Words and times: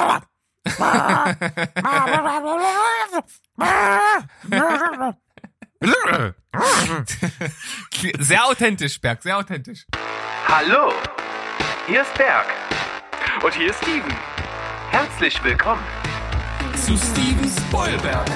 Sehr 8.18 8.46
authentisch, 8.46 9.00
Berg, 9.00 9.22
sehr 9.22 9.38
authentisch. 9.38 9.86
Hallo, 10.46 10.92
hier 11.86 12.02
ist 12.02 12.12
Berg. 12.14 12.46
Und 13.42 13.54
hier 13.54 13.70
ist 13.70 13.82
Steven. 13.82 14.14
Herzlich 14.90 15.42
willkommen 15.42 15.82
Zu 16.74 16.96
Steven 16.96 17.50
Spoilberg. 17.68 18.26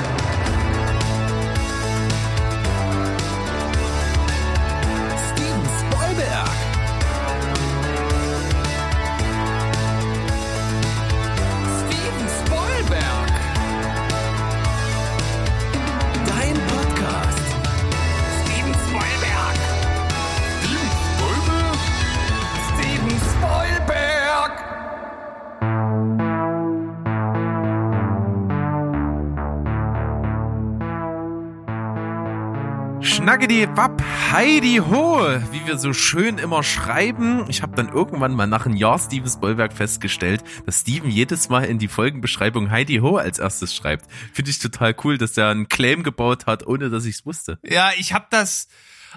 Schnackedi 33.24 33.66
Wapp, 33.74 34.02
Heidi 34.33 34.83
Ho, 34.87 35.19
wie 35.51 35.66
wir 35.66 35.78
so 35.78 35.95
schön 35.95 36.37
immer 36.37 36.62
schreiben. 36.62 37.47
Ich 37.48 37.62
habe 37.62 37.74
dann 37.74 37.88
irgendwann 37.88 38.34
mal 38.34 38.47
nach 38.47 38.66
einem 38.66 38.77
Jahr 38.77 38.98
Steven 38.98 39.27
Spoilberg 39.27 39.73
festgestellt, 39.73 40.45
dass 40.66 40.80
Steven 40.80 41.09
jedes 41.09 41.48
Mal 41.48 41.64
in 41.64 41.78
die 41.78 41.88
Folgenbeschreibung 41.88 42.70
Heidi 42.70 42.98
Ho 42.98 43.16
als 43.16 43.38
erstes 43.38 43.74
schreibt. 43.74 44.12
Finde 44.34 44.50
ich 44.50 44.59
total 44.59 44.95
cool, 45.05 45.16
dass 45.16 45.33
der 45.33 45.48
einen 45.48 45.70
Claim 45.70 46.02
gebaut 46.02 46.45
hat, 46.45 46.67
ohne 46.67 46.91
dass 46.91 47.06
ich 47.06 47.14
es 47.14 47.25
wusste. 47.25 47.58
Ja, 47.64 47.92
ich 47.97 48.12
habe 48.12 48.27
das 48.28 48.69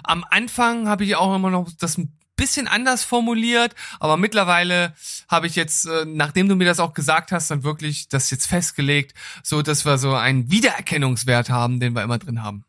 am 0.02 0.24
Anfang 0.30 0.88
habe 0.88 1.04
ich 1.04 1.14
auch 1.14 1.36
immer 1.36 1.50
noch 1.50 1.68
das 1.78 1.98
ein 1.98 2.16
bisschen 2.34 2.66
anders 2.66 3.04
formuliert, 3.04 3.74
aber 4.00 4.16
mittlerweile 4.16 4.94
habe 5.28 5.46
ich 5.48 5.54
jetzt, 5.54 5.84
äh, 5.84 6.06
nachdem 6.06 6.48
du 6.48 6.56
mir 6.56 6.64
das 6.64 6.80
auch 6.80 6.94
gesagt 6.94 7.30
hast, 7.30 7.50
dann 7.50 7.62
wirklich 7.62 8.08
das 8.08 8.30
jetzt 8.30 8.46
festgelegt, 8.46 9.12
so 9.42 9.60
dass 9.60 9.84
wir 9.84 9.98
so 9.98 10.14
einen 10.14 10.50
Wiedererkennungswert 10.50 11.50
haben, 11.50 11.78
den 11.78 11.92
wir 11.92 12.02
immer 12.02 12.16
drin 12.16 12.42
haben. 12.42 12.64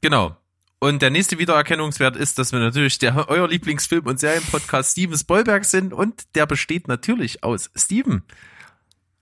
Genau. 0.00 0.36
Und 0.78 1.00
der 1.00 1.10
nächste 1.10 1.38
Wiedererkennungswert 1.38 2.16
ist, 2.16 2.38
dass 2.38 2.52
wir 2.52 2.58
natürlich 2.58 2.98
der 2.98 3.28
euer 3.28 3.48
Lieblingsfilm- 3.48 4.06
und 4.06 4.20
Serienpodcast 4.20 4.92
Steven 4.92 5.16
Spoilberg 5.16 5.64
sind 5.64 5.92
und 5.92 6.34
der 6.34 6.46
besteht 6.46 6.86
natürlich 6.86 7.42
aus 7.42 7.70
Steven. 7.74 8.22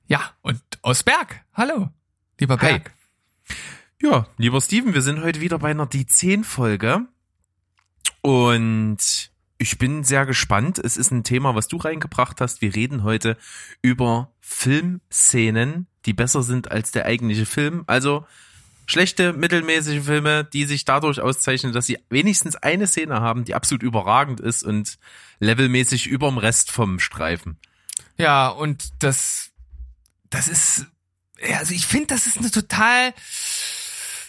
Ja, 0.06 0.32
und 0.42 0.60
aus 0.82 1.02
Berg. 1.04 1.44
Hallo, 1.54 1.90
lieber 2.40 2.58
Hi. 2.58 2.72
Berg. 2.72 2.92
Ja, 4.02 4.26
lieber 4.36 4.60
Steven, 4.60 4.94
wir 4.94 5.02
sind 5.02 5.22
heute 5.22 5.40
wieder 5.40 5.58
bei 5.58 5.70
einer 5.70 5.86
D10-Folge. 5.86 7.06
Und 8.20 9.30
ich 9.58 9.78
bin 9.78 10.02
sehr 10.02 10.26
gespannt. 10.26 10.78
Es 10.78 10.96
ist 10.96 11.10
ein 11.10 11.24
Thema, 11.24 11.54
was 11.54 11.68
du 11.68 11.76
reingebracht 11.76 12.40
hast. 12.40 12.60
Wir 12.62 12.74
reden 12.74 13.04
heute 13.04 13.36
über 13.80 14.32
Filmszenen, 14.40 15.86
die 16.04 16.12
besser 16.12 16.42
sind 16.42 16.70
als 16.70 16.90
der 16.90 17.06
eigentliche 17.06 17.46
Film. 17.46 17.84
Also 17.86 18.26
schlechte, 18.86 19.32
mittelmäßige 19.32 20.04
Filme, 20.04 20.44
die 20.44 20.64
sich 20.64 20.84
dadurch 20.84 21.20
auszeichnen, 21.20 21.72
dass 21.72 21.86
sie 21.86 21.98
wenigstens 22.10 22.56
eine 22.56 22.86
Szene 22.86 23.20
haben, 23.20 23.44
die 23.44 23.54
absolut 23.54 23.82
überragend 23.82 24.40
ist 24.40 24.62
und 24.62 24.98
levelmäßig 25.40 26.06
überm 26.06 26.38
Rest 26.38 26.70
vom 26.70 27.00
Streifen. 27.00 27.58
Ja, 28.16 28.48
und 28.48 29.02
das, 29.02 29.50
das 30.30 30.48
ist, 30.48 30.86
ja, 31.46 31.58
also 31.58 31.74
ich 31.74 31.86
finde, 31.86 32.08
das 32.08 32.26
ist 32.26 32.38
eine 32.38 32.50
total 32.50 33.12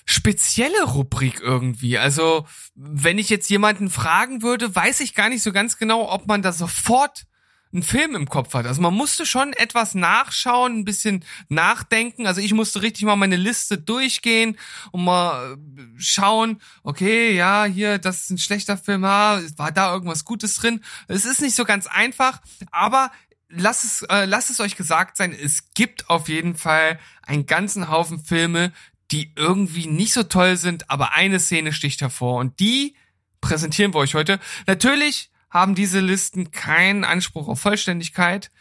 spezielle 0.05 0.83
Rubrik 0.83 1.39
irgendwie. 1.41 1.97
Also, 1.97 2.47
wenn 2.75 3.17
ich 3.17 3.29
jetzt 3.29 3.49
jemanden 3.49 3.89
fragen 3.89 4.41
würde, 4.41 4.73
weiß 4.73 4.99
ich 4.99 5.15
gar 5.15 5.29
nicht 5.29 5.43
so 5.43 5.51
ganz 5.51 5.77
genau, 5.77 6.11
ob 6.11 6.27
man 6.27 6.41
da 6.41 6.51
sofort 6.51 7.25
einen 7.73 7.83
Film 7.83 8.15
im 8.15 8.29
Kopf 8.29 8.53
hat. 8.53 8.65
Also 8.65 8.81
man 8.81 8.93
musste 8.93 9.25
schon 9.25 9.53
etwas 9.53 9.95
nachschauen, 9.95 10.79
ein 10.79 10.85
bisschen 10.85 11.25
nachdenken. 11.49 12.25
Also 12.25 12.41
ich 12.41 12.53
musste 12.53 12.81
richtig 12.81 13.03
mal 13.03 13.15
meine 13.15 13.35
Liste 13.35 13.77
durchgehen 13.77 14.57
und 14.91 15.03
mal 15.03 15.53
äh, 15.53 15.81
schauen, 15.97 16.61
okay, 16.83 17.35
ja, 17.35 17.65
hier, 17.65 17.97
das 17.97 18.21
ist 18.21 18.29
ein 18.29 18.37
schlechter 18.37 18.77
Film, 18.77 19.03
ah, 19.03 19.41
war 19.57 19.71
da 19.71 19.93
irgendwas 19.93 20.25
Gutes 20.25 20.55
drin. 20.55 20.81
Es 21.07 21.25
ist 21.25 21.41
nicht 21.41 21.55
so 21.55 21.65
ganz 21.65 21.87
einfach, 21.87 22.41
aber 22.71 23.11
lasst 23.49 23.83
es, 23.83 24.01
äh, 24.03 24.25
lasst 24.25 24.49
es 24.49 24.59
euch 24.59 24.75
gesagt 24.75 25.17
sein, 25.17 25.33
es 25.33 25.73
gibt 25.73 26.09
auf 26.09 26.29
jeden 26.29 26.55
Fall 26.55 26.99
einen 27.23 27.45
ganzen 27.45 27.89
Haufen 27.89 28.19
Filme, 28.19 28.71
die 29.11 29.31
irgendwie 29.35 29.87
nicht 29.87 30.13
so 30.13 30.23
toll 30.23 30.57
sind, 30.57 30.89
aber 30.89 31.13
eine 31.13 31.39
Szene 31.39 31.73
sticht 31.73 32.01
hervor 32.01 32.39
und 32.39 32.59
die 32.59 32.95
präsentieren 33.41 33.93
wir 33.93 33.99
euch 33.99 34.15
heute. 34.15 34.39
Natürlich 34.65 35.29
haben 35.55 35.73
diese 35.73 36.01
Listen 36.01 36.51
keinen 36.51 37.05
Anspruch 37.05 37.47
auf 37.47 37.61
Vollständigkeit. 37.61 38.51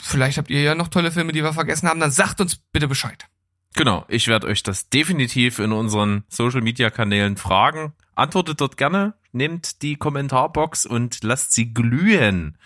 Vielleicht 0.00 0.38
habt 0.38 0.50
ihr 0.50 0.62
ja 0.62 0.76
noch 0.76 0.86
tolle 0.86 1.10
Filme, 1.10 1.32
die 1.32 1.42
wir 1.42 1.52
vergessen 1.52 1.88
haben, 1.88 1.98
dann 1.98 2.12
sagt 2.12 2.40
uns 2.40 2.56
bitte 2.56 2.86
Bescheid. 2.86 3.26
Genau, 3.74 4.04
ich 4.06 4.28
werde 4.28 4.46
euch 4.46 4.62
das 4.62 4.88
definitiv 4.88 5.58
in 5.58 5.72
unseren 5.72 6.22
Social 6.28 6.60
Media 6.60 6.90
Kanälen 6.90 7.36
fragen. 7.36 7.92
Antwortet 8.14 8.60
dort 8.60 8.76
gerne, 8.76 9.14
nehmt 9.32 9.82
die 9.82 9.96
Kommentarbox 9.96 10.86
und 10.86 11.24
lasst 11.24 11.52
sie 11.52 11.74
glühen. 11.74 12.56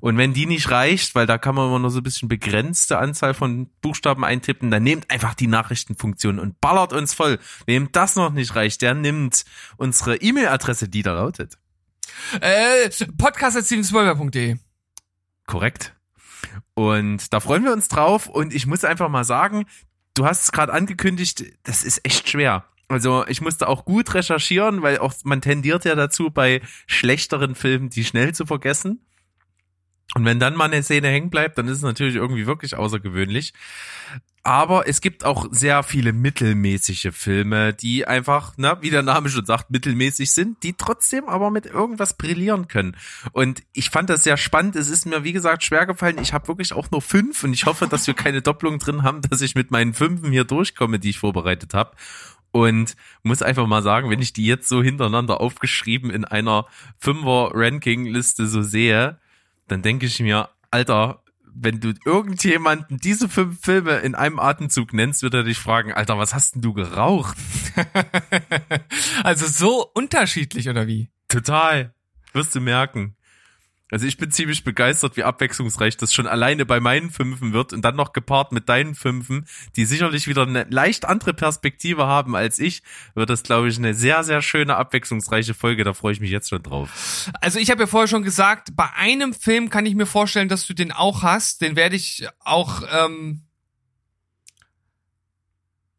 Und 0.00 0.18
wenn 0.18 0.34
die 0.34 0.44
nicht 0.44 0.70
reicht, 0.70 1.14
weil 1.14 1.26
da 1.26 1.38
kann 1.38 1.54
man 1.54 1.68
immer 1.68 1.78
nur 1.78 1.90
so 1.90 2.00
ein 2.00 2.04
bisschen 2.04 2.28
begrenzte 2.28 2.98
Anzahl 2.98 3.32
von 3.32 3.70
Buchstaben 3.80 4.22
eintippen, 4.22 4.70
dann 4.70 4.82
nehmt 4.82 5.10
einfach 5.10 5.32
die 5.32 5.46
Nachrichtenfunktion 5.46 6.38
und 6.38 6.60
ballert 6.60 6.92
uns 6.92 7.14
voll. 7.14 7.38
Wem 7.64 7.90
das 7.90 8.16
noch 8.16 8.32
nicht 8.32 8.54
reicht, 8.54 8.82
der 8.82 8.92
nimmt 8.92 9.46
unsere 9.78 10.16
E-Mail-Adresse, 10.16 10.90
die 10.90 11.02
da 11.02 11.14
lautet. 11.14 11.56
Äh, 12.40 12.90
podcast.stevenspoiler.de 13.18 14.56
Korrekt. 15.46 15.94
Und 16.74 17.32
da 17.32 17.40
freuen 17.40 17.64
wir 17.64 17.72
uns 17.72 17.88
drauf. 17.88 18.26
Und 18.26 18.54
ich 18.54 18.66
muss 18.66 18.84
einfach 18.84 19.08
mal 19.08 19.24
sagen, 19.24 19.66
du 20.14 20.26
hast 20.26 20.44
es 20.44 20.52
gerade 20.52 20.72
angekündigt, 20.72 21.44
das 21.62 21.84
ist 21.84 22.04
echt 22.04 22.28
schwer. 22.28 22.64
Also 22.88 23.26
ich 23.26 23.40
musste 23.40 23.68
auch 23.68 23.84
gut 23.84 24.14
recherchieren, 24.14 24.82
weil 24.82 24.98
auch 24.98 25.14
man 25.24 25.40
tendiert 25.40 25.84
ja 25.84 25.94
dazu, 25.94 26.30
bei 26.30 26.60
schlechteren 26.86 27.54
Filmen 27.54 27.90
die 27.90 28.04
schnell 28.04 28.34
zu 28.34 28.46
vergessen. 28.46 29.06
Und 30.14 30.24
wenn 30.24 30.38
dann 30.38 30.54
mal 30.54 30.66
eine 30.66 30.82
Szene 30.82 31.08
hängen 31.08 31.30
bleibt, 31.30 31.58
dann 31.58 31.66
ist 31.66 31.78
es 31.78 31.82
natürlich 31.82 32.14
irgendwie 32.14 32.46
wirklich 32.46 32.76
außergewöhnlich. 32.76 33.52
Aber 34.46 34.86
es 34.86 35.00
gibt 35.00 35.24
auch 35.24 35.48
sehr 35.50 35.82
viele 35.82 36.12
mittelmäßige 36.12 37.08
Filme, 37.10 37.74
die 37.74 38.06
einfach, 38.06 38.52
na, 38.56 38.80
wie 38.80 38.90
der 38.90 39.02
Name 39.02 39.28
schon 39.28 39.44
sagt, 39.44 39.72
mittelmäßig 39.72 40.30
sind, 40.30 40.62
die 40.62 40.74
trotzdem 40.74 41.28
aber 41.28 41.50
mit 41.50 41.66
irgendwas 41.66 42.16
brillieren 42.16 42.68
können. 42.68 42.96
Und 43.32 43.64
ich 43.72 43.90
fand 43.90 44.08
das 44.08 44.22
sehr 44.22 44.36
spannend. 44.36 44.76
Es 44.76 44.88
ist 44.88 45.04
mir, 45.04 45.24
wie 45.24 45.32
gesagt, 45.32 45.64
schwer 45.64 45.84
gefallen. 45.84 46.18
Ich 46.22 46.32
habe 46.32 46.46
wirklich 46.46 46.74
auch 46.74 46.88
nur 46.92 47.02
fünf 47.02 47.42
und 47.42 47.54
ich 47.54 47.66
hoffe, 47.66 47.88
dass 47.88 48.06
wir 48.06 48.14
keine 48.14 48.40
Doppelung 48.40 48.78
drin 48.78 49.02
haben, 49.02 49.20
dass 49.22 49.40
ich 49.40 49.56
mit 49.56 49.72
meinen 49.72 49.94
Fünfen 49.94 50.30
hier 50.30 50.44
durchkomme, 50.44 51.00
die 51.00 51.10
ich 51.10 51.18
vorbereitet 51.18 51.74
habe. 51.74 51.96
Und 52.52 52.94
muss 53.24 53.42
einfach 53.42 53.66
mal 53.66 53.82
sagen, 53.82 54.10
wenn 54.10 54.22
ich 54.22 54.32
die 54.32 54.46
jetzt 54.46 54.68
so 54.68 54.80
hintereinander 54.80 55.40
aufgeschrieben 55.40 56.08
in 56.08 56.24
einer 56.24 56.66
Fünfer-Ranking-Liste 56.98 58.46
so 58.46 58.62
sehe, 58.62 59.18
dann 59.66 59.82
denke 59.82 60.06
ich 60.06 60.20
mir, 60.20 60.50
Alter, 60.70 61.24
wenn 61.58 61.80
du 61.80 61.94
irgendjemanden 62.04 62.98
diese 62.98 63.28
fünf 63.28 63.60
Filme 63.60 63.96
in 63.98 64.14
einem 64.14 64.38
Atemzug 64.38 64.92
nennst, 64.92 65.22
wird 65.22 65.34
er 65.34 65.42
dich 65.42 65.58
fragen, 65.58 65.92
Alter, 65.92 66.18
was 66.18 66.34
hast 66.34 66.54
denn 66.54 66.62
du 66.62 66.72
geraucht? 66.72 67.36
Also 69.22 69.46
so 69.46 69.90
unterschiedlich 69.94 70.68
oder 70.68 70.86
wie? 70.86 71.10
Total. 71.28 71.94
Wirst 72.32 72.54
du 72.54 72.60
merken. 72.60 73.15
Also 73.90 74.06
ich 74.06 74.16
bin 74.16 74.32
ziemlich 74.32 74.64
begeistert, 74.64 75.16
wie 75.16 75.22
abwechslungsreich 75.22 75.96
das 75.96 76.12
schon 76.12 76.26
alleine 76.26 76.66
bei 76.66 76.80
meinen 76.80 77.10
Fünfen 77.10 77.52
wird 77.52 77.72
und 77.72 77.82
dann 77.84 77.94
noch 77.94 78.12
gepaart 78.12 78.50
mit 78.50 78.68
deinen 78.68 78.96
Fünfen, 78.96 79.46
die 79.76 79.84
sicherlich 79.84 80.26
wieder 80.26 80.42
eine 80.42 80.66
leicht 80.68 81.04
andere 81.04 81.34
Perspektive 81.34 82.06
haben 82.06 82.34
als 82.34 82.58
ich, 82.58 82.82
wird 83.14 83.30
das, 83.30 83.44
glaube 83.44 83.68
ich, 83.68 83.78
eine 83.78 83.94
sehr, 83.94 84.24
sehr 84.24 84.42
schöne, 84.42 84.76
abwechslungsreiche 84.76 85.54
Folge. 85.54 85.84
Da 85.84 85.94
freue 85.94 86.12
ich 86.12 86.20
mich 86.20 86.30
jetzt 86.30 86.48
schon 86.48 86.64
drauf. 86.64 87.30
Also 87.40 87.60
ich 87.60 87.70
habe 87.70 87.82
ja 87.82 87.86
vorher 87.86 88.08
schon 88.08 88.24
gesagt, 88.24 88.74
bei 88.74 88.88
einem 88.96 89.32
Film 89.32 89.70
kann 89.70 89.86
ich 89.86 89.94
mir 89.94 90.06
vorstellen, 90.06 90.48
dass 90.48 90.66
du 90.66 90.74
den 90.74 90.90
auch 90.90 91.22
hast. 91.22 91.60
Den 91.60 91.76
werde 91.76 91.94
ich 91.94 92.26
auch, 92.40 92.82
ähm, 92.90 93.45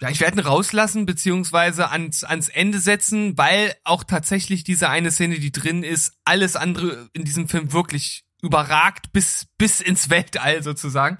ja, 0.01 0.09
ich 0.09 0.19
werde 0.19 0.37
ihn 0.37 0.45
rauslassen, 0.45 1.05
beziehungsweise 1.05 1.89
ans, 1.89 2.23
ans 2.23 2.49
Ende 2.49 2.79
setzen, 2.79 3.37
weil 3.37 3.73
auch 3.83 4.03
tatsächlich 4.03 4.63
diese 4.63 4.89
eine 4.89 5.11
Szene, 5.11 5.39
die 5.39 5.51
drin 5.51 5.83
ist, 5.83 6.13
alles 6.23 6.55
andere 6.55 7.09
in 7.13 7.23
diesem 7.23 7.47
Film 7.47 7.73
wirklich 7.73 8.23
überragt 8.43 9.11
bis 9.11 9.47
bis 9.57 9.81
ins 9.81 10.11
Weltall 10.11 10.61
sozusagen 10.61 11.17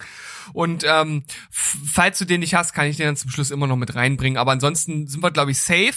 und 0.54 0.84
ähm, 0.88 1.24
falls 1.50 2.20
du 2.20 2.26
den 2.26 2.42
nicht 2.42 2.54
hast, 2.54 2.74
kann 2.74 2.86
ich 2.86 2.98
den 2.98 3.08
dann 3.08 3.16
zum 3.16 3.32
Schluss 3.32 3.50
immer 3.50 3.66
noch 3.66 3.76
mit 3.76 3.96
reinbringen. 3.96 4.38
Aber 4.38 4.52
ansonsten 4.52 5.08
sind 5.08 5.24
wir 5.24 5.32
glaube 5.32 5.52
ich 5.52 5.60
safe, 5.60 5.96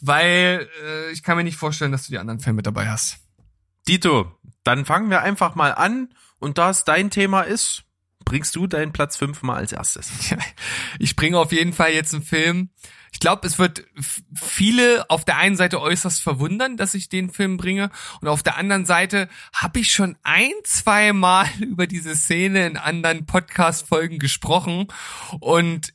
weil 0.00 0.68
äh, 0.84 1.10
ich 1.12 1.22
kann 1.22 1.38
mir 1.38 1.44
nicht 1.44 1.56
vorstellen, 1.56 1.92
dass 1.92 2.04
du 2.04 2.12
die 2.12 2.18
anderen 2.18 2.40
Filme 2.40 2.62
dabei 2.62 2.88
hast. 2.88 3.18
Dito, 3.88 4.30
dann 4.62 4.84
fangen 4.84 5.08
wir 5.08 5.22
einfach 5.22 5.54
mal 5.54 5.72
an 5.72 6.12
und 6.38 6.58
da 6.58 6.68
es 6.68 6.84
dein 6.84 7.08
Thema 7.10 7.42
ist, 7.42 7.84
bringst 8.28 8.54
du 8.56 8.66
deinen 8.66 8.92
Platz 8.92 9.16
5 9.16 9.42
mal 9.42 9.56
als 9.56 9.72
erstes? 9.72 10.10
Ich 10.98 11.16
bringe 11.16 11.38
auf 11.38 11.50
jeden 11.50 11.72
Fall 11.72 11.92
jetzt 11.92 12.12
einen 12.12 12.22
Film. 12.22 12.70
Ich 13.10 13.20
glaube, 13.20 13.46
es 13.46 13.58
wird 13.58 13.84
viele 14.34 15.08
auf 15.08 15.24
der 15.24 15.38
einen 15.38 15.56
Seite 15.56 15.80
äußerst 15.80 16.20
verwundern, 16.20 16.76
dass 16.76 16.94
ich 16.94 17.08
den 17.08 17.30
Film 17.30 17.56
bringe. 17.56 17.90
Und 18.20 18.28
auf 18.28 18.42
der 18.42 18.58
anderen 18.58 18.84
Seite 18.84 19.28
habe 19.54 19.80
ich 19.80 19.92
schon 19.92 20.18
ein, 20.24 20.52
zwei 20.64 21.14
Mal 21.14 21.48
über 21.60 21.86
diese 21.86 22.14
Szene 22.14 22.66
in 22.66 22.76
anderen 22.76 23.24
Podcast-Folgen 23.24 24.18
gesprochen. 24.18 24.88
Und 25.40 25.94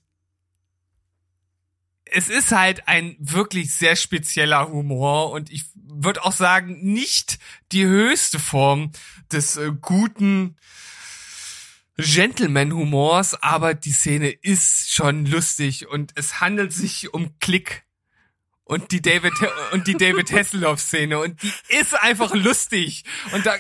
es 2.06 2.30
ist 2.30 2.52
halt 2.52 2.88
ein 2.88 3.16
wirklich 3.20 3.76
sehr 3.76 3.96
spezieller 3.96 4.70
Humor 4.70 5.32
und 5.32 5.52
ich 5.52 5.66
würde 5.76 6.24
auch 6.24 6.32
sagen, 6.32 6.80
nicht 6.82 7.38
die 7.72 7.86
höchste 7.86 8.40
Form 8.40 8.92
des 9.32 9.58
äh, 9.58 9.72
guten 9.80 10.58
Gentleman-Humors, 11.98 13.36
aber 13.44 13.74
die 13.74 13.92
Szene 13.92 14.30
ist 14.30 14.94
schon 14.94 15.26
lustig 15.26 15.88
und 15.88 16.12
es 16.16 16.42
handelt 16.42 16.74
sich 16.74 17.14
um 17.14 17.38
Klick 17.40 17.84
und 18.64 18.92
die 18.92 19.02
David 19.02 19.34
und 19.72 19.88
die 19.88 19.96
David 19.96 20.32
Hasselhoff-Szene 20.32 21.20
und 21.20 21.42
die 21.44 21.52
ist 21.70 21.94
einfach 21.94 22.34
lustig 22.34 23.04
und 23.32 23.46
da 23.46 23.56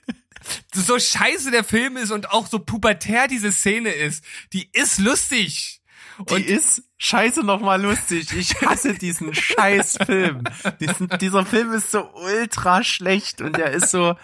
so 0.74 0.98
scheiße 0.98 1.50
der 1.50 1.64
Film 1.64 1.96
ist 1.96 2.10
und 2.10 2.30
auch 2.30 2.46
so 2.46 2.58
pubertär 2.58 3.28
diese 3.28 3.52
Szene 3.52 3.90
ist, 3.90 4.24
die 4.52 4.70
ist 4.72 4.98
lustig. 4.98 5.82
Die 6.30 6.42
ist 6.42 6.82
scheiße 6.96 7.44
nochmal 7.44 7.80
lustig. 7.80 8.32
Ich 8.32 8.60
hasse 8.62 8.94
diesen 8.94 9.34
scheiß 9.36 9.98
Film. 10.04 10.42
Diesen, 10.80 11.08
dieser 11.20 11.46
Film 11.46 11.72
ist 11.72 11.92
so 11.92 12.10
ultra 12.12 12.82
schlecht 12.82 13.40
und 13.40 13.56
der 13.56 13.70
ist 13.70 13.90
so 13.90 14.16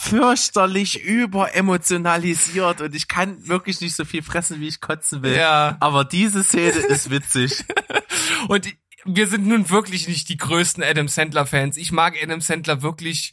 fürchterlich 0.00 1.02
überemotionalisiert 1.02 2.80
und 2.80 2.94
ich 2.94 3.06
kann 3.06 3.46
wirklich 3.46 3.80
nicht 3.80 3.94
so 3.94 4.04
viel 4.04 4.22
fressen, 4.22 4.60
wie 4.60 4.68
ich 4.68 4.80
kotzen 4.80 5.22
will. 5.22 5.36
Ja. 5.36 5.76
Aber 5.80 6.04
diese 6.04 6.42
Szene 6.42 6.70
ist 6.70 7.10
witzig. 7.10 7.64
Und 8.48 8.66
wir 9.04 9.26
sind 9.28 9.46
nun 9.46 9.68
wirklich 9.68 10.08
nicht 10.08 10.28
die 10.28 10.38
größten 10.38 10.82
Adam 10.82 11.08
Sandler 11.08 11.44
Fans. 11.46 11.76
Ich 11.76 11.92
mag 11.92 12.14
Adam 12.20 12.40
Sandler 12.40 12.82
wirklich 12.82 13.32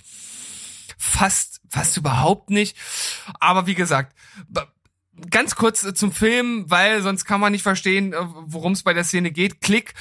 fast, 0.98 1.62
fast 1.70 1.96
überhaupt 1.96 2.50
nicht. 2.50 2.76
Aber 3.40 3.66
wie 3.66 3.76
gesagt, 3.76 4.16
ganz 5.30 5.56
kurz 5.56 5.86
zum 5.94 6.12
Film, 6.12 6.66
weil 6.70 7.02
sonst 7.02 7.24
kann 7.26 7.40
man 7.40 7.54
nicht 7.54 7.64
verstehen, 7.64 8.14
äh, 8.14 8.18
worum 8.20 8.74
es 8.74 8.84
bei 8.84 8.94
der 8.94 9.06
Szene 9.06 9.32
geht. 9.32 9.62
Klick. 9.62 9.94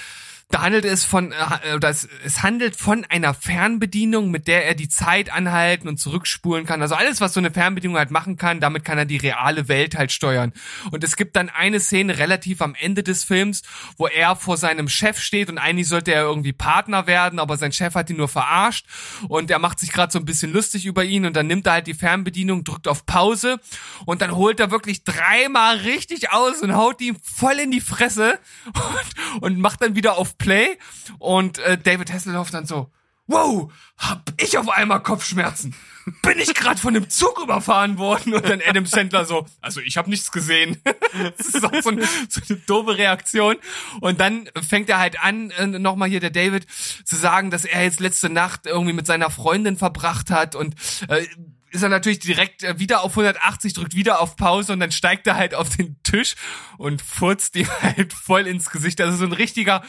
Da 0.49 0.63
handelt 0.63 0.85
es 0.85 1.05
von, 1.05 1.33
äh, 1.33 1.81
das, 1.81 2.07
es 2.25 2.45
handelt 2.45 2.77
von 2.77 3.05
einer 3.05 3.35
Fernbedienung, 3.35 4.31
mit 4.31 4.47
der 4.47 4.65
er 4.65 4.77
die 4.77 4.89
Zeit 4.89 5.33
anhalten 5.33 5.89
und 5.89 5.99
zurückspulen 5.99 6.65
kann. 6.65 6.81
Also 6.81 6.95
alles, 6.95 7.21
was 7.21 7.35
so 7.35 7.41
eine 7.41 7.51
Fernbedienung 7.51 7.97
halt 7.97 8.13
machen 8.13 8.37
kann, 8.37 8.61
damit 8.61 8.85
kann 8.85 8.97
er 8.97 9.07
die 9.07 9.17
reale 9.17 9.67
Welt 9.67 9.97
halt 9.97 10.13
steuern. 10.13 10.53
Und 10.93 11.03
es 11.03 11.17
gibt 11.17 11.35
dann 11.35 11.49
eine 11.49 11.81
Szene 11.81 12.19
relativ 12.19 12.63
am 12.63 12.77
Ende 12.77 13.03
des 13.03 13.25
Films, 13.25 13.63
wo 13.97 14.07
er 14.07 14.37
vor 14.37 14.57
seinem 14.57 14.89
Chef 14.89 15.19
steht 15.19 15.51
und 15.51 15.59
eigentlich 15.59 15.89
sollte 15.89 16.13
er 16.13 16.23
irgendwie 16.23 16.53
Partner 16.53 17.09
werden, 17.09 17.41
aber 17.41 17.57
sein 17.57 17.73
Chef 17.73 17.97
hat 17.97 18.09
ihn 18.11 18.17
nur 18.17 18.29
verarscht 18.29 18.87
und 19.29 19.51
er 19.51 19.59
macht 19.59 19.81
sich 19.81 19.91
gerade 19.91 20.13
so 20.13 20.21
ein 20.21 20.27
bisschen 20.27 20.53
lustig 20.53 20.87
über 20.87 21.03
ihn 21.03 21.27
und 21.27 21.35
dann 21.35 21.49
nimmt 21.49 21.67
er 21.67 21.73
halt 21.73 21.89
die 21.89 21.95
Fernbedienung, 21.95 22.63
drückt 22.63 22.87
auf 22.87 23.05
Pause 23.05 23.59
und 24.05 24.23
dann 24.23 24.37
holt 24.37 24.61
er 24.61 24.71
wirklich 24.71 25.03
dreimal 25.03 25.79
richtig 25.79 26.31
aus 26.31 26.63
und 26.63 26.77
haut 26.77 27.01
ihm 27.01 27.17
voll 27.21 27.59
in 27.59 27.73
die 27.73 27.81
Fresse 27.81 28.39
und, 28.67 29.43
und 29.43 29.59
macht 29.59 29.83
dann 29.83 29.97
wieder 29.97 30.17
auf 30.19 30.36
Play 30.39 30.79
und 31.19 31.59
äh, 31.59 31.79
David 31.79 32.13
Hasselhoff 32.13 32.51
dann 32.51 32.67
so, 32.67 32.91
wow, 33.27 33.73
hab 33.99 34.33
ich 34.37 34.57
auf 34.59 34.69
einmal 34.69 35.03
Kopfschmerzen. 35.03 35.75
Bin 36.23 36.39
ich 36.39 36.55
gerade 36.55 36.81
von 36.81 36.95
einem 36.95 37.11
Zug 37.11 37.41
überfahren 37.43 37.99
worden 37.99 38.35
und 38.35 38.49
dann 38.49 38.63
Adam 38.65 38.87
Sandler 38.87 39.25
so, 39.25 39.47
also 39.61 39.81
ich 39.81 39.97
habe 39.97 40.09
nichts 40.09 40.31
gesehen. 40.31 40.81
das 41.37 41.49
ist 41.49 41.65
auch 41.65 41.83
so, 41.83 41.91
ein, 41.91 42.07
so 42.29 42.41
eine 42.49 42.59
doofe 42.61 42.97
Reaktion. 42.97 43.57
Und 44.01 44.21
dann 44.21 44.49
fängt 44.69 44.89
er 44.89 44.99
halt 44.99 45.21
an, 45.21 45.51
äh, 45.51 45.67
nochmal 45.67 46.09
hier 46.09 46.21
der 46.21 46.31
David, 46.31 46.67
zu 47.05 47.17
sagen, 47.17 47.51
dass 47.51 47.65
er 47.65 47.83
jetzt 47.83 48.01
letzte 48.01 48.31
Nacht 48.31 48.67
irgendwie 48.67 48.93
mit 48.93 49.07
seiner 49.07 49.31
Freundin 49.31 49.77
verbracht 49.77 50.31
hat 50.31 50.55
und 50.55 50.77
äh, 51.09 51.27
ist 51.77 51.83
er 51.83 51.89
natürlich 51.89 52.19
direkt 52.19 52.65
äh, 52.65 52.79
wieder 52.79 53.03
auf 53.03 53.13
180, 53.13 53.75
drückt 53.75 53.95
wieder 53.95 54.21
auf 54.21 54.37
Pause 54.37 54.73
und 54.73 54.81
dann 54.81 54.91
steigt 54.91 55.27
er 55.27 55.37
halt 55.37 55.55
auf 55.55 55.69
den 55.77 56.03
Tisch 56.03 56.35
und 56.79 57.03
furzt 57.03 57.55
ihm 57.55 57.69
halt 57.83 58.13
voll 58.13 58.47
ins 58.47 58.71
Gesicht. 58.71 59.01
Also 59.01 59.17
so 59.17 59.25
ein 59.25 59.33
richtiger, 59.33 59.83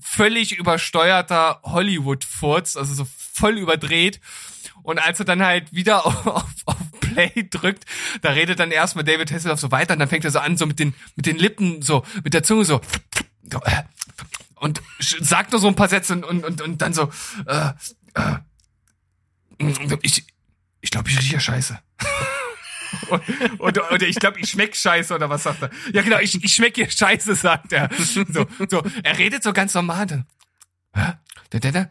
völlig 0.00 0.56
übersteuerter 0.56 1.60
Hollywood-Furz, 1.64 2.76
also 2.76 2.94
so 2.94 3.06
voll 3.32 3.58
überdreht. 3.58 4.20
Und 4.82 4.98
als 4.98 5.18
er 5.18 5.24
dann 5.24 5.42
halt 5.42 5.72
wieder 5.72 6.06
auf, 6.26 6.46
auf, 6.64 6.76
Play 7.00 7.46
drückt, 7.50 7.84
da 8.22 8.30
redet 8.30 8.58
dann 8.58 8.70
erstmal 8.70 9.04
David 9.04 9.30
Hasselhoff 9.30 9.60
so 9.60 9.70
weiter 9.70 9.92
und 9.92 9.98
dann 9.98 10.08
fängt 10.08 10.24
er 10.24 10.30
so 10.30 10.38
an, 10.38 10.56
so 10.56 10.64
mit 10.64 10.78
den, 10.78 10.94
mit 11.14 11.26
den 11.26 11.36
Lippen, 11.36 11.82
so, 11.82 12.04
mit 12.24 12.32
der 12.32 12.42
Zunge 12.42 12.64
so, 12.64 12.80
äh, 13.50 13.82
und 14.54 14.80
sagt 14.98 15.52
nur 15.52 15.60
so 15.60 15.68
ein 15.68 15.74
paar 15.74 15.88
Sätze 15.88 16.14
und, 16.14 16.24
und, 16.24 16.44
und, 16.44 16.62
und 16.62 16.80
dann 16.80 16.94
so, 16.94 17.10
äh, 17.46 17.72
äh, 18.14 18.38
ich, 20.02 20.24
ich 20.82 20.90
glaube, 20.90 21.08
ich 21.08 21.18
rieche 21.18 21.40
scheiße. 21.40 21.78
und, 23.08 23.22
und, 23.58 23.78
und 23.78 24.02
ich 24.02 24.16
glaube, 24.16 24.38
ich 24.38 24.50
schmeck 24.50 24.76
scheiße 24.76 25.14
oder 25.14 25.30
was 25.30 25.44
sagt 25.44 25.62
er? 25.62 25.70
Ja 25.94 26.02
genau, 26.02 26.18
ich, 26.18 26.44
ich 26.44 26.54
schmeck 26.54 26.74
hier 26.74 26.90
scheiße, 26.90 27.34
sagt 27.34 27.72
er. 27.72 27.88
So, 27.96 28.46
so, 28.68 28.82
er 29.02 29.16
redet 29.16 29.42
so 29.42 29.54
ganz 29.54 29.72
normal. 29.72 30.06
Dann, 30.06 30.26
Hä? 30.94 31.14
Der, 31.52 31.60
der, 31.60 31.72
der, 31.72 31.90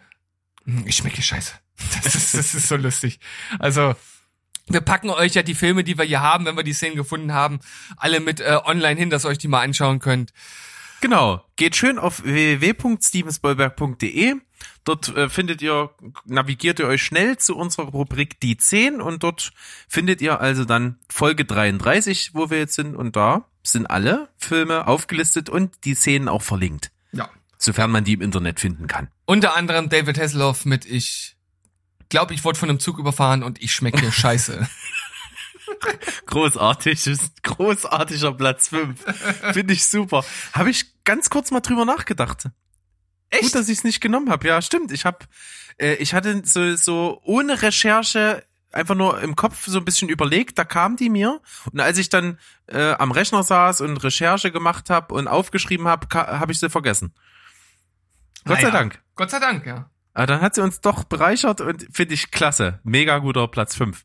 Hm, 0.65 0.83
ich 0.85 0.95
schmeck 0.97 1.13
hier 1.13 1.23
scheiße. 1.23 1.53
Das 2.03 2.15
ist, 2.15 2.33
das 2.33 2.53
ist 2.53 2.67
so 2.67 2.75
lustig. 2.75 3.19
Also, 3.59 3.95
wir 4.67 4.81
packen 4.81 5.09
euch 5.09 5.33
ja 5.33 5.43
die 5.43 5.55
Filme, 5.55 5.83
die 5.83 5.97
wir 5.97 6.05
hier 6.05 6.21
haben, 6.21 6.45
wenn 6.45 6.55
wir 6.55 6.63
die 6.63 6.73
Szenen 6.73 6.95
gefunden 6.95 7.33
haben, 7.33 7.59
alle 7.97 8.19
mit 8.19 8.39
äh, 8.39 8.59
online 8.63 8.99
hin, 8.99 9.09
dass 9.09 9.25
ihr 9.25 9.29
euch 9.29 9.39
die 9.39 9.47
mal 9.47 9.61
anschauen 9.61 9.99
könnt. 9.99 10.31
Genau. 11.01 11.43
Geht 11.55 11.75
schön 11.75 11.99
auf 11.99 12.23
www.stevensbollberg.de. 12.23 14.35
Dort 14.83 15.15
äh, 15.15 15.29
findet 15.29 15.61
ihr, 15.61 15.91
navigiert 16.25 16.79
ihr 16.79 16.87
euch 16.87 17.03
schnell 17.03 17.37
zu 17.37 17.55
unserer 17.57 17.85
Rubrik 17.85 18.39
Die 18.39 18.57
10 18.57 19.01
und 19.01 19.23
dort 19.23 19.51
findet 19.87 20.21
ihr 20.21 20.39
also 20.39 20.65
dann 20.65 20.99
Folge 21.09 21.45
33, 21.45 22.31
wo 22.33 22.49
wir 22.49 22.59
jetzt 22.59 22.73
sind 22.75 22.95
und 22.95 23.15
da 23.15 23.45
sind 23.63 23.85
alle 23.87 24.29
Filme 24.37 24.87
aufgelistet 24.87 25.49
und 25.49 25.85
die 25.85 25.95
Szenen 25.95 26.27
auch 26.27 26.41
verlinkt, 26.41 26.91
Ja. 27.11 27.29
sofern 27.57 27.91
man 27.91 28.03
die 28.03 28.13
im 28.13 28.21
Internet 28.21 28.59
finden 28.59 28.87
kann. 28.87 29.09
Unter 29.25 29.55
anderem 29.55 29.89
David 29.89 30.19
Hasselhoff 30.19 30.65
mit 30.65 30.85
Ich 30.85 31.35
glaube, 32.09 32.33
ich 32.33 32.43
wurde 32.43 32.57
von 32.59 32.69
einem 32.69 32.79
Zug 32.79 32.97
überfahren 32.99 33.43
und 33.43 33.61
ich 33.61 33.71
schmecke 33.73 34.11
scheiße. 34.21 34.67
Großartig, 36.27 37.07
ist 37.07 37.43
großartiger 37.43 38.33
Platz 38.33 38.67
5. 38.69 38.99
Finde 39.53 39.73
ich 39.73 39.85
super. 39.85 40.23
Habe 40.53 40.69
ich 40.69 40.85
ganz 41.03 41.29
kurz 41.29 41.51
mal 41.51 41.61
drüber 41.61 41.85
nachgedacht. 41.85 42.49
Echt? 43.29 43.43
Gut, 43.43 43.55
dass 43.55 43.69
ich 43.69 43.79
es 43.79 43.83
nicht 43.83 44.01
genommen 44.01 44.29
habe. 44.29 44.47
Ja, 44.47 44.61
stimmt. 44.61 44.91
Ich 44.91 45.05
habe, 45.05 45.19
äh, 45.77 45.95
ich 45.95 46.13
hatte 46.13 46.41
so, 46.45 46.75
so 46.75 47.21
ohne 47.23 47.61
Recherche 47.61 48.43
einfach 48.71 48.95
nur 48.95 49.21
im 49.21 49.35
Kopf 49.35 49.67
so 49.67 49.77
ein 49.79 49.85
bisschen 49.85 50.09
überlegt, 50.09 50.57
da 50.57 50.63
kam 50.63 50.95
die 50.95 51.09
mir. 51.09 51.41
Und 51.71 51.79
als 51.79 51.97
ich 51.97 52.09
dann 52.09 52.39
äh, 52.67 52.91
am 52.93 53.11
Rechner 53.11 53.43
saß 53.43 53.81
und 53.81 53.97
Recherche 53.97 54.51
gemacht 54.51 54.89
habe 54.89 55.13
und 55.13 55.27
aufgeschrieben 55.27 55.87
habe, 55.87 56.07
habe 56.13 56.51
ich 56.51 56.59
sie 56.59 56.69
vergessen. 56.69 57.13
Gott 58.45 58.57
sei 58.57 58.63
Naja. 58.63 58.71
Dank. 58.71 59.01
Gott 59.15 59.29
sei 59.29 59.39
Dank, 59.39 59.65
ja. 59.65 59.89
Aber 60.13 60.27
dann 60.27 60.41
hat 60.41 60.55
sie 60.55 60.61
uns 60.61 60.81
doch 60.81 61.03
bereichert 61.03 61.61
und 61.61 61.87
finde 61.91 62.13
ich 62.13 62.31
klasse. 62.31 62.79
Mega 62.83 63.19
guter 63.19 63.47
Platz 63.47 63.75
5. 63.75 64.03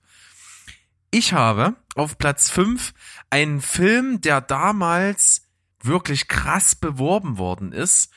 Ich 1.11 1.33
habe 1.33 1.75
auf 1.95 2.19
Platz 2.19 2.51
5 2.51 2.93
einen 3.31 3.61
Film, 3.61 4.21
der 4.21 4.41
damals 4.41 5.46
wirklich 5.87 6.29
krass 6.29 6.75
beworben 6.75 7.39
worden 7.39 7.73
ist. 7.73 8.11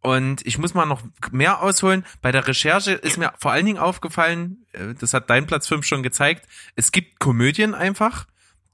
Und 0.00 0.46
ich 0.46 0.58
muss 0.58 0.74
mal 0.74 0.86
noch 0.86 1.02
mehr 1.32 1.62
ausholen. 1.62 2.04
Bei 2.22 2.30
der 2.30 2.46
Recherche 2.46 2.92
ist 2.92 3.18
mir 3.18 3.32
vor 3.38 3.50
allen 3.50 3.66
Dingen 3.66 3.78
aufgefallen, 3.78 4.64
äh, 4.72 4.94
das 4.94 5.12
hat 5.12 5.30
dein 5.30 5.46
Platz 5.46 5.66
5 5.66 5.84
schon 5.84 6.02
gezeigt, 6.02 6.46
es 6.76 6.92
gibt 6.92 7.18
Komödien 7.18 7.74
einfach, 7.74 8.26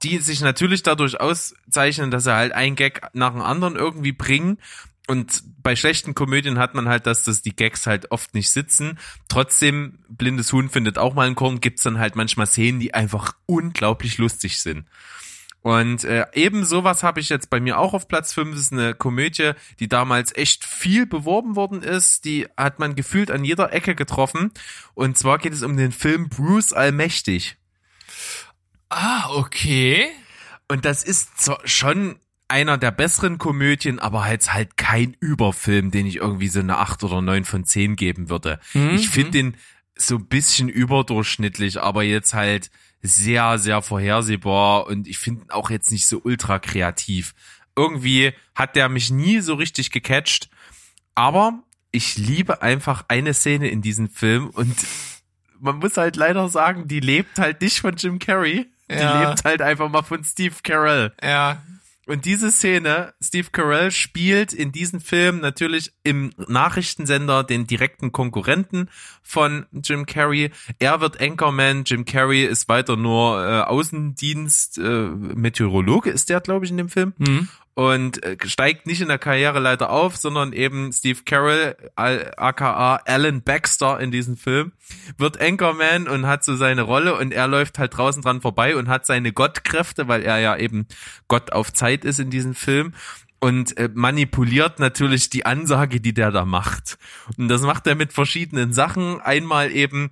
die 0.02 0.18
sich 0.18 0.40
natürlich 0.40 0.82
dadurch 0.82 1.20
auszeichnen, 1.20 2.10
dass 2.10 2.24
sie 2.24 2.34
halt 2.34 2.52
ein 2.52 2.74
Gag 2.74 3.00
nach 3.14 3.32
dem 3.32 3.40
anderen 3.40 3.76
irgendwie 3.76 4.12
bringen. 4.12 4.58
Und 5.08 5.42
bei 5.62 5.74
schlechten 5.74 6.14
Komödien 6.14 6.58
hat 6.58 6.74
man 6.74 6.88
halt 6.88 7.06
das, 7.06 7.24
dass 7.24 7.42
die 7.42 7.56
Gags 7.56 7.86
halt 7.86 8.10
oft 8.10 8.34
nicht 8.34 8.50
sitzen. 8.50 8.98
Trotzdem, 9.28 9.98
blindes 10.08 10.52
Huhn 10.52 10.70
findet 10.70 10.98
auch 10.98 11.14
mal 11.14 11.26
einen 11.26 11.34
Korn, 11.34 11.60
gibt's 11.60 11.82
dann 11.82 11.98
halt 11.98 12.14
manchmal 12.14 12.46
Szenen, 12.46 12.78
die 12.78 12.94
einfach 12.94 13.34
unglaublich 13.46 14.18
lustig 14.18 14.60
sind. 14.60 14.86
Und 15.62 16.02
äh, 16.04 16.26
eben 16.34 16.64
sowas 16.64 17.02
habe 17.04 17.20
ich 17.20 17.28
jetzt 17.28 17.48
bei 17.48 17.60
mir 17.60 17.78
auch 17.78 17.94
auf 17.94 18.08
Platz 18.08 18.34
5. 18.34 18.50
Das 18.50 18.60
ist 18.60 18.72
eine 18.72 18.94
Komödie, 18.94 19.52
die 19.78 19.88
damals 19.88 20.34
echt 20.36 20.64
viel 20.64 21.06
beworben 21.06 21.54
worden 21.54 21.82
ist. 21.82 22.24
Die 22.24 22.48
hat 22.56 22.80
man 22.80 22.96
gefühlt 22.96 23.30
an 23.30 23.44
jeder 23.44 23.72
Ecke 23.72 23.94
getroffen. 23.94 24.50
Und 24.94 25.16
zwar 25.16 25.38
geht 25.38 25.52
es 25.52 25.62
um 25.62 25.76
den 25.76 25.92
Film 25.92 26.28
Bruce 26.28 26.72
Allmächtig. 26.72 27.56
Ah, 28.88 29.30
okay. 29.30 30.08
Und 30.68 30.84
das 30.84 31.04
ist 31.04 31.40
zwar 31.40 31.60
schon 31.64 32.16
einer 32.48 32.76
der 32.76 32.90
besseren 32.90 33.38
Komödien, 33.38 33.98
aber 33.98 34.24
halt 34.24 34.52
halt 34.52 34.76
kein 34.76 35.16
Überfilm, 35.20 35.90
den 35.90 36.06
ich 36.06 36.16
irgendwie 36.16 36.48
so 36.48 36.60
eine 36.60 36.78
8 36.78 37.02
oder 37.04 37.22
9 37.22 37.44
von 37.44 37.64
10 37.64 37.96
geben 37.96 38.28
würde. 38.28 38.60
Ich 38.94 39.08
finde 39.08 39.30
den 39.30 39.56
so 39.96 40.16
ein 40.16 40.26
bisschen 40.26 40.68
überdurchschnittlich, 40.68 41.80
aber 41.80 42.02
jetzt 42.02 42.34
halt 42.34 42.70
sehr, 43.02 43.58
sehr 43.58 43.82
vorhersehbar 43.82 44.86
und 44.86 45.06
ich 45.08 45.18
finde 45.18 45.52
auch 45.54 45.70
jetzt 45.70 45.90
nicht 45.90 46.06
so 46.06 46.20
ultra 46.22 46.58
kreativ. 46.58 47.34
Irgendwie 47.76 48.32
hat 48.54 48.76
der 48.76 48.88
mich 48.88 49.10
nie 49.10 49.40
so 49.40 49.54
richtig 49.54 49.90
gecatcht, 49.90 50.48
aber 51.14 51.58
ich 51.90 52.16
liebe 52.16 52.62
einfach 52.62 53.04
eine 53.08 53.34
Szene 53.34 53.68
in 53.68 53.82
diesem 53.82 54.08
Film 54.08 54.48
und 54.50 54.76
man 55.60 55.78
muss 55.78 55.96
halt 55.96 56.16
leider 56.16 56.48
sagen, 56.48 56.88
die 56.88 57.00
lebt 57.00 57.38
halt 57.38 57.60
nicht 57.60 57.80
von 57.80 57.96
Jim 57.96 58.18
Carrey. 58.18 58.68
Die 58.90 58.94
Ja. 58.94 59.28
lebt 59.30 59.44
halt 59.44 59.62
einfach 59.62 59.88
mal 59.88 60.02
von 60.02 60.22
Steve 60.24 60.54
Carell. 60.62 61.12
Ja. 61.22 61.62
Und 62.12 62.26
diese 62.26 62.52
Szene, 62.52 63.14
Steve 63.22 63.48
Carell 63.52 63.90
spielt 63.90 64.52
in 64.52 64.70
diesem 64.70 65.00
Film 65.00 65.40
natürlich 65.40 65.92
im 66.04 66.30
Nachrichtensender 66.46 67.42
den 67.42 67.66
direkten 67.66 68.12
Konkurrenten 68.12 68.90
von 69.22 69.64
Jim 69.72 70.04
Carrey. 70.04 70.50
Er 70.78 71.00
wird 71.00 71.22
Anchorman, 71.22 71.84
Jim 71.86 72.04
Carrey 72.04 72.44
ist 72.44 72.68
weiter 72.68 72.98
nur 72.98 73.42
äh, 73.42 73.62
Außendienst, 73.62 74.76
äh, 74.76 74.82
Meteorologe 75.08 76.10
ist 76.10 76.28
der, 76.28 76.42
glaube 76.42 76.66
ich, 76.66 76.70
in 76.70 76.76
dem 76.76 76.90
Film. 76.90 77.14
Mhm. 77.16 77.48
Und 77.74 78.22
äh, 78.22 78.36
steigt 78.44 78.86
nicht 78.86 79.00
in 79.00 79.08
der 79.08 79.16
Karriereleiter 79.18 79.88
auf, 79.88 80.16
sondern 80.16 80.52
eben 80.52 80.92
Steve 80.92 81.20
Carell, 81.24 81.74
al- 81.96 82.32
aka 82.36 82.96
Alan 83.06 83.42
Baxter 83.42 83.98
in 83.98 84.10
diesem 84.10 84.36
Film, 84.36 84.72
wird 85.16 85.40
Anchorman 85.40 86.06
und 86.06 86.26
hat 86.26 86.44
so 86.44 86.54
seine 86.54 86.82
Rolle 86.82 87.16
und 87.16 87.32
er 87.32 87.48
läuft 87.48 87.78
halt 87.78 87.96
draußen 87.96 88.20
dran 88.20 88.42
vorbei 88.42 88.76
und 88.76 88.88
hat 88.88 89.06
seine 89.06 89.32
Gottkräfte, 89.32 90.06
weil 90.06 90.22
er 90.22 90.38
ja 90.38 90.56
eben 90.56 90.86
Gott 91.28 91.52
auf 91.52 91.72
Zeit 91.72 92.04
ist 92.04 92.20
in 92.20 92.28
diesem 92.28 92.54
Film 92.54 92.92
und 93.40 93.76
äh, 93.78 93.88
manipuliert 93.94 94.78
natürlich 94.78 95.30
die 95.30 95.46
Ansage, 95.46 95.98
die 96.00 96.12
der 96.12 96.30
da 96.30 96.44
macht. 96.44 96.98
Und 97.38 97.48
das 97.48 97.62
macht 97.62 97.86
er 97.86 97.94
mit 97.94 98.12
verschiedenen 98.12 98.74
Sachen. 98.74 99.20
Einmal 99.22 99.72
eben 99.72 100.10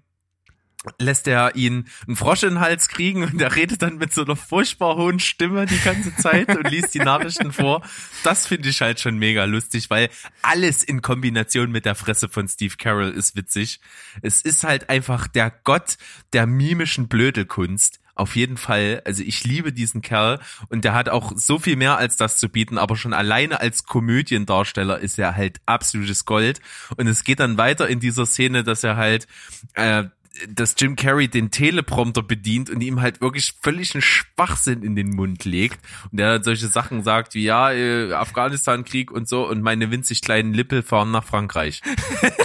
lässt 0.98 1.26
er 1.28 1.56
ihn 1.56 1.86
einen 2.06 2.16
Frosch 2.16 2.42
in 2.42 2.50
den 2.50 2.60
Hals 2.60 2.88
kriegen 2.88 3.24
und 3.24 3.40
er 3.40 3.54
redet 3.54 3.82
dann 3.82 3.98
mit 3.98 4.14
so 4.14 4.24
einer 4.24 4.36
furchtbar 4.36 4.96
hohen 4.96 5.20
Stimme 5.20 5.66
die 5.66 5.78
ganze 5.80 6.14
Zeit 6.16 6.48
und 6.56 6.70
liest 6.70 6.94
die 6.94 7.00
Nachrichten 7.00 7.52
vor. 7.52 7.82
Das 8.24 8.46
finde 8.46 8.70
ich 8.70 8.80
halt 8.80 9.00
schon 9.00 9.18
mega 9.18 9.44
lustig, 9.44 9.90
weil 9.90 10.08
alles 10.42 10.82
in 10.82 11.02
Kombination 11.02 11.70
mit 11.70 11.84
der 11.84 11.94
Fresse 11.94 12.28
von 12.28 12.48
Steve 12.48 12.76
Carroll 12.78 13.10
ist 13.10 13.36
witzig. 13.36 13.80
Es 14.22 14.40
ist 14.40 14.64
halt 14.64 14.88
einfach 14.88 15.26
der 15.26 15.50
Gott 15.50 15.98
der 16.32 16.46
mimischen 16.46 17.08
Blödelkunst. 17.08 18.00
Auf 18.14 18.36
jeden 18.36 18.58
Fall, 18.58 19.00
also 19.06 19.22
ich 19.22 19.44
liebe 19.44 19.72
diesen 19.72 20.02
Kerl 20.02 20.40
und 20.68 20.84
der 20.84 20.92
hat 20.92 21.08
auch 21.08 21.32
so 21.36 21.58
viel 21.58 21.76
mehr 21.76 21.96
als 21.96 22.16
das 22.18 22.36
zu 22.36 22.50
bieten, 22.50 22.76
aber 22.76 22.96
schon 22.96 23.14
alleine 23.14 23.60
als 23.60 23.84
Komödiendarsteller 23.84 24.98
ist 24.98 25.18
er 25.18 25.36
halt 25.36 25.60
absolutes 25.64 26.26
Gold. 26.26 26.60
Und 26.96 27.06
es 27.06 27.24
geht 27.24 27.40
dann 27.40 27.56
weiter 27.56 27.88
in 27.88 27.98
dieser 27.98 28.26
Szene, 28.26 28.62
dass 28.62 28.84
er 28.84 28.96
halt 28.96 29.26
äh, 29.72 30.04
dass 30.48 30.74
Jim 30.78 30.96
Carrey 30.96 31.28
den 31.28 31.50
Teleprompter 31.50 32.22
bedient 32.22 32.70
und 32.70 32.80
ihm 32.80 33.00
halt 33.00 33.20
wirklich 33.20 33.52
völligen 33.60 34.00
Schwachsinn 34.00 34.82
in 34.82 34.94
den 34.94 35.10
Mund 35.10 35.44
legt 35.44 35.80
und 36.10 36.18
der 36.18 36.34
dann 36.34 36.44
solche 36.44 36.68
Sachen 36.68 37.02
sagt 37.02 37.34
wie 37.34 37.44
ja 37.44 37.72
äh, 37.72 38.12
Afghanistan-Krieg 38.12 39.10
und 39.10 39.28
so 39.28 39.46
und 39.48 39.62
meine 39.62 39.90
winzig 39.90 40.22
kleinen 40.22 40.54
Lippel 40.54 40.82
fahren 40.82 41.10
nach 41.10 41.24
Frankreich. 41.24 41.82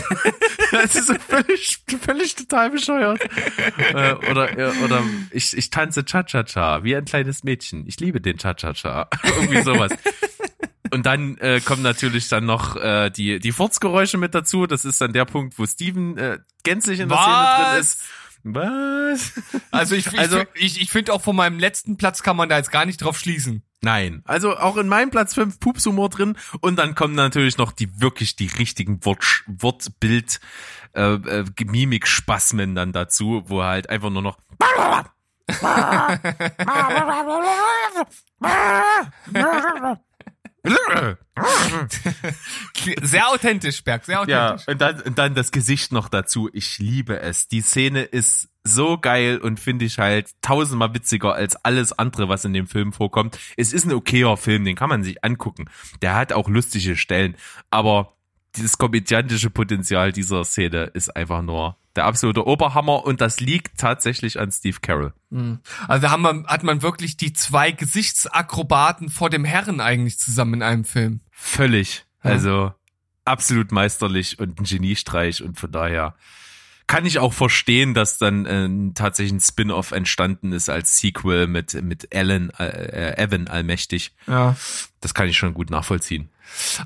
das 0.71 0.95
ist 0.95 1.07
so 1.07 1.13
völlig, 1.13 1.79
völlig 2.01 2.35
total 2.35 2.71
bescheuert. 2.71 3.21
äh, 3.93 4.13
oder 4.31 4.57
äh, 4.57 4.71
oder 4.83 5.03
ich, 5.31 5.55
ich 5.55 5.69
tanze 5.69 6.03
Cha-Cha-Cha 6.05 6.83
wie 6.83 6.95
ein 6.95 7.05
kleines 7.05 7.43
Mädchen. 7.43 7.85
Ich 7.87 7.99
liebe 7.99 8.19
den 8.19 8.37
Cha-Cha-Cha. 8.37 9.09
Irgendwie 9.23 9.61
sowas. 9.61 9.91
Und 10.95 11.05
dann 11.05 11.37
äh, 11.39 11.59
kommen 11.59 11.81
natürlich 11.81 12.29
dann 12.29 12.45
noch 12.45 12.77
äh, 12.77 13.09
die, 13.09 13.39
die 13.39 13.51
Furzgeräusche 13.51 14.17
mit 14.17 14.33
dazu. 14.33 14.65
Das 14.65 14.85
ist 14.85 15.01
dann 15.01 15.11
der 15.11 15.25
Punkt, 15.25 15.59
wo 15.59 15.65
Steven 15.65 16.17
äh, 16.17 16.39
gänzlich 16.63 17.01
in 17.01 17.09
der 17.09 17.17
Szene 17.17 17.73
drin 17.73 17.81
ist. 17.81 17.99
Was? 18.43 19.33
Also 19.71 19.95
ich, 19.95 20.17
Also- 20.17 20.43
ich, 20.53 20.77
ich, 20.77 20.81
ich 20.83 20.91
finde 20.91 21.11
auch 21.11 21.21
von 21.21 21.35
meinem 21.35 21.59
letzten 21.59 21.97
Platz 21.97 22.23
kann 22.23 22.37
man 22.37 22.47
da 22.47 22.55
jetzt 22.55 22.71
gar 22.71 22.85
nicht 22.85 23.03
drauf 23.03 23.19
schließen. 23.19 23.61
Nein. 23.81 24.21
Also 24.23 24.55
auch 24.55 24.77
in 24.77 24.87
meinem 24.87 25.09
Platz 25.09 25.33
5 25.33 25.59
Pupshumor 25.59 26.07
drin. 26.07 26.37
Und 26.61 26.77
dann 26.77 26.95
kommen 26.95 27.13
natürlich 27.13 27.57
noch 27.57 27.73
die 27.73 27.99
wirklich 27.99 28.37
die 28.37 28.47
richtigen 28.47 29.03
Wort, 29.03 29.43
Wortbild, 29.47 30.39
äh, 30.93 31.15
äh, 31.15 31.43
Mimik-Spasmen 31.61 32.73
dann 32.73 32.93
dazu, 32.93 33.43
wo 33.47 33.63
halt 33.63 33.89
einfach 33.89 34.11
nur 34.11 34.21
noch 34.21 34.37
Sehr 43.01 43.29
authentisch, 43.29 43.84
Berg, 43.84 44.05
sehr 44.05 44.24
Ja, 44.27 44.48
authentisch. 44.53 44.67
und 44.67 44.81
dann, 44.81 45.01
und 45.01 45.17
dann 45.17 45.36
das 45.36 45.51
Gesicht 45.51 45.91
noch 45.91 46.10
dazu. 46.10 46.50
Ich 46.53 46.79
liebe 46.79 47.19
es. 47.19 47.48
Die 47.48 47.62
Szene 47.62 48.03
ist 48.03 48.50
so 48.63 48.98
geil 48.98 49.38
und 49.38 49.60
finde 49.60 49.86
ich 49.86 50.00
halt 50.00 50.29
tausendmal 50.41 50.93
witziger 50.93 51.34
als 51.36 51.55
alles 51.57 51.93
andere, 51.93 52.29
was 52.29 52.45
in 52.45 52.53
dem 52.53 52.67
Film 52.67 52.93
vorkommt. 52.93 53.38
Es 53.57 53.74
ist 53.74 53.86
ein 53.86 53.93
okayer 53.93 54.38
Film, 54.38 54.65
den 54.65 54.75
kann 54.75 54.89
man 54.89 55.03
sich 55.03 55.24
angucken. 55.24 55.65
Der 56.01 56.15
hat 56.15 56.34
auch 56.34 56.50
lustige 56.50 56.95
Stellen, 56.95 57.36
aber 57.69 58.13
dieses 58.55 58.77
komödiantische 58.77 59.50
Potenzial 59.50 60.12
dieser 60.12 60.43
Szene 60.45 60.86
ist 60.93 61.15
einfach 61.15 61.41
nur 61.41 61.77
der 61.95 62.05
absolute 62.05 62.45
Oberhammer 62.45 63.03
und 63.05 63.21
das 63.21 63.39
liegt 63.39 63.77
tatsächlich 63.79 64.39
an 64.39 64.51
Steve 64.51 64.77
Carroll. 64.81 65.13
Also 65.87 66.01
da 66.01 66.11
haben 66.11 66.23
wir, 66.23 66.43
hat 66.45 66.63
man 66.63 66.81
wirklich 66.81 67.17
die 67.17 67.33
zwei 67.33 67.71
Gesichtsakrobaten 67.71 69.09
vor 69.09 69.29
dem 69.29 69.45
Herren 69.45 69.79
eigentlich 69.79 70.19
zusammen 70.19 70.55
in 70.55 70.63
einem 70.63 70.85
Film. 70.85 71.21
Völlig. 71.31 72.05
Also 72.21 72.73
absolut 73.23 73.71
meisterlich 73.71 74.39
und 74.39 74.59
ein 74.59 74.63
Geniestreich 74.63 75.43
und 75.43 75.59
von 75.59 75.71
daher 75.71 76.15
kann 76.87 77.05
ich 77.05 77.17
auch 77.17 77.33
verstehen, 77.33 77.95
dass 77.95 78.19
dann 78.19 78.45
äh, 78.45 78.93
tatsächlich 78.93 79.33
ein 79.33 79.39
Spin-off 79.39 79.91
entstanden 79.91 80.51
ist 80.51 80.69
als 80.69 80.99
Sequel 80.99 81.47
mit 81.47 81.73
mit 81.81 82.13
Alan 82.13 82.51
äh, 82.59 83.17
Evan 83.17 83.47
allmächtig. 83.47 84.13
Ja. 84.27 84.55
Das 85.01 85.13
kann 85.13 85.27
ich 85.27 85.37
schon 85.37 85.55
gut 85.55 85.71
nachvollziehen. 85.71 86.29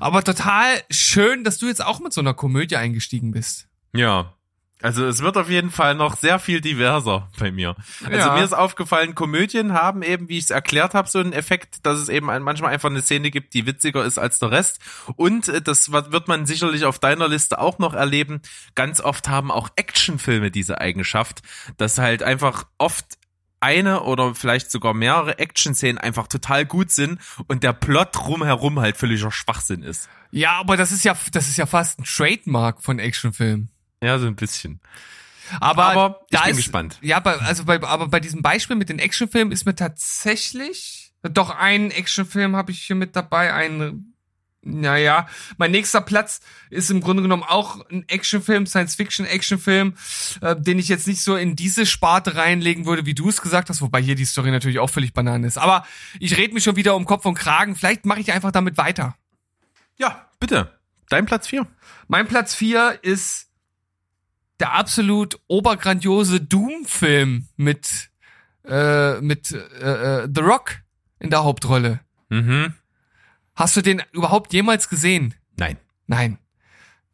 Aber 0.00 0.24
total 0.24 0.82
schön, 0.90 1.44
dass 1.44 1.58
du 1.58 1.66
jetzt 1.66 1.84
auch 1.84 2.00
mit 2.00 2.14
so 2.14 2.22
einer 2.22 2.32
Komödie 2.32 2.76
eingestiegen 2.76 3.32
bist. 3.32 3.68
Ja. 3.92 4.34
Also 4.82 5.04
es 5.06 5.20
wird 5.22 5.36
auf 5.36 5.48
jeden 5.50 5.70
Fall 5.70 5.94
noch 5.94 6.16
sehr 6.16 6.38
viel 6.38 6.60
diverser 6.60 7.28
bei 7.38 7.50
mir. 7.50 7.76
Also 8.04 8.16
Ja. 8.28 8.34
mir 8.34 8.44
ist 8.44 8.52
aufgefallen, 8.54 9.14
Komödien 9.14 9.72
haben 9.72 10.02
eben, 10.02 10.28
wie 10.28 10.38
ich 10.38 10.44
es 10.44 10.50
erklärt 10.50 10.94
habe, 10.94 11.08
so 11.08 11.18
einen 11.18 11.32
Effekt, 11.32 11.84
dass 11.84 11.98
es 11.98 12.08
eben 12.08 12.26
manchmal 12.26 12.72
einfach 12.72 12.88
eine 12.90 13.02
Szene 13.02 13.30
gibt, 13.30 13.54
die 13.54 13.66
witziger 13.66 14.04
ist 14.04 14.18
als 14.18 14.38
der 14.38 14.50
Rest. 14.50 14.80
Und 15.16 15.48
äh, 15.48 15.60
das 15.60 15.92
wird 15.92 16.28
man 16.28 16.46
sicherlich 16.46 16.84
auf 16.84 16.98
deiner 16.98 17.28
Liste 17.28 17.58
auch 17.58 17.78
noch 17.78 17.94
erleben. 17.94 18.40
Ganz 18.74 19.00
oft 19.00 19.28
haben 19.28 19.50
auch 19.50 19.68
Actionfilme 19.76 20.50
diese 20.50 20.80
Eigenschaft, 20.80 21.42
dass 21.76 21.98
halt 21.98 22.22
einfach 22.22 22.64
oft 22.78 23.04
eine 23.60 24.04
oder 24.04 24.34
vielleicht 24.34 24.70
sogar 24.70 24.94
mehrere 24.94 25.38
Action-Szenen 25.38 25.98
einfach 25.98 26.26
total 26.28 26.64
gut 26.64 26.90
sind 26.90 27.20
und 27.46 27.62
der 27.62 27.74
Plot 27.74 28.08
drumherum 28.12 28.80
halt 28.80 28.96
völliger 28.96 29.30
Schwachsinn 29.30 29.82
ist. 29.82 30.08
Ja, 30.30 30.52
aber 30.58 30.78
das 30.78 30.92
ist 30.92 31.04
ja, 31.04 31.14
das 31.32 31.48
ist 31.48 31.58
ja 31.58 31.66
fast 31.66 31.98
ein 32.00 32.04
Trademark 32.04 32.82
von 32.82 32.98
Actionfilmen. 32.98 33.68
Ja, 34.02 34.18
so 34.18 34.26
ein 34.26 34.36
bisschen. 34.36 34.80
Aber, 35.60 35.86
Aber 35.86 36.20
ich 36.30 36.40
bin 36.40 36.50
ist, 36.50 36.56
gespannt. 36.56 36.98
Ja, 37.02 37.20
bei, 37.20 37.36
also 37.36 37.64
bei, 37.64 37.82
aber 37.82 38.08
bei 38.08 38.20
diesem 38.20 38.42
Beispiel 38.42 38.76
mit 38.76 38.88
den 38.88 38.98
Actionfilmen 38.98 39.52
ist 39.52 39.66
mir 39.66 39.74
tatsächlich 39.74 41.10
doch 41.22 41.50
ein 41.50 41.90
Actionfilm 41.90 42.56
habe 42.56 42.72
ich 42.72 42.82
hier 42.82 42.96
mit 42.96 43.14
dabei, 43.14 43.52
ein 43.52 44.14
naja, 44.62 45.26
mein 45.56 45.70
nächster 45.70 46.02
Platz 46.02 46.40
ist 46.68 46.90
im 46.90 47.00
Grunde 47.00 47.22
genommen 47.22 47.42
auch 47.42 47.80
ein 47.88 48.06
Actionfilm, 48.08 48.66
Science-Fiction-Actionfilm, 48.66 49.94
äh, 50.42 50.54
den 50.54 50.78
ich 50.78 50.88
jetzt 50.88 51.06
nicht 51.06 51.22
so 51.22 51.34
in 51.34 51.56
diese 51.56 51.86
Sparte 51.86 52.36
reinlegen 52.36 52.84
würde, 52.84 53.06
wie 53.06 53.14
du 53.14 53.30
es 53.30 53.40
gesagt 53.40 53.70
hast, 53.70 53.80
wobei 53.80 54.02
hier 54.02 54.16
die 54.16 54.26
Story 54.26 54.50
natürlich 54.50 54.78
auch 54.78 54.90
völlig 54.90 55.14
Banane 55.14 55.46
ist. 55.46 55.56
Aber 55.56 55.86
ich 56.18 56.36
rede 56.36 56.52
mich 56.52 56.62
schon 56.62 56.76
wieder 56.76 56.94
um 56.94 57.06
Kopf 57.06 57.24
und 57.24 57.36
Kragen. 57.36 57.74
Vielleicht 57.74 58.04
mache 58.04 58.20
ich 58.20 58.32
einfach 58.32 58.52
damit 58.52 58.76
weiter. 58.76 59.16
Ja, 59.96 60.28
bitte. 60.38 60.78
Dein 61.08 61.24
Platz 61.24 61.46
4. 61.46 61.66
Mein 62.08 62.28
Platz 62.28 62.54
4 62.54 62.98
ist 63.00 63.49
der 64.60 64.72
absolut 64.72 65.40
obergrandiose 65.48 66.40
Doom-Film 66.40 67.48
mit, 67.56 68.10
äh, 68.64 69.20
mit 69.20 69.52
äh, 69.52 70.22
äh, 70.22 70.28
The 70.32 70.40
Rock 70.40 70.82
in 71.18 71.30
der 71.30 71.44
Hauptrolle. 71.44 72.00
Mhm. 72.28 72.74
Hast 73.54 73.76
du 73.76 73.82
den 73.82 74.02
überhaupt 74.12 74.52
jemals 74.52 74.88
gesehen? 74.88 75.34
Nein. 75.56 75.76
Nein. 76.06 76.38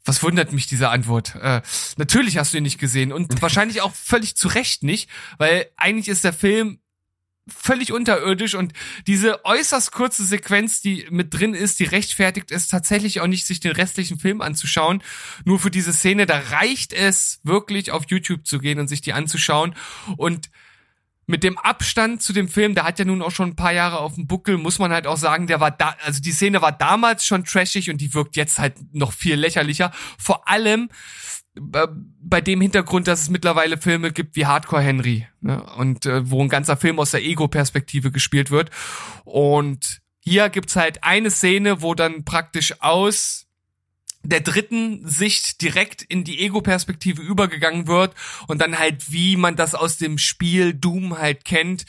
Was 0.05 0.23
wundert 0.23 0.53
mich 0.53 0.67
diese 0.67 0.89
Antwort? 0.89 1.35
Äh, 1.37 1.63
natürlich 1.97 2.39
hast 2.39 2.53
du 2.53 2.59
ihn 2.59 2.63
nicht 2.63 2.79
gesehen 2.79 3.13
und 3.13 3.43
wahrscheinlich 3.43 3.83
auch 3.83 3.93
völlig 3.93 4.37
zu 4.37 4.49
Recht 4.49 4.83
nicht, 4.83 5.11
weil 5.39 5.67
eigentlich 5.77 6.09
ist 6.09 6.25
der 6.25 6.33
Film 6.33 6.79
völlig 7.49 7.93
unterirdisch 7.93 8.55
und 8.55 8.73
diese 9.07 9.45
äußerst 9.45 9.93
kurze 9.93 10.25
Sequenz, 10.25 10.81
die 10.81 11.07
mit 11.11 11.33
drin 11.33 11.55
ist, 11.55 11.79
die 11.79 11.85
rechtfertigt 11.85 12.51
es 12.51 12.69
tatsächlich 12.69 13.21
auch 13.21 13.27
nicht, 13.27 13.47
sich 13.47 13.61
den 13.61 13.73
restlichen 13.73 14.19
Film 14.19 14.41
anzuschauen. 14.41 15.03
Nur 15.45 15.59
für 15.59 15.71
diese 15.71 15.93
Szene, 15.93 16.27
da 16.27 16.39
reicht 16.39 16.93
es 16.93 17.41
wirklich 17.45 17.93
auf 17.93 18.05
YouTube 18.09 18.47
zu 18.47 18.59
gehen 18.59 18.81
und 18.81 18.89
sich 18.89 19.01
die 19.01 19.13
anzuschauen 19.13 19.75
und 20.17 20.51
mit 21.29 21.43
dem 21.43 21.59
Abstand 21.59 22.23
zu 22.23 22.33
dem 22.33 22.49
Film, 22.49 22.75
der 22.75 22.85
hat 22.85 23.01
ja 23.01 23.05
nun 23.05 23.21
auch 23.21 23.33
schon 23.33 23.51
ein 23.51 23.57
paar 23.57 23.73
Jahre 23.73 23.99
auf 23.99 24.15
dem 24.15 24.29
Buckel, 24.29 24.59
muss 24.59 24.79
man 24.79 24.93
halt 24.93 25.09
auch 25.09 25.17
sagen, 25.17 25.49
der 25.49 25.61
war 25.61 25.73
da, 25.73 25.97
also 26.05 26.21
die 26.21 26.31
Szene 26.31 26.63
war 26.63 26.71
damals 26.71 27.27
schon 27.27 27.45
trashig 27.45 27.91
und 27.91 28.01
die 28.01 28.15
wirkt 28.15 28.37
jetzt 28.37 28.59
halt 28.59 28.75
noch 28.95 29.13
viel 29.13 29.35
lächerlicher. 29.35 29.93
Vor 30.19 30.49
allem, 30.49 30.89
bei 31.59 32.41
dem 32.41 32.61
Hintergrund, 32.61 33.09
dass 33.09 33.23
es 33.23 33.31
mittlerweile 33.31 33.79
Filme 33.79 34.13
gibt 34.13 34.37
wie 34.37 34.47
Hardcore 34.47 34.83
Henry 34.83 35.27
ne? 35.41 35.63
und 35.79 36.07
äh, 36.07 36.31
wo 36.31 36.43
ein 36.43 36.49
ganzer 36.49 36.77
Film 36.77 36.99
aus 36.99 37.13
der 37.13 37.25
Ego-Perspektive 37.25 38.11
gespielt 38.11 38.51
wird. 38.51 38.71
Und 39.25 40.01
hier 40.21 40.49
gibt's 40.49 40.77
halt 40.77 41.03
eine 41.05 41.31
Szene, 41.31 41.83
wo 41.83 41.95
dann 41.95 42.25
praktisch 42.25 42.81
aus 42.81 43.46
der 44.29 44.41
dritten 44.41 45.07
Sicht 45.09 45.61
direkt 45.63 46.03
in 46.03 46.25
die 46.25 46.41
Ego-Perspektive 46.41 47.23
übergegangen 47.23 47.87
wird 47.87 48.15
und 48.47 48.61
dann 48.61 48.79
halt, 48.79 49.13
wie 49.13 49.37
man 49.37 49.57
das 49.57 49.75
aus 49.75 49.99
dem 49.99 50.19
Spiel 50.19 50.75
Doom 50.75 51.19
halt 51.19 51.45
kennt, 51.45 51.87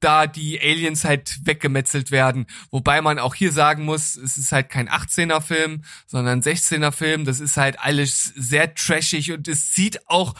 da 0.00 0.26
die 0.26 0.60
Aliens 0.60 1.04
halt 1.04 1.40
weggemetzelt 1.44 2.10
werden. 2.10 2.46
Wobei 2.70 3.02
man 3.02 3.18
auch 3.18 3.34
hier 3.34 3.52
sagen 3.52 3.84
muss, 3.84 4.16
es 4.16 4.36
ist 4.36 4.52
halt 4.52 4.70
kein 4.70 4.88
18er 4.88 5.40
Film, 5.40 5.84
sondern 6.06 6.38
ein 6.38 6.42
16er 6.42 6.92
Film. 6.92 7.24
Das 7.24 7.40
ist 7.40 7.56
halt 7.56 7.78
alles 7.78 8.32
sehr 8.36 8.74
trashig 8.74 9.32
und 9.32 9.46
es 9.48 9.74
sieht 9.74 10.08
auch 10.08 10.34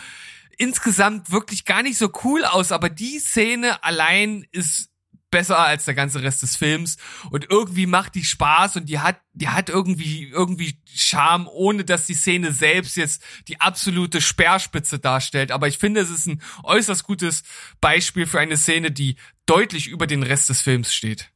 insgesamt 0.60 1.30
wirklich 1.30 1.64
gar 1.64 1.82
nicht 1.82 1.96
so 1.96 2.10
cool 2.22 2.44
aus, 2.44 2.70
aber 2.70 2.90
die 2.90 3.18
Szene 3.18 3.82
allein 3.82 4.46
ist 4.52 4.89
besser 5.30 5.58
als 5.58 5.84
der 5.84 5.94
ganze 5.94 6.22
Rest 6.22 6.42
des 6.42 6.56
Films 6.56 6.96
und 7.30 7.50
irgendwie 7.50 7.86
macht 7.86 8.14
die 8.14 8.24
Spaß 8.24 8.76
und 8.76 8.88
die 8.88 8.98
hat 8.98 9.20
die 9.32 9.48
hat 9.48 9.68
irgendwie 9.68 10.28
irgendwie 10.28 10.78
Charme, 10.92 11.48
ohne 11.48 11.84
dass 11.84 12.06
die 12.06 12.14
Szene 12.14 12.52
selbst 12.52 12.96
jetzt 12.96 13.22
die 13.48 13.60
absolute 13.60 14.20
Speerspitze 14.20 14.98
darstellt, 14.98 15.52
aber 15.52 15.68
ich 15.68 15.78
finde, 15.78 16.00
es 16.00 16.10
ist 16.10 16.26
ein 16.26 16.42
äußerst 16.64 17.04
gutes 17.04 17.42
Beispiel 17.80 18.26
für 18.26 18.40
eine 18.40 18.56
Szene, 18.56 18.90
die 18.90 19.16
deutlich 19.46 19.88
über 19.88 20.06
den 20.06 20.22
Rest 20.22 20.48
des 20.48 20.60
Films 20.60 20.92
steht. 20.92 21.30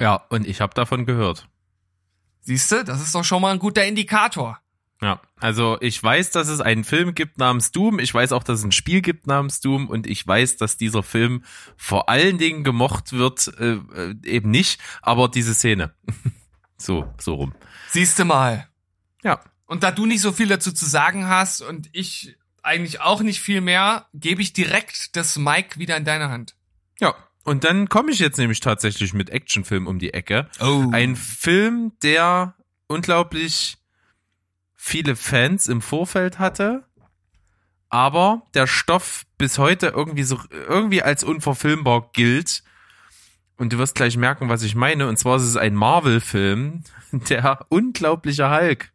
Ja, 0.00 0.14
und 0.28 0.46
ich 0.46 0.60
habe 0.60 0.74
davon 0.74 1.06
gehört. 1.06 1.48
Siehst 2.40 2.72
du, 2.72 2.84
das 2.84 3.02
ist 3.02 3.14
doch 3.14 3.24
schon 3.24 3.42
mal 3.42 3.52
ein 3.52 3.58
guter 3.58 3.84
Indikator. 3.84 4.60
Ja, 5.00 5.20
also 5.36 5.78
ich 5.80 6.02
weiß, 6.02 6.32
dass 6.32 6.48
es 6.48 6.60
einen 6.60 6.82
Film 6.82 7.14
gibt 7.14 7.38
namens 7.38 7.70
Doom, 7.70 8.00
ich 8.00 8.12
weiß 8.12 8.32
auch, 8.32 8.42
dass 8.42 8.58
es 8.60 8.64
ein 8.64 8.72
Spiel 8.72 9.00
gibt 9.00 9.28
namens 9.28 9.60
Doom 9.60 9.88
und 9.88 10.08
ich 10.08 10.26
weiß, 10.26 10.56
dass 10.56 10.76
dieser 10.76 11.04
Film 11.04 11.44
vor 11.76 12.08
allen 12.08 12.36
Dingen 12.38 12.64
gemocht 12.64 13.12
wird, 13.12 13.48
äh, 13.58 13.74
äh 13.74 14.14
eben 14.24 14.50
nicht, 14.50 14.80
aber 15.00 15.28
diese 15.28 15.54
Szene. 15.54 15.94
so, 16.76 17.12
so 17.20 17.34
rum. 17.34 17.54
Siehst 17.90 18.18
du 18.18 18.24
mal. 18.24 18.68
Ja. 19.22 19.40
Und 19.66 19.84
da 19.84 19.92
du 19.92 20.04
nicht 20.04 20.20
so 20.20 20.32
viel 20.32 20.48
dazu 20.48 20.72
zu 20.72 20.86
sagen 20.86 21.28
hast 21.28 21.60
und 21.60 21.88
ich 21.92 22.36
eigentlich 22.62 23.00
auch 23.00 23.22
nicht 23.22 23.40
viel 23.40 23.60
mehr, 23.60 24.06
gebe 24.14 24.42
ich 24.42 24.52
direkt 24.52 25.14
das 25.14 25.38
Mic 25.38 25.78
wieder 25.78 25.96
in 25.96 26.04
deine 26.04 26.28
Hand. 26.28 26.56
Ja. 26.98 27.14
Und 27.44 27.64
dann 27.64 27.88
komme 27.88 28.10
ich 28.10 28.18
jetzt 28.18 28.36
nämlich 28.36 28.60
tatsächlich 28.60 29.14
mit 29.14 29.30
Actionfilm 29.30 29.86
um 29.86 29.98
die 29.98 30.12
Ecke. 30.12 30.50
Oh. 30.60 30.90
Ein 30.92 31.16
Film, 31.16 31.92
der 32.02 32.56
unglaublich 32.88 33.78
viele 34.78 35.16
Fans 35.16 35.66
im 35.66 35.82
Vorfeld 35.82 36.38
hatte, 36.38 36.84
aber 37.90 38.42
der 38.54 38.66
Stoff 38.66 39.26
bis 39.36 39.58
heute 39.58 39.88
irgendwie 39.88 40.22
so 40.22 40.40
irgendwie 40.50 41.02
als 41.02 41.24
unverfilmbar 41.24 42.10
gilt. 42.12 42.62
Und 43.56 43.72
du 43.72 43.78
wirst 43.78 43.96
gleich 43.96 44.16
merken, 44.16 44.48
was 44.48 44.62
ich 44.62 44.76
meine. 44.76 45.08
Und 45.08 45.18
zwar 45.18 45.36
ist 45.36 45.42
es 45.42 45.56
ein 45.56 45.74
Marvel-Film, 45.74 46.84
der 47.12 47.66
unglaubliche 47.68 48.50
Hulk. 48.50 48.92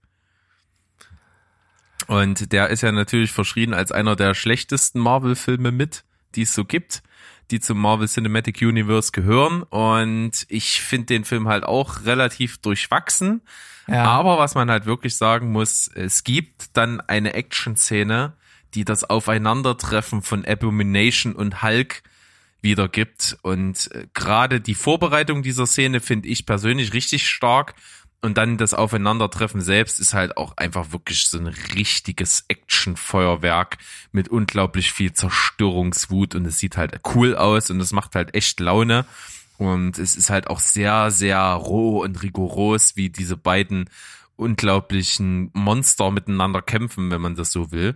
Und 2.07 2.51
der 2.53 2.69
ist 2.69 2.81
ja 2.81 2.91
natürlich 2.91 3.31
verschrien 3.31 3.73
als 3.73 3.91
einer 3.91 4.15
der 4.15 4.33
schlechtesten 4.33 4.99
Marvel-Filme 4.99 5.71
mit, 5.71 6.05
die 6.35 6.43
es 6.43 6.53
so 6.53 6.65
gibt, 6.65 7.03
die 7.51 7.59
zum 7.59 7.79
Marvel 7.79 8.07
Cinematic 8.07 8.61
Universe 8.61 9.11
gehören. 9.11 9.63
Und 9.63 10.45
ich 10.49 10.81
finde 10.81 11.07
den 11.07 11.25
Film 11.25 11.47
halt 11.47 11.63
auch 11.63 12.05
relativ 12.05 12.57
durchwachsen. 12.59 13.41
Ja. 13.87 14.05
Aber 14.05 14.37
was 14.37 14.55
man 14.55 14.71
halt 14.71 14.85
wirklich 14.85 15.17
sagen 15.17 15.51
muss, 15.51 15.89
es 15.93 16.23
gibt 16.23 16.75
dann 16.77 17.01
eine 17.01 17.33
Action-Szene, 17.33 18.33
die 18.73 18.85
das 18.85 19.03
Aufeinandertreffen 19.03 20.21
von 20.21 20.45
Abomination 20.45 21.33
und 21.33 21.61
Hulk 21.61 22.01
wiedergibt. 22.61 23.37
Und 23.41 23.91
äh, 23.91 24.07
gerade 24.13 24.61
die 24.61 24.75
Vorbereitung 24.75 25.43
dieser 25.43 25.67
Szene 25.67 25.99
finde 25.99 26.29
ich 26.29 26.45
persönlich 26.45 26.93
richtig 26.93 27.27
stark. 27.27 27.75
Und 28.23 28.37
dann 28.37 28.57
das 28.57 28.73
Aufeinandertreffen 28.73 29.59
selbst 29.59 29.99
ist 29.99 30.13
halt 30.13 30.37
auch 30.37 30.55
einfach 30.55 30.93
wirklich 30.93 31.25
so 31.27 31.37
ein 31.37 31.47
richtiges 31.47 32.45
Actionfeuerwerk 32.47 33.77
mit 34.13 34.29
unglaublich 34.29 34.93
viel 34.93 35.11
Zerstörungswut 35.11 36.33
und 36.33 36.45
es 36.45 36.57
sieht 36.57 36.77
halt 36.77 37.01
cool 37.15 37.35
aus 37.35 37.69
und 37.69 37.81
es 37.81 37.91
macht 37.91 38.15
halt 38.15 38.33
echt 38.33 38.61
Laune. 38.61 39.05
Und 39.57 39.99
es 39.99 40.15
ist 40.15 40.29
halt 40.29 40.47
auch 40.47 40.61
sehr, 40.61 41.11
sehr 41.11 41.41
roh 41.41 42.01
und 42.01 42.23
rigoros, 42.23 42.95
wie 42.95 43.09
diese 43.09 43.35
beiden 43.35 43.89
unglaublichen 44.35 45.51
Monster 45.53 46.11
miteinander 46.11 46.61
kämpfen, 46.61 47.11
wenn 47.11 47.21
man 47.21 47.35
das 47.35 47.51
so 47.51 47.71
will. 47.71 47.95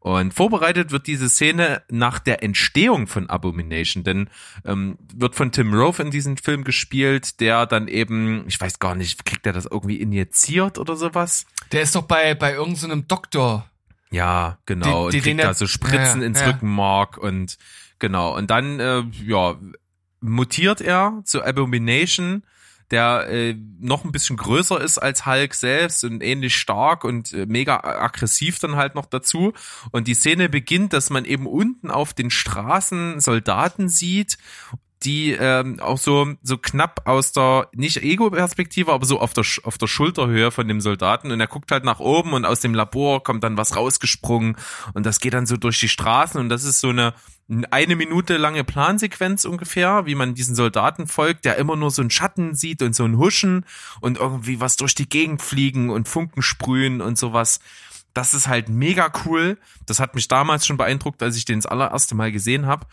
Und 0.00 0.34
vorbereitet 0.34 0.92
wird 0.92 1.06
diese 1.06 1.28
Szene 1.28 1.82
nach 1.90 2.18
der 2.18 2.42
Entstehung 2.42 3.06
von 3.06 3.28
Abomination, 3.28 4.04
denn 4.04 4.28
ähm, 4.64 4.98
wird 5.14 5.34
von 5.34 5.50
Tim 5.52 5.74
Roth 5.74 5.98
in 5.98 6.10
diesem 6.10 6.36
Film 6.36 6.64
gespielt, 6.64 7.40
der 7.40 7.66
dann 7.66 7.88
eben, 7.88 8.44
ich 8.46 8.60
weiß 8.60 8.78
gar 8.78 8.94
nicht, 8.94 9.24
kriegt 9.24 9.46
er 9.46 9.52
das 9.52 9.66
irgendwie 9.66 9.96
injiziert 9.96 10.78
oder 10.78 10.96
sowas? 10.96 11.46
Der 11.72 11.82
ist 11.82 11.94
doch 11.96 12.02
bei, 12.02 12.34
bei 12.34 12.52
irgendeinem 12.54 13.00
so 13.00 13.06
Doktor. 13.08 13.68
Ja, 14.10 14.58
genau. 14.66 15.10
Die- 15.10 15.20
die- 15.20 15.30
und 15.30 15.36
kriegt 15.36 15.44
da 15.44 15.54
so 15.54 15.66
Spritzen 15.66 16.20
ja, 16.20 16.26
ins 16.26 16.40
ja. 16.40 16.46
Rückenmark 16.48 17.18
und 17.18 17.58
genau. 17.98 18.36
Und 18.36 18.50
dann, 18.50 18.78
äh, 18.78 19.02
ja, 19.24 19.56
mutiert 20.20 20.80
er 20.80 21.20
zu 21.24 21.44
Abomination, 21.44 22.42
der 22.90 23.28
äh, 23.28 23.56
noch 23.80 24.04
ein 24.04 24.12
bisschen 24.12 24.36
größer 24.36 24.80
ist 24.80 24.98
als 24.98 25.26
Hulk 25.26 25.54
selbst 25.54 26.04
und 26.04 26.22
ähnlich 26.22 26.56
stark 26.56 27.04
und 27.04 27.32
äh, 27.32 27.46
mega 27.46 27.80
aggressiv 27.82 28.58
dann 28.58 28.76
halt 28.76 28.94
noch 28.94 29.06
dazu. 29.06 29.52
Und 29.90 30.08
die 30.08 30.14
Szene 30.14 30.48
beginnt, 30.48 30.92
dass 30.92 31.10
man 31.10 31.24
eben 31.24 31.46
unten 31.46 31.90
auf 31.90 32.14
den 32.14 32.30
Straßen 32.30 33.20
Soldaten 33.20 33.88
sieht, 33.88 34.38
die 35.02 35.32
ähm, 35.32 35.78
auch 35.80 35.98
so 35.98 36.34
so 36.42 36.56
knapp 36.56 37.02
aus 37.06 37.32
der 37.32 37.68
nicht 37.74 38.02
Ego-Perspektive, 38.02 38.92
aber 38.92 39.04
so 39.04 39.20
auf 39.20 39.34
der 39.34 39.44
auf 39.64 39.76
der 39.78 39.86
Schulterhöhe 39.86 40.50
von 40.50 40.66
dem 40.68 40.80
Soldaten 40.80 41.30
und 41.30 41.40
er 41.40 41.46
guckt 41.46 41.70
halt 41.70 41.84
nach 41.84 42.00
oben 42.00 42.32
und 42.32 42.44
aus 42.46 42.60
dem 42.60 42.74
Labor 42.74 43.22
kommt 43.22 43.44
dann 43.44 43.56
was 43.56 43.76
rausgesprungen 43.76 44.56
und 44.94 45.04
das 45.04 45.20
geht 45.20 45.34
dann 45.34 45.46
so 45.46 45.56
durch 45.56 45.78
die 45.80 45.88
Straßen 45.88 46.40
und 46.40 46.48
das 46.48 46.64
ist 46.64 46.80
so 46.80 46.88
eine 46.88 47.14
eine 47.70 47.94
Minute 47.94 48.38
lange 48.38 48.64
Plansequenz 48.64 49.44
ungefähr, 49.44 50.06
wie 50.06 50.16
man 50.16 50.34
diesen 50.34 50.56
Soldaten 50.56 51.06
folgt, 51.06 51.44
der 51.44 51.56
immer 51.56 51.76
nur 51.76 51.90
so 51.90 52.02
einen 52.02 52.10
Schatten 52.10 52.54
sieht 52.54 52.82
und 52.82 52.96
so 52.96 53.04
ein 53.04 53.18
Huschen 53.18 53.64
und 54.00 54.18
irgendwie 54.18 54.60
was 54.60 54.76
durch 54.76 54.94
die 54.94 55.08
Gegend 55.08 55.42
fliegen 55.42 55.90
und 55.90 56.08
Funken 56.08 56.42
sprühen 56.42 57.00
und 57.00 57.18
sowas. 57.18 57.60
Das 58.14 58.32
ist 58.32 58.48
halt 58.48 58.70
mega 58.70 59.12
cool. 59.26 59.58
Das 59.84 60.00
hat 60.00 60.14
mich 60.14 60.26
damals 60.26 60.66
schon 60.66 60.78
beeindruckt, 60.78 61.22
als 61.22 61.36
ich 61.36 61.44
den 61.44 61.58
das 61.58 61.66
allererste 61.66 62.14
Mal 62.14 62.32
gesehen 62.32 62.66
habe. 62.66 62.86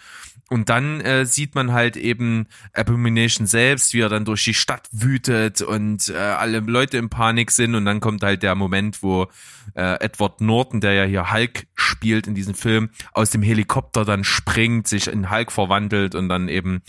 Und 0.49 0.69
dann 0.69 1.01
äh, 1.01 1.25
sieht 1.25 1.55
man 1.55 1.71
halt 1.71 1.97
eben 1.97 2.47
Abomination 2.73 3.47
selbst, 3.47 3.93
wie 3.93 4.01
er 4.01 4.09
dann 4.09 4.25
durch 4.25 4.43
die 4.43 4.53
Stadt 4.53 4.87
wütet 4.91 5.61
und 5.61 6.09
äh, 6.09 6.17
alle 6.17 6.59
Leute 6.59 6.97
in 6.97 7.09
Panik 7.09 7.49
sind. 7.49 7.75
Und 7.75 7.85
dann 7.85 8.01
kommt 8.01 8.23
halt 8.23 8.43
der 8.43 8.53
Moment, 8.53 9.01
wo 9.01 9.27
äh, 9.73 9.99
Edward 10.03 10.41
Norton, 10.41 10.81
der 10.81 10.93
ja 10.93 11.03
hier 11.05 11.31
Hulk 11.31 11.65
spielt 11.75 12.27
in 12.27 12.35
diesem 12.35 12.53
Film, 12.53 12.89
aus 13.13 13.31
dem 13.31 13.41
Helikopter 13.41 14.05
dann 14.05 14.23
springt, 14.23 14.87
sich 14.87 15.07
in 15.07 15.31
Hulk 15.31 15.51
verwandelt 15.51 16.13
und 16.13 16.29
dann 16.29 16.49
eben 16.49 16.81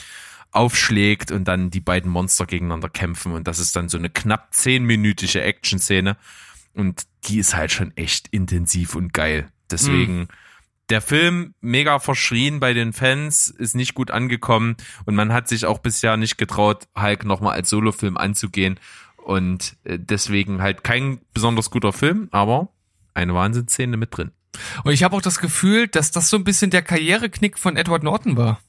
aufschlägt 0.50 1.30
und 1.30 1.48
dann 1.48 1.70
die 1.70 1.80
beiden 1.80 2.10
Monster 2.10 2.46
gegeneinander 2.46 2.88
kämpfen. 2.88 3.32
Und 3.32 3.48
das 3.48 3.58
ist 3.58 3.76
dann 3.76 3.88
so 3.88 3.98
eine 3.98 4.10
knapp 4.10 4.52
zehnminütige 4.52 5.42
Action-Szene. 5.42 6.16
Und 6.74 7.02
die 7.24 7.38
ist 7.38 7.54
halt 7.54 7.72
schon 7.72 7.96
echt 7.96 8.28
intensiv 8.28 8.94
und 8.94 9.12
geil. 9.12 9.48
Deswegen, 9.70 10.28
der 10.90 11.00
Film 11.00 11.54
mega 11.60 11.98
verschrien 11.98 12.60
bei 12.60 12.74
den 12.74 12.92
Fans, 12.92 13.48
ist 13.48 13.74
nicht 13.74 13.94
gut 13.94 14.10
angekommen 14.10 14.76
und 15.06 15.14
man 15.14 15.32
hat 15.32 15.48
sich 15.48 15.66
auch 15.66 15.78
bisher 15.78 16.16
nicht 16.16 16.36
getraut, 16.36 16.86
Hulk 16.96 17.24
nochmal 17.24 17.54
als 17.54 17.70
Solofilm 17.70 18.16
anzugehen. 18.16 18.78
Und 19.16 19.76
äh, 19.84 19.98
deswegen 19.98 20.60
halt 20.60 20.84
kein 20.84 21.20
besonders 21.32 21.70
guter 21.70 21.94
Film, 21.94 22.28
aber 22.30 22.68
eine 23.14 23.34
Wahnsinnsszene 23.34 23.96
mit 23.96 24.14
drin. 24.16 24.32
Und 24.84 24.92
ich 24.92 25.02
habe 25.02 25.16
auch 25.16 25.22
das 25.22 25.38
Gefühl, 25.38 25.88
dass 25.88 26.10
das 26.10 26.28
so 26.28 26.36
ein 26.36 26.44
bisschen 26.44 26.70
der 26.70 26.82
Karriereknick 26.82 27.58
von 27.58 27.76
Edward 27.76 28.02
Norton 28.02 28.36
war. 28.36 28.60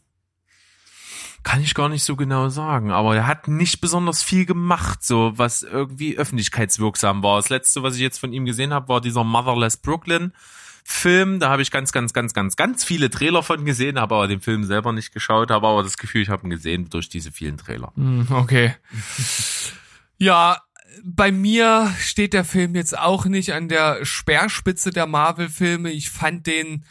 Kann 1.44 1.62
ich 1.62 1.76
gar 1.76 1.90
nicht 1.90 2.04
so 2.04 2.16
genau 2.16 2.50
sagen, 2.50 2.90
aber 2.90 3.16
er 3.16 3.28
hat 3.28 3.48
nicht 3.48 3.80
besonders 3.80 4.24
viel 4.24 4.46
gemacht, 4.46 5.04
so 5.04 5.34
was 5.36 5.62
irgendwie 5.62 6.18
öffentlichkeitswirksam 6.18 7.22
war. 7.22 7.38
Das 7.38 7.50
letzte, 7.50 7.84
was 7.84 7.96
ich 7.96 8.02
jetzt 8.02 8.20
von 8.20 8.34
ihm 8.34 8.46
gesehen 8.46 8.74
habe, 8.74 8.88
war 8.88 9.02
dieser 9.02 9.24
Motherless 9.24 9.78
Brooklyn 9.78 10.34
Film. 10.88 11.40
Da 11.40 11.50
habe 11.50 11.64
ich 11.64 11.72
ganz, 11.72 11.92
ganz, 11.92 12.14
ganz, 12.14 12.34
ganz, 12.34 12.56
ganz 12.56 12.84
viele 12.84 13.10
Trailer 13.10 13.42
von 13.42 13.66
gesehen, 13.66 14.00
habe 14.00 14.14
aber 14.16 14.28
den 14.28 14.40
Film 14.40 14.64
selber 14.66 14.94
nicht 14.94 15.12
geschaut, 15.12 15.50
habe 15.50 15.68
aber 15.68 15.82
das 15.82 15.98
Gefühl, 15.98 16.22
ich 16.22 16.30
habe 16.30 16.46
ihn 16.46 16.52
gesehen 16.52 16.90
durch 16.92 17.10
diese 17.10 17.32
vielen 17.32 17.58
Trailer. 17.58 17.92
Hm, 17.96 18.28
Okay. 18.32 18.76
Ja, 20.18 20.62
bei 21.04 21.32
mir 21.32 21.94
steht 22.00 22.34
der 22.34 22.46
Film 22.46 22.76
jetzt 22.76 22.98
auch 22.98 23.26
nicht 23.26 23.54
an 23.54 23.68
der 23.68 24.06
Speerspitze 24.06 24.92
der 24.92 25.08
Marvel-Filme. 25.08 25.90
Ich 25.92 26.10
fand 26.12 26.46
den 26.48 26.86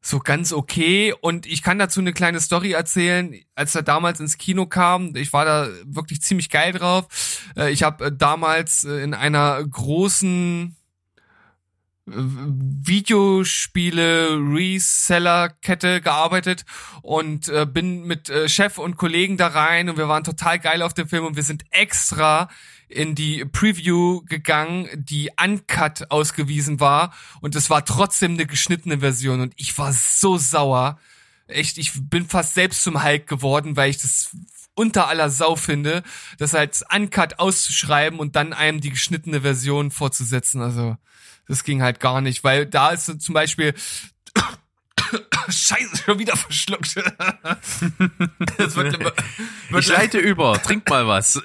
so 0.00 0.18
ganz 0.18 0.52
okay 0.52 1.14
und 1.20 1.46
ich 1.46 1.62
kann 1.62 1.78
dazu 1.78 2.00
eine 2.00 2.12
kleine 2.12 2.40
Story 2.40 2.72
erzählen. 2.72 3.36
Als 3.54 3.74
er 3.76 3.82
damals 3.82 4.18
ins 4.20 4.38
Kino 4.38 4.66
kam, 4.66 5.14
ich 5.14 5.32
war 5.32 5.44
da 5.44 5.68
wirklich 5.84 6.22
ziemlich 6.22 6.48
geil 6.50 6.72
drauf. 6.72 7.06
Äh, 7.56 7.70
Ich 7.72 7.82
habe 7.84 8.10
damals 8.10 8.82
äh, 8.84 9.02
in 9.04 9.14
einer 9.14 9.62
großen 9.62 10.74
Videospiele 12.04 14.36
Reseller 14.36 15.50
Kette 15.50 16.00
gearbeitet 16.00 16.64
und 17.02 17.48
äh, 17.48 17.64
bin 17.64 18.02
mit 18.02 18.28
äh, 18.28 18.48
Chef 18.48 18.78
und 18.78 18.96
Kollegen 18.96 19.36
da 19.36 19.46
rein 19.46 19.88
und 19.88 19.98
wir 19.98 20.08
waren 20.08 20.24
total 20.24 20.58
geil 20.58 20.82
auf 20.82 20.94
dem 20.94 21.08
Film 21.08 21.26
und 21.26 21.36
wir 21.36 21.44
sind 21.44 21.64
extra 21.70 22.48
in 22.88 23.14
die 23.14 23.44
Preview 23.44 24.22
gegangen, 24.24 24.88
die 24.94 25.30
uncut 25.40 26.10
ausgewiesen 26.10 26.80
war 26.80 27.14
und 27.40 27.54
es 27.54 27.70
war 27.70 27.84
trotzdem 27.84 28.32
eine 28.32 28.46
geschnittene 28.46 28.98
Version 28.98 29.40
und 29.40 29.54
ich 29.56 29.78
war 29.78 29.92
so 29.92 30.36
sauer. 30.36 30.98
Echt, 31.46 31.78
ich 31.78 31.92
bin 32.10 32.26
fast 32.26 32.54
selbst 32.54 32.82
zum 32.82 33.04
Hulk 33.04 33.28
geworden, 33.28 33.76
weil 33.76 33.90
ich 33.90 33.98
das 33.98 34.36
unter 34.74 35.08
aller 35.08 35.30
Sau 35.30 35.54
finde, 35.54 36.02
das 36.38 36.54
als 36.54 36.84
uncut 36.92 37.38
auszuschreiben 37.38 38.18
und 38.18 38.36
dann 38.36 38.52
einem 38.52 38.80
die 38.80 38.90
geschnittene 38.90 39.42
Version 39.42 39.90
vorzusetzen. 39.90 40.62
Also 40.62 40.96
das 41.48 41.64
ging 41.64 41.82
halt 41.82 42.00
gar 42.00 42.20
nicht, 42.20 42.44
weil 42.44 42.66
da 42.66 42.90
ist 42.90 43.20
zum 43.20 43.34
Beispiel 43.34 43.74
Scheiße, 45.48 46.04
schon 46.04 46.18
wieder 46.18 46.36
verschluckt. 46.36 46.96
das 48.56 48.76
wird, 48.76 48.98
wird 48.98 49.14
Ich 49.78 49.88
leite 49.88 50.18
über, 50.18 50.60
trink 50.62 50.88
mal 50.88 51.06
was. 51.06 51.42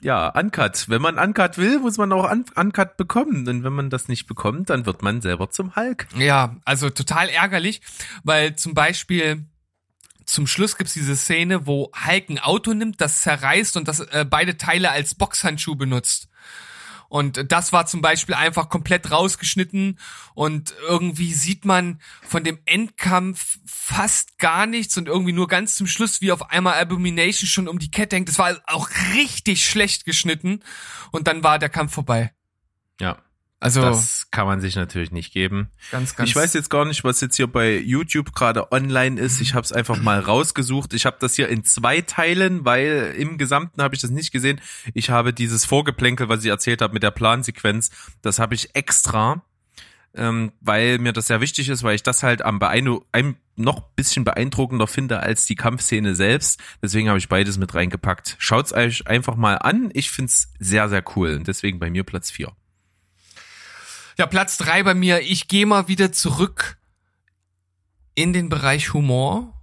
Ja, 0.00 0.28
Uncut. 0.28 0.88
Wenn 0.88 1.02
man 1.02 1.18
Uncut 1.18 1.58
will, 1.58 1.80
muss 1.80 1.98
man 1.98 2.12
auch 2.12 2.30
Un 2.30 2.44
Uncut 2.54 2.96
bekommen. 2.96 3.48
Und 3.48 3.64
wenn 3.64 3.72
man 3.72 3.90
das 3.90 4.08
nicht 4.08 4.26
bekommt, 4.26 4.70
dann 4.70 4.86
wird 4.86 5.02
man 5.02 5.20
selber 5.20 5.50
zum 5.50 5.74
Hulk. 5.74 6.06
Ja, 6.16 6.56
also 6.64 6.90
total 6.90 7.28
ärgerlich, 7.28 7.80
weil 8.22 8.54
zum 8.54 8.74
Beispiel 8.74 9.44
zum 10.24 10.46
Schluss 10.46 10.76
gibt's 10.76 10.92
diese 10.92 11.16
Szene, 11.16 11.66
wo 11.66 11.90
Hulk 12.06 12.28
ein 12.28 12.38
Auto 12.38 12.74
nimmt, 12.74 13.00
das 13.00 13.22
zerreißt 13.22 13.76
und 13.76 13.88
das 13.88 14.00
äh, 14.00 14.26
beide 14.28 14.56
Teile 14.56 14.90
als 14.90 15.14
Boxhandschuh 15.14 15.74
benutzt. 15.74 16.27
Und 17.08 17.50
das 17.50 17.72
war 17.72 17.86
zum 17.86 18.02
Beispiel 18.02 18.34
einfach 18.34 18.68
komplett 18.68 19.10
rausgeschnitten 19.10 19.98
und 20.34 20.74
irgendwie 20.86 21.32
sieht 21.32 21.64
man 21.64 22.00
von 22.22 22.44
dem 22.44 22.58
Endkampf 22.66 23.58
fast 23.64 24.38
gar 24.38 24.66
nichts 24.66 24.96
und 24.98 25.08
irgendwie 25.08 25.32
nur 25.32 25.48
ganz 25.48 25.76
zum 25.76 25.86
Schluss, 25.86 26.20
wie 26.20 26.32
auf 26.32 26.50
einmal 26.50 26.78
Abomination 26.78 27.48
schon 27.48 27.66
um 27.66 27.78
die 27.78 27.90
Kette 27.90 28.16
hängt. 28.16 28.28
Das 28.28 28.38
war 28.38 28.58
auch 28.66 28.90
richtig 29.14 29.64
schlecht 29.64 30.04
geschnitten 30.04 30.60
und 31.10 31.26
dann 31.28 31.42
war 31.42 31.58
der 31.58 31.70
Kampf 31.70 31.94
vorbei. 31.94 32.32
Ja. 33.00 33.16
Also 33.60 33.80
Das 33.80 34.30
kann 34.30 34.46
man 34.46 34.60
sich 34.60 34.76
natürlich 34.76 35.10
nicht 35.10 35.32
geben. 35.32 35.70
ganz, 35.90 36.14
ganz. 36.14 36.30
Ich 36.30 36.36
weiß 36.36 36.54
jetzt 36.54 36.70
gar 36.70 36.84
nicht, 36.84 37.02
was 37.02 37.20
jetzt 37.20 37.36
hier 37.36 37.48
bei 37.48 37.76
YouTube 37.76 38.32
gerade 38.32 38.70
online 38.70 39.20
ist. 39.20 39.40
Ich 39.40 39.54
habe 39.54 39.64
es 39.64 39.72
einfach 39.72 40.00
mal 40.00 40.20
rausgesucht. 40.20 40.94
Ich 40.94 41.06
habe 41.06 41.16
das 41.18 41.34
hier 41.34 41.48
in 41.48 41.64
zwei 41.64 42.00
Teilen, 42.00 42.64
weil 42.64 43.14
im 43.18 43.36
Gesamten 43.36 43.82
habe 43.82 43.96
ich 43.96 44.00
das 44.00 44.10
nicht 44.12 44.30
gesehen. 44.30 44.60
Ich 44.94 45.10
habe 45.10 45.32
dieses 45.32 45.64
Vorgeplänkel, 45.64 46.28
was 46.28 46.44
ich 46.44 46.50
erzählt 46.50 46.82
habe 46.82 46.94
mit 46.94 47.02
der 47.02 47.10
Plansequenz, 47.10 47.90
das 48.22 48.38
habe 48.38 48.54
ich 48.54 48.76
extra, 48.76 49.42
ähm, 50.14 50.52
weil 50.60 50.98
mir 50.98 51.12
das 51.12 51.26
sehr 51.26 51.40
wichtig 51.40 51.68
ist, 51.68 51.82
weil 51.82 51.96
ich 51.96 52.04
das 52.04 52.22
halt 52.22 52.42
am 52.42 52.60
beeindru 52.60 53.04
ein 53.10 53.36
noch 53.56 53.80
bisschen 53.80 54.22
beeindruckender 54.22 54.86
finde 54.86 55.18
als 55.18 55.46
die 55.46 55.56
Kampfszene 55.56 56.14
selbst. 56.14 56.60
Deswegen 56.80 57.08
habe 57.08 57.18
ich 57.18 57.28
beides 57.28 57.58
mit 57.58 57.74
reingepackt. 57.74 58.36
Schaut's 58.38 58.72
euch 58.72 59.08
einfach 59.08 59.34
mal 59.34 59.56
an. 59.56 59.90
Ich 59.94 60.12
find's 60.12 60.52
sehr, 60.60 60.88
sehr 60.88 61.02
cool. 61.16 61.34
Und 61.34 61.48
deswegen 61.48 61.80
bei 61.80 61.90
mir 61.90 62.04
Platz 62.04 62.30
vier. 62.30 62.52
Ja, 64.18 64.26
Platz 64.26 64.56
drei 64.56 64.82
bei 64.82 64.94
mir. 64.94 65.20
Ich 65.20 65.46
gehe 65.46 65.64
mal 65.64 65.86
wieder 65.86 66.10
zurück 66.10 66.76
in 68.16 68.32
den 68.32 68.48
Bereich 68.48 68.92
Humor. 68.92 69.54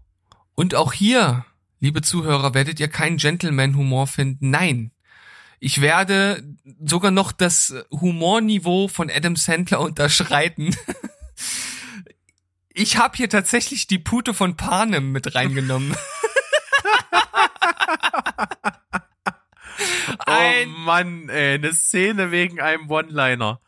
Und 0.56 0.76
auch 0.76 0.94
hier, 0.94 1.46
liebe 1.82 2.02
Zuhörer, 2.02 2.54
werdet 2.54 2.80
ihr 2.80 2.88
keinen 2.88 3.18
Gentleman-Humor 3.18 4.08
finden. 4.08 4.50
Nein. 4.52 4.92
Ich 5.60 5.82
werde 5.82 6.42
sogar 6.80 7.12
noch 7.12 7.34
das 7.34 7.76
Humorniveau 7.92 8.88
von 8.88 9.12
Adam 9.12 9.36
Sandler 9.36 9.82
unterschreiten. 9.82 10.74
Ich 12.70 12.98
habe 12.98 13.18
hier 13.18 13.30
tatsächlich 13.30 13.88
die 13.88 14.00
Pute 14.00 14.34
von 14.34 14.56
Panem 14.56 15.12
mit 15.12 15.36
reingenommen. 15.36 15.98
Ein 20.26 20.70
oh 20.70 20.80
Mann, 20.80 21.30
ey, 21.30 21.56
eine 21.56 21.74
Szene 21.74 22.32
wegen 22.32 22.62
einem 22.62 22.90
One-Liner. 22.90 23.60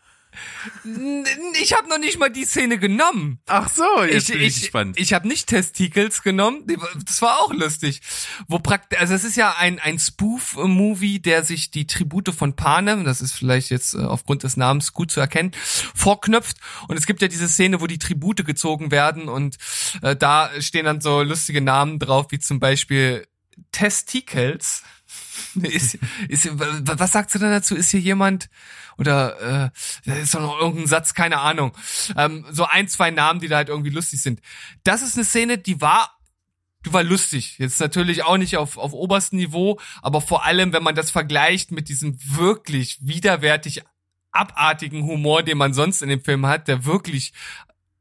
Ich 1.62 1.73
habe 1.73 1.89
noch 1.89 1.97
nicht 1.97 2.19
mal 2.19 2.30
die 2.30 2.45
Szene 2.45 2.78
genommen. 2.78 3.39
Ach 3.47 3.69
so, 3.69 4.04
jetzt 4.04 4.30
ich, 4.30 4.36
bin 4.36 4.41
ich, 4.41 4.56
ich, 4.56 4.62
gespannt. 4.62 5.00
ich 5.00 5.13
habe 5.13 5.28
nicht 5.28 5.47
Testicles 5.47 6.21
genommen. 6.23 6.65
Das 7.06 7.21
war 7.21 7.39
auch 7.39 7.54
lustig. 7.54 8.02
Wo 8.47 8.60
praktisch, 8.60 9.00
also 9.00 9.13
es 9.13 9.23
ist 9.23 9.38
ja 9.38 9.56
ein 9.58 9.80
ein 9.80 10.00
Spoof-Movie, 10.00 11.19
der 11.19 11.43
sich 11.43 11.71
die 11.71 11.88
Tribute 11.88 12.30
von 12.30 12.56
Panem, 12.56 13.06
das 13.06 13.21
ist 13.21 13.34
vielleicht 13.34 13.69
jetzt 13.69 13.93
äh, 13.93 14.00
aufgrund 14.00 14.43
des 14.43 14.58
Namens 14.58 14.93
gut 14.93 15.12
zu 15.12 15.19
erkennen, 15.19 15.52
vorknöpft. 15.95 16.58
Und 16.88 16.97
es 16.97 17.06
gibt 17.06 17.21
ja 17.21 17.28
diese 17.28 17.47
Szene, 17.47 17.82
wo 17.82 17.88
die 17.88 18.00
Tribute 18.00 18.45
gezogen 18.45 18.91
werden 18.91 19.30
und 19.30 19.58
äh, 20.02 20.15
da 20.15 20.50
stehen 20.60 20.86
dann 20.86 21.02
so 21.02 21.21
lustige 21.21 21.62
Namen 21.62 22.00
drauf, 22.00 22.28
wie 22.30 22.39
zum 22.39 22.60
Beispiel 22.60 23.28
Testicles. 23.71 24.84
ist, 25.62 25.97
ist, 26.28 26.50
was 26.52 27.12
sagst 27.12 27.36
du 27.36 27.39
denn 27.39 27.52
dazu? 27.52 27.76
Ist 27.76 27.91
hier 27.91 28.00
jemand 28.00 28.50
oder 28.97 29.71
äh, 30.06 30.21
ist 30.21 30.34
doch 30.34 30.41
noch 30.41 30.60
irgendein 30.60 30.88
Satz, 30.88 31.13
keine 31.13 31.39
Ahnung. 31.39 31.73
Ähm, 32.15 32.45
so 32.52 32.65
ein, 32.65 32.88
zwei 32.88 33.12
Namen, 33.12 33.39
die 33.39 33.47
da 33.47 33.58
halt 33.58 33.69
irgendwie 33.69 33.91
lustig 33.91 34.21
sind. 34.21 34.41
Das 34.84 35.02
ist 35.02 35.15
eine 35.15 35.26
Szene, 35.26 35.58
die 35.58 35.82
war 35.82 36.17
die 36.86 36.93
war 36.93 37.04
lustig. 37.04 37.58
Jetzt 37.58 37.80
natürlich 37.80 38.23
auch 38.23 38.38
nicht 38.38 38.56
auf, 38.56 38.78
auf 38.78 38.93
oberstem 38.93 39.39
Niveau, 39.39 39.80
aber 40.02 40.21
vor 40.21 40.45
allem, 40.45 40.73
wenn 40.73 40.84
man 40.84 40.95
das 40.95 41.12
vergleicht 41.12 41.71
mit 41.71 41.89
diesem 41.89 42.17
wirklich 42.23 43.00
widerwärtig 43.02 43.82
abartigen 44.32 45.04
Humor, 45.04 45.43
den 45.43 45.58
man 45.58 45.73
sonst 45.73 46.02
in 46.02 46.10
dem 46.10 46.23
Film 46.23 46.45
hat, 46.45 46.67
der 46.67 46.86
wirklich 46.86 47.34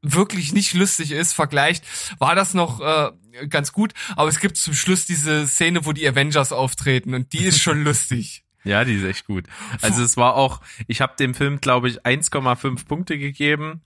wirklich 0.03 0.53
nicht 0.53 0.75
lustig 0.75 1.11
ist, 1.11 1.33
vergleicht, 1.33 1.85
war 2.19 2.35
das 2.35 2.55
noch 2.55 2.81
äh, 2.81 3.11
ganz 3.49 3.73
gut. 3.73 3.93
Aber 4.17 4.29
es 4.29 4.41
gibt 4.41 4.57
zum 4.57 4.75
Schluss 4.75 5.07
diese 5.07 5.47
Szene, 5.47 5.85
wo 5.87 5.93
die 5.93 6.09
Avengers 6.09 6.53
auftreten 6.53 7.15
und 7.15 7.33
die 7.33 7.45
ist 7.45 7.61
schon 7.61 7.83
lustig. 7.85 8.45
Ja, 8.65 8.85
die 8.85 8.95
ist 8.97 9.05
echt 9.05 9.27
gut. 9.27 9.45
Also 9.81 10.03
es 10.03 10.17
war 10.17 10.35
auch, 10.35 10.61
ich 10.89 11.01
habe 11.01 11.15
dem 11.19 11.35
Film, 11.35 11.61
glaube 11.61 11.89
ich, 11.89 12.05
1,5 12.05 12.87
Punkte 12.87 13.17
gegeben. 13.17 13.83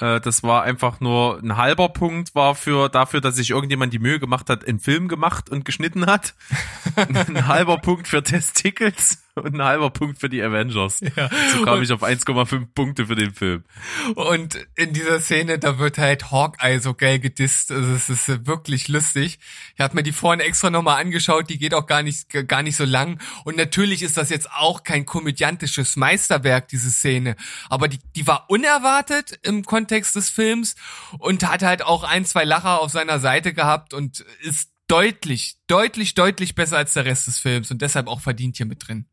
Äh, 0.00 0.20
Das 0.20 0.42
war 0.42 0.62
einfach 0.62 1.00
nur 1.00 1.40
ein 1.42 1.56
halber 1.56 1.90
Punkt, 1.90 2.34
war 2.34 2.54
für 2.54 2.88
dafür, 2.88 3.20
dass 3.20 3.36
sich 3.36 3.50
irgendjemand 3.50 3.92
die 3.92 3.98
Mühe 3.98 4.18
gemacht 4.18 4.48
hat, 4.48 4.66
einen 4.66 4.80
Film 4.80 5.08
gemacht 5.08 5.50
und 5.50 5.66
geschnitten 5.66 6.06
hat. 6.06 6.34
ein 6.96 7.46
halber 7.48 7.76
Punkt 7.78 8.08
für 8.08 8.22
Testicles 8.22 9.22
und 9.38 9.54
ein 9.54 9.62
halber 9.62 9.90
Punkt 9.90 10.18
für 10.18 10.28
die 10.28 10.42
Avengers. 10.42 11.00
So 11.52 11.64
kam 11.64 11.82
ich 11.82 11.92
auf 11.92 12.02
1,5 12.02 12.66
Punkte 12.74 13.06
für 13.06 13.14
den 13.14 13.32
Film. 13.32 13.64
Und 14.14 14.66
in 14.74 14.92
dieser 14.92 15.20
Szene, 15.20 15.58
da 15.58 15.78
wird 15.78 15.98
halt 15.98 16.30
Hawkeye 16.30 16.78
so 16.78 16.94
geil 16.94 17.18
gedisst. 17.18 17.70
Also 17.72 17.92
es 17.92 18.08
ist 18.08 18.46
wirklich 18.46 18.88
lustig. 18.88 19.38
Ich 19.74 19.80
habe 19.80 19.94
mir 19.94 20.02
die 20.02 20.12
vorhin 20.12 20.40
extra 20.40 20.70
nochmal 20.70 21.00
angeschaut, 21.00 21.50
die 21.50 21.58
geht 21.58 21.74
auch 21.74 21.86
gar 21.86 22.02
nicht, 22.02 22.28
gar 22.48 22.62
nicht 22.62 22.76
so 22.76 22.84
lang. 22.84 23.20
Und 23.44 23.56
natürlich 23.56 24.02
ist 24.02 24.16
das 24.16 24.30
jetzt 24.30 24.50
auch 24.52 24.84
kein 24.84 25.06
komödiantisches 25.06 25.96
Meisterwerk, 25.96 26.68
diese 26.68 26.90
Szene. 26.90 27.36
Aber 27.68 27.88
die, 27.88 27.98
die 28.16 28.26
war 28.26 28.46
unerwartet 28.48 29.38
im 29.42 29.64
Kontext 29.64 30.14
des 30.16 30.30
Films 30.30 30.76
und 31.18 31.48
hat 31.48 31.62
halt 31.62 31.82
auch 31.82 32.04
ein, 32.04 32.24
zwei 32.24 32.44
Lacher 32.44 32.80
auf 32.80 32.90
seiner 32.90 33.18
Seite 33.18 33.52
gehabt 33.52 33.94
und 33.94 34.20
ist 34.40 34.70
deutlich, 34.88 35.56
deutlich, 35.66 36.14
deutlich 36.14 36.54
besser 36.54 36.78
als 36.78 36.94
der 36.94 37.04
Rest 37.04 37.26
des 37.26 37.38
Films 37.38 37.70
und 37.70 37.82
deshalb 37.82 38.08
auch 38.08 38.20
verdient 38.20 38.56
hier 38.56 38.66
mit 38.66 38.88
drin. 38.88 39.06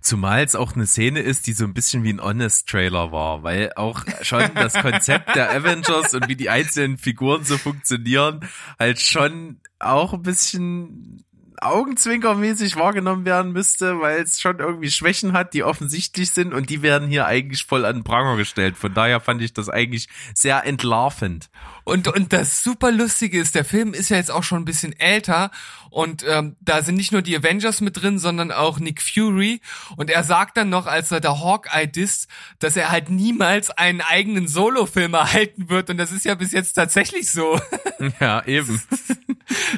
Zumal 0.00 0.44
es 0.44 0.54
auch 0.54 0.74
eine 0.74 0.86
Szene 0.86 1.20
ist, 1.20 1.46
die 1.46 1.52
so 1.52 1.64
ein 1.64 1.74
bisschen 1.74 2.04
wie 2.04 2.12
ein 2.12 2.22
Honest-Trailer 2.22 3.10
war, 3.10 3.42
weil 3.42 3.72
auch 3.74 4.04
schon 4.22 4.44
das 4.54 4.74
Konzept 4.74 5.34
der 5.34 5.50
Avengers 5.50 6.14
und 6.14 6.28
wie 6.28 6.36
die 6.36 6.50
einzelnen 6.50 6.96
Figuren 6.96 7.44
so 7.44 7.58
funktionieren, 7.58 8.48
halt 8.78 9.00
schon 9.00 9.60
auch 9.80 10.14
ein 10.14 10.22
bisschen 10.22 11.24
augenzwinkermäßig 11.60 12.76
wahrgenommen 12.76 13.24
werden 13.24 13.52
müsste, 13.52 14.00
weil 14.00 14.20
es 14.20 14.40
schon 14.40 14.58
irgendwie 14.58 14.90
Schwächen 14.90 15.32
hat, 15.32 15.54
die 15.54 15.64
offensichtlich 15.64 16.30
sind 16.30 16.52
und 16.52 16.68
die 16.70 16.82
werden 16.82 17.08
hier 17.08 17.26
eigentlich 17.26 17.64
voll 17.64 17.84
an 17.84 18.04
Pranger 18.04 18.36
gestellt. 18.36 18.76
Von 18.76 18.94
daher 18.94 19.20
fand 19.20 19.42
ich 19.42 19.52
das 19.52 19.68
eigentlich 19.68 20.08
sehr 20.34 20.66
entlarvend. 20.66 21.50
Und, 21.84 22.08
und 22.08 22.32
das 22.32 22.64
super 22.64 22.90
lustige 22.90 23.38
ist, 23.38 23.54
der 23.54 23.64
Film 23.64 23.92
ist 23.92 24.08
ja 24.08 24.16
jetzt 24.16 24.30
auch 24.30 24.42
schon 24.42 24.62
ein 24.62 24.64
bisschen 24.64 24.98
älter 24.98 25.50
und 25.94 26.24
ähm, 26.26 26.56
da 26.60 26.82
sind 26.82 26.96
nicht 26.96 27.12
nur 27.12 27.22
die 27.22 27.36
Avengers 27.36 27.80
mit 27.80 28.02
drin, 28.02 28.18
sondern 28.18 28.50
auch 28.50 28.80
Nick 28.80 29.00
Fury. 29.00 29.60
Und 29.96 30.10
er 30.10 30.24
sagt 30.24 30.56
dann 30.56 30.68
noch, 30.68 30.88
als 30.88 31.12
er 31.12 31.20
der 31.20 31.38
Hawkeye 31.38 31.86
disst, 31.86 32.26
dass 32.58 32.76
er 32.76 32.90
halt 32.90 33.10
niemals 33.10 33.70
einen 33.70 34.00
eigenen 34.00 34.48
Solo-Film 34.48 35.14
erhalten 35.14 35.68
wird. 35.68 35.90
Und 35.90 35.98
das 35.98 36.10
ist 36.10 36.24
ja 36.24 36.34
bis 36.34 36.50
jetzt 36.50 36.72
tatsächlich 36.72 37.30
so. 37.30 37.60
Ja, 38.20 38.44
eben. 38.44 38.82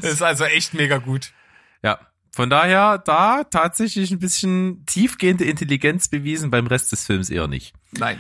Das 0.01 0.13
ist 0.13 0.23
also 0.23 0.45
echt 0.45 0.75
mega 0.75 0.99
gut. 0.99 1.33
Ja. 1.83 1.99
Von 2.31 2.49
daher 2.49 2.99
da 2.99 3.45
tatsächlich 3.45 4.11
ein 4.11 4.19
bisschen 4.19 4.87
tiefgehende 4.87 5.45
Intelligenz 5.45 6.09
bewiesen, 6.09 6.51
beim 6.51 6.67
Rest 6.67 6.93
des 6.93 7.05
Films 7.05 7.29
eher 7.29 7.49
nicht. 7.49 7.75
Nein. 7.93 8.19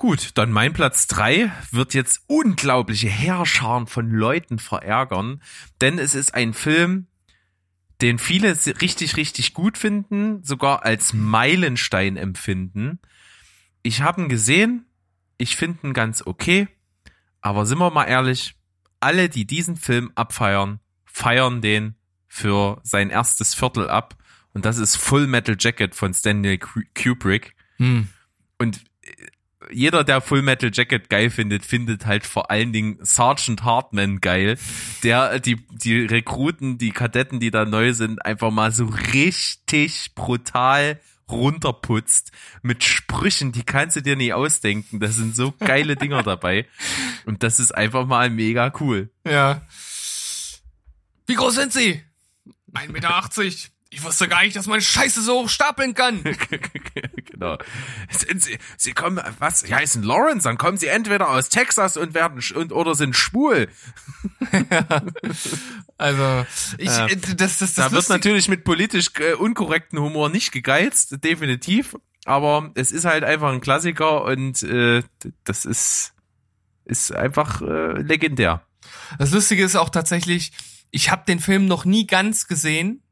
Gut, 0.00 0.30
dann 0.38 0.50
mein 0.50 0.72
Platz 0.72 1.06
drei 1.08 1.52
wird 1.72 1.92
jetzt 1.92 2.22
unglaubliche 2.26 3.08
Heerscharen 3.10 3.86
von 3.86 4.08
Leuten 4.10 4.58
verärgern, 4.58 5.42
denn 5.82 5.98
es 5.98 6.14
ist 6.14 6.32
ein 6.32 6.54
Film, 6.54 7.06
den 8.00 8.18
viele 8.18 8.56
richtig, 8.80 9.18
richtig 9.18 9.52
gut 9.52 9.76
finden, 9.76 10.42
sogar 10.42 10.86
als 10.86 11.12
Meilenstein 11.12 12.16
empfinden. 12.16 12.98
ich 13.82 14.00
habe 14.00 14.22
ihn 14.22 14.28
gesehen, 14.30 14.86
ich 15.36 15.56
finde 15.56 15.88
ihn 15.88 15.92
ganz 15.92 16.22
okay, 16.26 16.66
aber 17.42 17.66
sind 17.66 17.78
wir 17.78 17.90
mal 17.90 18.06
ehrlich, 18.06 18.54
alle, 19.00 19.28
die 19.28 19.46
diesen 19.46 19.76
Film 19.76 20.12
abfeiern, 20.14 20.80
feiern 21.04 21.60
den 21.60 21.94
für 22.26 22.80
sein 22.84 23.10
erstes 23.10 23.54
Viertel 23.54 23.90
ab 23.90 24.16
und 24.54 24.64
das 24.64 24.78
ist 24.78 24.96
Full 24.96 25.26
Metal 25.26 25.56
Jacket 25.60 25.94
von 25.94 26.14
Stanley 26.14 26.56
Ku- 26.56 26.80
Kubrick 26.94 27.54
Hm. 27.76 28.08
und 28.56 28.82
äh, 29.02 29.26
jeder, 29.72 30.04
der 30.04 30.20
Full 30.20 30.42
Metal 30.42 30.70
Jacket 30.72 31.10
geil 31.10 31.30
findet, 31.30 31.64
findet 31.64 32.06
halt 32.06 32.26
vor 32.26 32.50
allen 32.50 32.72
Dingen 32.72 32.98
Sergeant 33.02 33.64
Hartman 33.64 34.20
geil, 34.20 34.58
der 35.02 35.40
die, 35.40 35.56
die 35.70 36.04
Rekruten, 36.04 36.78
die 36.78 36.90
Kadetten, 36.90 37.40
die 37.40 37.50
da 37.50 37.64
neu 37.64 37.92
sind, 37.92 38.24
einfach 38.24 38.50
mal 38.50 38.72
so 38.72 38.86
richtig 38.86 40.14
brutal 40.14 41.00
runterputzt 41.30 42.32
mit 42.62 42.84
Sprüchen, 42.84 43.52
die 43.52 43.62
kannst 43.62 43.96
du 43.96 44.02
dir 44.02 44.16
nie 44.16 44.32
ausdenken. 44.32 45.00
Da 45.00 45.08
sind 45.08 45.36
so 45.36 45.52
geile 45.58 45.96
Dinger 45.96 46.22
dabei. 46.22 46.66
Und 47.24 47.42
das 47.42 47.60
ist 47.60 47.72
einfach 47.72 48.06
mal 48.06 48.30
mega 48.30 48.72
cool. 48.80 49.10
Ja. 49.24 49.62
Wie 51.26 51.34
groß 51.34 51.54
sind 51.54 51.72
Sie? 51.72 52.02
1,80 52.74 52.88
Meter. 52.92 53.30
Ich 53.92 54.04
wusste 54.04 54.28
gar 54.28 54.44
nicht, 54.44 54.54
dass 54.54 54.68
man 54.68 54.80
Scheiße 54.80 55.20
so 55.20 55.42
hoch 55.42 55.48
stapeln 55.48 55.94
kann. 55.94 56.22
genau. 57.26 57.58
Sie, 58.08 58.56
Sie 58.76 58.92
kommen, 58.92 59.20
was? 59.40 59.60
Sie 59.60 59.74
heißen 59.74 60.04
Lawrence, 60.04 60.44
dann 60.44 60.58
kommen 60.58 60.78
Sie 60.78 60.86
entweder 60.86 61.28
aus 61.28 61.48
Texas 61.48 61.96
und 61.96 62.14
werden, 62.14 62.40
und, 62.54 62.72
oder 62.72 62.94
sind 62.94 63.16
schwul. 63.16 63.68
Also, 65.98 66.46
ich, 66.78 66.88
äh, 66.88 67.14
das, 67.36 67.58
das, 67.58 67.74
das 67.74 67.74
Da 67.74 67.92
wird 67.92 68.08
natürlich 68.08 68.48
mit 68.48 68.64
politisch 68.64 69.10
äh, 69.18 69.34
unkorrekten 69.34 69.98
Humor 69.98 70.30
nicht 70.30 70.50
gegeizt, 70.50 71.22
definitiv. 71.22 71.94
Aber 72.24 72.70
es 72.74 72.90
ist 72.90 73.04
halt 73.04 73.22
einfach 73.22 73.52
ein 73.52 73.60
Klassiker 73.60 74.24
und 74.24 74.62
äh, 74.62 75.02
das 75.44 75.66
ist, 75.66 76.14
ist 76.86 77.14
einfach 77.14 77.60
äh, 77.60 78.00
legendär. 78.00 78.64
Das 79.18 79.30
Lustige 79.32 79.62
ist 79.62 79.76
auch 79.76 79.90
tatsächlich, 79.90 80.52
ich 80.90 81.10
habe 81.10 81.24
den 81.26 81.38
Film 81.38 81.66
noch 81.66 81.84
nie 81.84 82.06
ganz 82.06 82.46
gesehen, 82.46 83.02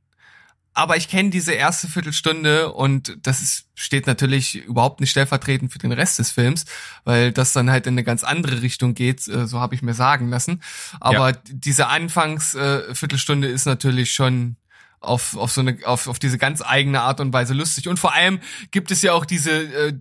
aber 0.79 0.97
ich 0.97 1.09
kenne 1.09 1.31
diese 1.31 1.53
erste 1.55 1.89
Viertelstunde 1.89 2.73
und 2.73 3.19
das 3.27 3.43
ist, 3.43 3.67
steht 3.75 4.07
natürlich 4.07 4.55
überhaupt 4.55 5.01
nicht 5.01 5.11
stellvertretend 5.11 5.73
für 5.73 5.81
den 5.81 5.91
Rest 5.91 6.21
des 6.21 6.31
Films, 6.31 6.67
weil 7.03 7.33
das 7.33 7.53
dann 7.53 7.69
halt 7.69 7.89
in 7.89 7.95
eine 7.95 8.05
ganz 8.05 8.23
andere 8.23 8.63
Richtung 8.63 8.95
geht, 8.95 9.27
äh, 9.27 9.49
so 9.49 9.59
habe 9.59 9.75
ich 9.75 9.83
mir 9.83 9.95
sagen 9.95 10.29
lassen. 10.29 10.63
Aber 11.01 11.31
Ja. 11.31 11.37
diese 11.47 11.89
Anfangsviertelstunde 11.89 13.49
äh, 13.49 13.53
ist 13.53 13.67
natürlich 13.67 14.13
schon 14.13 14.55
auf, 15.01 15.37
auf 15.37 15.51
so 15.51 15.63
eine, 15.63 15.79
auf, 15.85 16.07
auf 16.07 16.21
diese 16.21 16.39
ganz 16.39 16.63
eigene 16.63 17.01
Art 17.01 17.21
und 17.21 17.33
Weise 17.33 17.55
lustig. 17.55 17.89
Und 17.89 17.99
vor 17.99 18.15
allem 18.15 18.39
gibt 18.71 18.93
es 18.93 19.03
ja 19.03 19.15
auch 19.15 19.25
diese, 19.25 19.51
äh, 19.51 19.93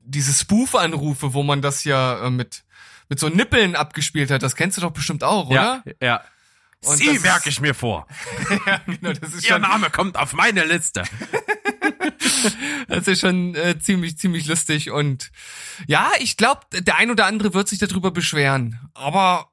diese 0.00 0.32
Spoof-Anrufe, 0.32 1.34
wo 1.34 1.42
man 1.42 1.60
das 1.60 1.82
ja 1.82 2.30
mit, 2.30 2.62
mit 3.08 3.18
so 3.18 3.28
Nippeln 3.28 3.74
abgespielt 3.74 4.30
hat. 4.30 4.44
Das 4.44 4.54
kennst 4.54 4.76
du 4.76 4.80
doch 4.80 4.92
bestimmt 4.92 5.24
auch, 5.24 5.48
oder? 5.48 5.82
Ja, 5.86 5.92
ja. 6.00 6.20
Und 6.86 6.96
Sie 6.96 7.18
merke 7.18 7.48
ich 7.48 7.60
mir 7.60 7.74
vor. 7.74 8.06
ja, 8.66 8.80
genau, 8.86 9.12
das 9.12 9.34
ist 9.34 9.44
Ihr 9.44 9.52
schon, 9.52 9.62
Name 9.62 9.90
kommt 9.90 10.16
auf 10.16 10.32
meine 10.32 10.64
Liste. 10.64 11.02
das 12.88 13.08
ist 13.08 13.20
schon 13.20 13.54
äh, 13.54 13.78
ziemlich, 13.78 14.18
ziemlich 14.18 14.46
lustig. 14.46 14.90
Und 14.90 15.30
ja, 15.86 16.10
ich 16.18 16.36
glaube, 16.36 16.60
der 16.72 16.96
ein 16.96 17.10
oder 17.10 17.26
andere 17.26 17.54
wird 17.54 17.68
sich 17.68 17.78
darüber 17.78 18.10
beschweren. 18.10 18.78
Aber 18.94 19.50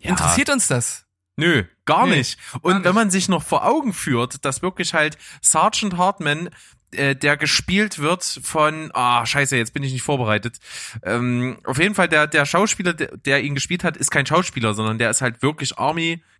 interessiert 0.00 0.50
uns 0.50 0.66
das? 0.66 1.04
Nö, 1.36 1.64
gar 1.84 2.06
Nee, 2.06 2.16
nicht. 2.18 2.38
Und 2.62 2.74
nicht. 2.74 2.84
wenn 2.84 2.94
man 2.96 3.10
sich 3.10 3.28
noch 3.28 3.44
vor 3.44 3.64
Augen 3.64 3.92
führt, 3.92 4.44
dass 4.44 4.60
wirklich 4.60 4.92
halt 4.92 5.16
Sergeant 5.40 5.96
Hartman, 5.96 6.50
äh, 6.92 7.14
der 7.14 7.36
gespielt 7.36 7.98
wird 7.98 8.24
von, 8.42 8.90
ah, 8.94 9.24
scheiße, 9.26 9.56
jetzt 9.56 9.74
bin 9.74 9.82
ich 9.82 9.92
nicht 9.92 10.02
vorbereitet. 10.02 10.58
Ähm, 11.02 11.58
auf 11.64 11.78
jeden 11.78 11.94
Fall, 11.94 12.08
der, 12.08 12.26
der 12.26 12.46
Schauspieler, 12.46 12.94
der, 12.94 13.16
der 13.16 13.42
ihn 13.42 13.54
gespielt 13.54 13.84
hat, 13.84 13.96
ist 13.96 14.10
kein 14.10 14.26
Schauspieler, 14.26 14.74
sondern 14.74 14.98
der 14.98 15.10
ist 15.10 15.20
halt 15.20 15.42
wirklich 15.42 15.78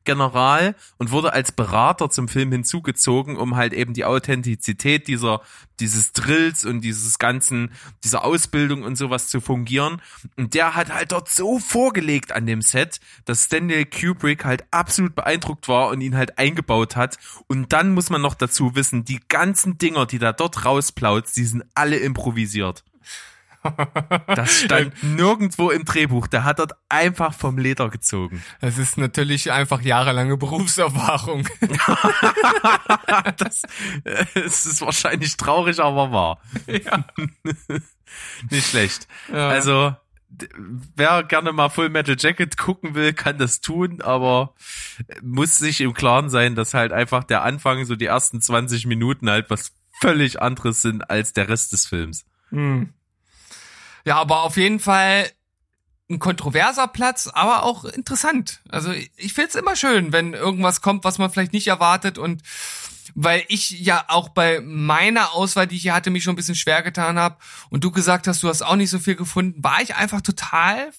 Army-General 0.08 0.74
und 0.96 1.10
wurde 1.10 1.32
als 1.32 1.52
Berater 1.52 2.10
zum 2.10 2.28
Film 2.28 2.52
hinzugezogen, 2.52 3.36
um 3.36 3.56
halt 3.56 3.72
eben 3.72 3.94
die 3.94 4.04
Authentizität 4.04 5.08
dieser, 5.08 5.42
dieses 5.80 6.12
Drills 6.12 6.64
und 6.64 6.80
dieses 6.80 7.18
ganzen, 7.18 7.72
dieser 8.04 8.24
Ausbildung 8.24 8.82
und 8.82 8.96
sowas 8.96 9.28
zu 9.28 9.40
fungieren. 9.40 10.00
Und 10.36 10.54
der 10.54 10.74
hat 10.74 10.92
halt 10.92 11.12
dort 11.12 11.28
so 11.28 11.58
vorgelegt 11.58 12.32
an 12.32 12.46
dem 12.46 12.62
Set, 12.62 13.00
dass 13.24 13.44
Stanley 13.44 13.84
Kubrick 13.86 14.44
halt 14.44 14.64
absolut 14.70 15.14
beeindruckt 15.14 15.68
war 15.68 15.88
und 15.88 16.00
ihn 16.00 16.16
halt 16.16 16.38
eingebaut 16.38 16.96
hat. 16.96 17.18
Und 17.46 17.72
dann 17.72 17.92
muss 17.92 18.10
man 18.10 18.22
noch 18.22 18.34
dazu 18.34 18.74
wissen, 18.74 19.04
die 19.04 19.20
ganzen 19.28 19.78
Dinger, 19.78 20.06
die 20.06 20.18
da 20.18 20.32
dort 20.32 20.64
rausplaut, 20.64 21.24
die 21.36 21.44
sind 21.44 21.64
alle 21.74 21.96
improvisiert. 21.96 22.84
Das 24.26 24.60
stand 24.64 25.02
nirgendwo 25.02 25.70
im 25.70 25.84
Drehbuch. 25.84 26.26
Der 26.26 26.44
hat 26.44 26.58
dort 26.58 26.72
einfach 26.88 27.34
vom 27.34 27.58
Leder 27.58 27.88
gezogen. 27.88 28.42
Das 28.60 28.78
ist 28.78 28.98
natürlich 28.98 29.52
einfach 29.52 29.80
jahrelange 29.82 30.36
Berufserfahrung. 30.36 31.48
Das, 33.36 33.62
äh, 34.04 34.24
es 34.34 34.66
ist 34.66 34.80
wahrscheinlich 34.80 35.36
traurig, 35.36 35.80
aber 35.80 36.12
wahr. 36.12 36.40
Nicht 38.50 38.68
schlecht. 38.68 39.06
Ja. 39.32 39.48
Also, 39.48 39.94
wer 40.96 41.22
gerne 41.22 41.52
mal 41.52 41.68
Full 41.68 41.88
Metal 41.88 42.16
Jacket 42.18 42.56
gucken 42.56 42.94
will, 42.94 43.12
kann 43.12 43.38
das 43.38 43.60
tun, 43.60 44.00
aber 44.02 44.54
muss 45.22 45.58
sich 45.58 45.80
im 45.80 45.94
Klaren 45.94 46.28
sein, 46.30 46.54
dass 46.54 46.74
halt 46.74 46.92
einfach 46.92 47.24
der 47.24 47.42
Anfang, 47.42 47.84
so 47.84 47.96
die 47.96 48.06
ersten 48.06 48.40
20 48.40 48.86
Minuten 48.86 49.30
halt 49.30 49.50
was 49.50 49.72
völlig 50.00 50.40
anderes 50.40 50.82
sind 50.82 51.10
als 51.10 51.32
der 51.32 51.48
Rest 51.48 51.72
des 51.72 51.86
Films. 51.86 52.24
Hm. 52.50 52.92
Ja, 54.08 54.16
aber 54.16 54.44
auf 54.44 54.56
jeden 54.56 54.80
Fall 54.80 55.30
ein 56.08 56.18
kontroverser 56.18 56.88
Platz, 56.88 57.26
aber 57.26 57.62
auch 57.62 57.84
interessant. 57.84 58.62
Also 58.70 58.90
ich 58.90 59.34
find's 59.34 59.54
immer 59.54 59.76
schön, 59.76 60.14
wenn 60.14 60.32
irgendwas 60.32 60.80
kommt, 60.80 61.04
was 61.04 61.18
man 61.18 61.30
vielleicht 61.30 61.52
nicht 61.52 61.66
erwartet 61.66 62.16
und 62.16 62.40
weil 63.14 63.44
ich 63.48 63.68
ja 63.68 64.06
auch 64.08 64.30
bei 64.30 64.62
meiner 64.62 65.34
Auswahl, 65.34 65.66
die 65.66 65.76
ich 65.76 65.82
hier 65.82 65.92
hatte, 65.92 66.08
mich 66.08 66.24
schon 66.24 66.32
ein 66.32 66.36
bisschen 66.36 66.54
schwer 66.54 66.82
getan 66.82 67.18
habe 67.18 67.36
und 67.68 67.84
du 67.84 67.90
gesagt 67.90 68.26
hast, 68.26 68.42
du 68.42 68.48
hast 68.48 68.62
auch 68.62 68.76
nicht 68.76 68.88
so 68.88 68.98
viel 68.98 69.14
gefunden, 69.14 69.62
war 69.62 69.82
ich 69.82 69.94
einfach 69.94 70.22
total 70.22 70.90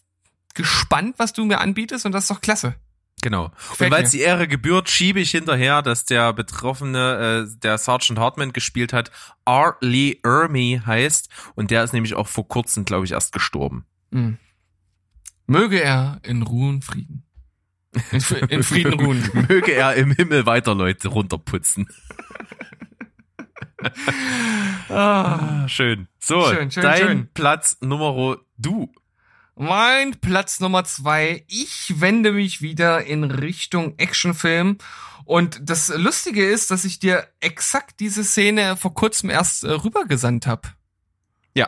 gespannt, 0.54 1.16
was 1.18 1.34
du 1.34 1.46
mir 1.46 1.62
anbietest 1.62 2.06
und 2.06 2.12
das 2.12 2.26
ist 2.26 2.30
doch 2.30 2.42
klasse. 2.42 2.76
Genau. 3.22 3.50
Gefällt 3.70 3.92
und 3.92 3.98
weil 3.98 4.04
es 4.04 4.12
die 4.12 4.22
Ehre 4.22 4.48
gebührt, 4.48 4.90
schiebe 4.90 5.20
ich 5.20 5.32
hinterher, 5.32 5.82
dass 5.82 6.06
der 6.06 6.32
Betroffene, 6.34 7.48
äh, 7.50 7.60
der 7.60 7.78
Sergeant 7.78 8.20
Hartman 8.20 8.54
gespielt 8.54 8.94
hat, 8.94 9.12
R. 9.46 9.76
Lee 9.82 10.20
Ermey 10.24 10.82
heißt. 10.86 11.30
Und 11.56 11.72
der 11.72 11.84
ist 11.84 11.94
nämlich 11.94 12.16
auch 12.16 12.28
vor 12.28 12.48
kurzem, 12.48 12.86
glaube 12.86 13.06
ich, 13.06 13.12
erst 13.12 13.34
gestorben. 13.34 13.86
Hm. 14.12 14.38
Möge 15.48 15.82
er 15.82 16.20
in 16.24 16.44
Ruhe 16.44 16.70
und 16.70 16.86
Frieden. 16.86 17.24
In, 18.12 18.22
in 18.50 18.64
Frieden 18.64 18.94
ruhen. 19.00 19.30
Möge 19.50 19.74
er 19.74 19.96
im 19.96 20.12
Himmel 20.12 20.46
weiter 20.46 20.76
Leute 20.76 21.08
runterputzen. 21.08 21.88
ah, 24.90 25.68
schön. 25.68 26.08
So, 26.20 26.48
Schön, 26.50 26.72
schön, 26.72 26.84
dein 26.84 26.98
schön. 27.00 27.30
Platz 27.34 27.78
Nummer 27.82 28.38
du. 28.58 28.92
Mein 29.62 30.16
Platz 30.22 30.62
Nummer 30.62 30.86
zwei. 30.86 31.44
Ich 31.50 32.00
wende 32.00 32.32
mich 32.32 32.62
wieder 32.62 33.04
in 33.04 33.26
Richtung 33.26 34.00
Actionfilm. 34.00 34.78
Und 35.26 35.60
das 35.62 35.90
Lustige 35.90 36.48
ist, 36.50 36.72
dass 36.72 36.86
ich 36.86 37.00
dir 37.00 37.28
exakt 37.42 38.00
diese 38.00 38.24
Szene 38.24 38.78
vor 38.78 38.94
kurzem 38.94 39.30
erst 39.30 39.66
äh, 39.66 39.72
rübergesandt 39.72 40.48
habe. 40.48 40.70
Ja, 41.56 41.68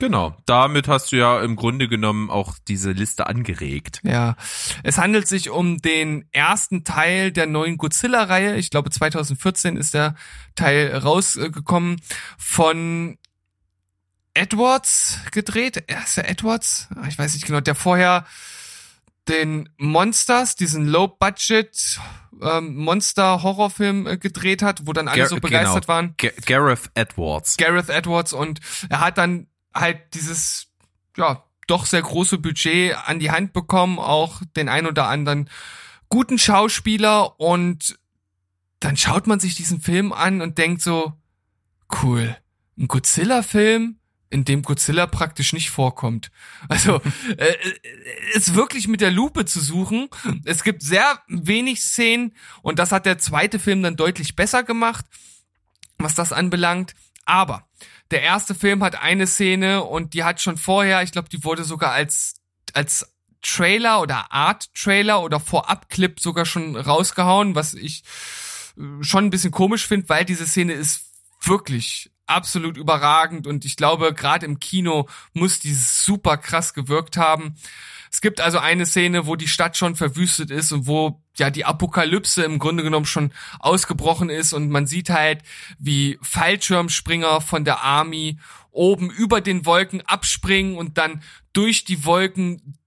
genau. 0.00 0.36
Damit 0.44 0.88
hast 0.88 1.12
du 1.12 1.18
ja 1.18 1.40
im 1.40 1.54
Grunde 1.54 1.86
genommen 1.86 2.30
auch 2.30 2.56
diese 2.66 2.90
Liste 2.90 3.28
angeregt. 3.28 4.00
Ja, 4.02 4.34
es 4.82 4.98
handelt 4.98 5.28
sich 5.28 5.50
um 5.50 5.78
den 5.78 6.24
ersten 6.32 6.82
Teil 6.82 7.30
der 7.30 7.46
neuen 7.46 7.78
Godzilla-Reihe. 7.78 8.56
Ich 8.56 8.70
glaube, 8.70 8.90
2014 8.90 9.76
ist 9.76 9.94
der 9.94 10.16
Teil 10.56 10.96
rausgekommen 10.96 12.00
von 12.36 13.18
Edwards 14.40 15.18
gedreht. 15.32 15.84
Er 15.86 16.02
ist 16.04 16.16
der 16.16 16.28
Edwards? 16.28 16.88
Ich 17.08 17.18
weiß 17.18 17.34
nicht 17.34 17.46
genau. 17.46 17.60
Der 17.60 17.74
vorher 17.74 18.26
den 19.28 19.68
Monsters, 19.76 20.56
diesen 20.56 20.86
Low-Budget 20.86 22.00
ähm, 22.42 22.74
Monster-Horrorfilm 22.76 24.06
äh, 24.06 24.16
gedreht 24.16 24.62
hat, 24.62 24.86
wo 24.86 24.92
dann 24.92 25.08
alle 25.08 25.18
Gar- 25.20 25.28
so 25.28 25.36
begeistert 25.36 25.86
genau. 25.86 25.88
waren. 25.88 26.14
Ga- 26.16 26.30
Gareth 26.46 26.90
Edwards. 26.94 27.56
Gareth 27.56 27.90
Edwards 27.90 28.32
und 28.32 28.60
er 28.88 29.00
hat 29.00 29.18
dann 29.18 29.46
halt 29.74 30.14
dieses, 30.14 30.68
ja, 31.16 31.44
doch 31.66 31.86
sehr 31.86 32.02
große 32.02 32.38
Budget 32.38 32.96
an 33.06 33.18
die 33.20 33.30
Hand 33.30 33.52
bekommen, 33.52 33.98
auch 33.98 34.40
den 34.56 34.68
ein 34.68 34.86
oder 34.86 35.06
anderen 35.06 35.48
guten 36.08 36.38
Schauspieler 36.38 37.38
und 37.38 37.96
dann 38.80 38.96
schaut 38.96 39.26
man 39.28 39.38
sich 39.38 39.54
diesen 39.54 39.80
Film 39.80 40.12
an 40.12 40.40
und 40.40 40.58
denkt 40.58 40.80
so, 40.82 41.12
cool, 42.02 42.36
ein 42.78 42.88
Godzilla-Film, 42.88 43.99
in 44.30 44.44
dem 44.44 44.62
Godzilla 44.62 45.06
praktisch 45.06 45.52
nicht 45.52 45.70
vorkommt. 45.70 46.30
Also 46.68 47.02
äh, 47.36 47.46
äh, 47.46 47.78
ist 48.34 48.54
wirklich 48.54 48.88
mit 48.88 49.00
der 49.00 49.10
Lupe 49.10 49.44
zu 49.44 49.60
suchen. 49.60 50.08
Es 50.44 50.62
gibt 50.62 50.82
sehr 50.82 51.20
wenig 51.26 51.82
Szenen 51.82 52.34
und 52.62 52.78
das 52.78 52.92
hat 52.92 53.06
der 53.06 53.18
zweite 53.18 53.58
Film 53.58 53.82
dann 53.82 53.96
deutlich 53.96 54.36
besser 54.36 54.62
gemacht, 54.62 55.04
was 55.98 56.14
das 56.14 56.32
anbelangt. 56.32 56.94
Aber 57.24 57.68
der 58.10 58.22
erste 58.22 58.54
Film 58.54 58.82
hat 58.82 59.00
eine 59.00 59.26
Szene 59.26 59.84
und 59.84 60.14
die 60.14 60.24
hat 60.24 60.40
schon 60.40 60.56
vorher, 60.56 61.02
ich 61.02 61.12
glaube, 61.12 61.28
die 61.28 61.44
wurde 61.44 61.64
sogar 61.64 61.92
als, 61.92 62.36
als 62.72 63.12
Trailer 63.42 64.00
oder 64.00 64.32
Art 64.32 64.72
Trailer 64.74 65.22
oder 65.22 65.40
Vorab-Clip 65.40 66.20
sogar 66.20 66.46
schon 66.46 66.76
rausgehauen, 66.76 67.54
was 67.54 67.74
ich 67.74 68.04
äh, 68.76 69.02
schon 69.02 69.26
ein 69.26 69.30
bisschen 69.30 69.50
komisch 69.50 69.86
finde, 69.86 70.08
weil 70.08 70.24
diese 70.24 70.46
Szene 70.46 70.72
ist 70.72 71.06
wirklich 71.42 72.09
absolut 72.30 72.76
überragend 72.76 73.46
und 73.46 73.64
ich 73.64 73.76
glaube, 73.76 74.14
gerade 74.14 74.46
im 74.46 74.60
Kino 74.60 75.08
muss 75.32 75.58
die 75.58 75.74
super 75.74 76.36
krass 76.36 76.74
gewirkt 76.74 77.16
haben. 77.16 77.56
Es 78.12 78.20
gibt 78.20 78.40
also 78.40 78.58
eine 78.58 78.86
Szene, 78.86 79.26
wo 79.26 79.36
die 79.36 79.48
Stadt 79.48 79.76
schon 79.76 79.94
verwüstet 79.94 80.50
ist 80.50 80.72
und 80.72 80.86
wo 80.86 81.22
ja 81.36 81.50
die 81.50 81.64
Apokalypse 81.64 82.42
im 82.42 82.58
Grunde 82.58 82.82
genommen 82.82 83.06
schon 83.06 83.32
ausgebrochen 83.60 84.30
ist 84.30 84.52
und 84.52 84.68
man 84.70 84.86
sieht 84.86 85.10
halt, 85.10 85.42
wie 85.78 86.18
Fallschirmspringer 86.22 87.40
von 87.40 87.64
der 87.64 87.82
Army 87.82 88.38
oben 88.72 89.10
über 89.10 89.40
den 89.40 89.64
Wolken 89.64 90.00
abspringen 90.02 90.76
und 90.76 90.98
dann 90.98 91.22
durch 91.52 91.84
die 91.84 92.04
Wolken 92.04 92.78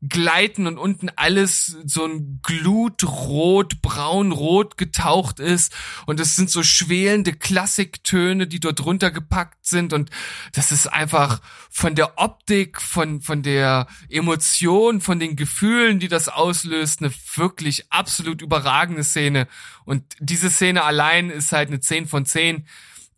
durchgleiten 0.00 0.66
und 0.66 0.78
unten 0.78 1.10
alles 1.16 1.76
so 1.84 2.04
ein 2.04 2.40
glutrot, 2.42 3.82
braunrot 3.82 4.76
getaucht 4.76 5.40
ist 5.40 5.74
und 6.06 6.20
es 6.20 6.36
sind 6.36 6.50
so 6.50 6.62
schwelende 6.62 7.32
Klassiktöne, 7.32 8.46
die 8.46 8.60
dort 8.60 8.80
drunter 8.80 9.10
gepackt 9.10 9.66
sind 9.66 9.92
und 9.92 10.10
das 10.52 10.72
ist 10.72 10.86
einfach 10.86 11.40
von 11.70 11.94
der 11.94 12.18
Optik, 12.18 12.80
von, 12.80 13.20
von 13.20 13.42
der 13.42 13.86
Emotion, 14.08 15.00
von 15.00 15.18
den 15.18 15.36
Gefühlen, 15.36 16.00
die 16.00 16.08
das 16.08 16.28
auslöst, 16.28 17.00
eine 17.00 17.12
wirklich 17.34 17.92
absolut 17.92 18.42
überragende 18.42 19.04
Szene 19.04 19.48
und 19.84 20.04
diese 20.18 20.50
Szene 20.50 20.82
allein 20.82 21.30
ist 21.30 21.52
halt 21.52 21.68
eine 21.68 21.80
10 21.80 22.06
von 22.06 22.24
10. 22.24 22.66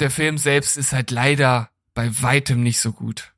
Der 0.01 0.11
Film 0.11 0.37
selbst 0.37 0.77
ist 0.77 0.93
halt 0.93 1.11
leider 1.11 1.71
bei 1.95 2.11
weitem 2.23 2.63
nicht 2.63 2.81
so 2.81 2.93
gut. 2.93 3.32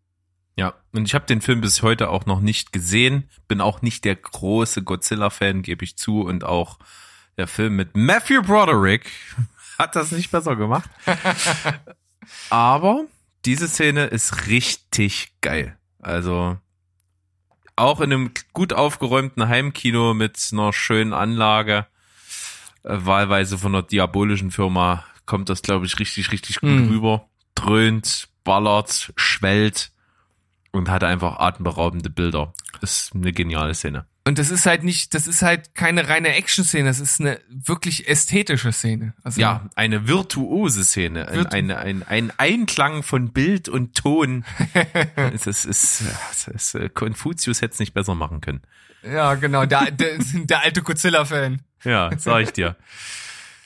Ja, 0.56 0.74
und 0.92 1.04
ich 1.06 1.14
habe 1.14 1.26
den 1.26 1.40
Film 1.40 1.60
bis 1.60 1.82
heute 1.82 2.10
auch 2.10 2.26
noch 2.26 2.40
nicht 2.40 2.72
gesehen. 2.72 3.28
Bin 3.48 3.60
auch 3.60 3.82
nicht 3.82 4.04
der 4.04 4.14
große 4.14 4.82
Godzilla-Fan, 4.82 5.62
gebe 5.62 5.84
ich 5.84 5.96
zu. 5.96 6.20
Und 6.22 6.44
auch 6.44 6.78
der 7.36 7.48
Film 7.48 7.74
mit 7.76 7.96
Matthew 7.96 8.42
Broderick 8.42 9.10
hat 9.78 9.96
das 9.96 10.12
nicht 10.12 10.30
besser 10.30 10.54
gemacht. 10.54 10.88
Aber 12.50 13.04
diese 13.44 13.68
Szene 13.68 14.04
ist 14.06 14.46
richtig 14.46 15.32
geil. 15.40 15.76
Also 16.00 16.56
auch 17.76 18.00
in 18.00 18.12
einem 18.12 18.30
gut 18.52 18.72
aufgeräumten 18.72 19.48
Heimkino 19.48 20.14
mit 20.14 20.38
einer 20.52 20.72
schönen 20.72 21.12
Anlage, 21.12 21.86
äh, 22.84 22.96
wahlweise 23.00 23.58
von 23.58 23.74
einer 23.74 23.82
diabolischen 23.82 24.52
Firma, 24.52 25.04
kommt 25.26 25.48
das, 25.48 25.62
glaube 25.62 25.86
ich, 25.86 25.98
richtig, 25.98 26.30
richtig 26.30 26.60
gut 26.60 26.70
Mhm. 26.70 26.88
rüber. 26.90 27.28
Dröhnt, 27.56 28.28
ballert, 28.44 29.12
schwellt 29.16 29.90
und 30.74 30.90
hat 30.90 31.04
einfach 31.04 31.38
atemberaubende 31.38 32.10
Bilder. 32.10 32.52
Ist 32.80 33.12
eine 33.14 33.32
geniale 33.32 33.74
Szene. 33.74 34.06
Und 34.26 34.38
das 34.38 34.50
ist 34.50 34.64
halt 34.66 34.82
nicht, 34.84 35.14
das 35.14 35.26
ist 35.26 35.42
halt 35.42 35.74
keine 35.74 36.08
reine 36.08 36.34
Action-Szene, 36.34 36.88
das 36.88 36.98
ist 36.98 37.20
eine 37.20 37.40
wirklich 37.48 38.08
ästhetische 38.08 38.72
Szene. 38.72 39.14
Also, 39.22 39.40
Ja, 39.40 39.68
eine 39.76 40.08
virtuose 40.08 40.82
Szene, 40.84 41.28
ein, 41.28 41.38
Virtu- 41.40 41.54
ein, 41.56 41.70
ein, 41.70 42.02
ein 42.02 42.32
Einklang 42.38 43.02
von 43.02 43.32
Bild 43.32 43.68
und 43.68 43.94
Ton. 43.94 44.44
es 45.34 45.46
ist, 45.46 45.66
es 45.66 46.02
ist, 46.46 46.74
äh, 46.74 46.88
Konfuzius 46.88 47.60
hätte 47.62 47.74
es 47.74 47.78
nicht 47.80 47.92
besser 47.94 48.14
machen 48.14 48.40
können. 48.40 48.62
ja 49.02 49.34
genau, 49.34 49.66
der, 49.66 49.90
der, 49.90 50.16
der 50.18 50.62
alte 50.62 50.82
Godzilla-Fan. 50.82 51.60
Ja, 51.84 52.10
sag 52.16 52.40
ich 52.42 52.52
dir. 52.52 52.76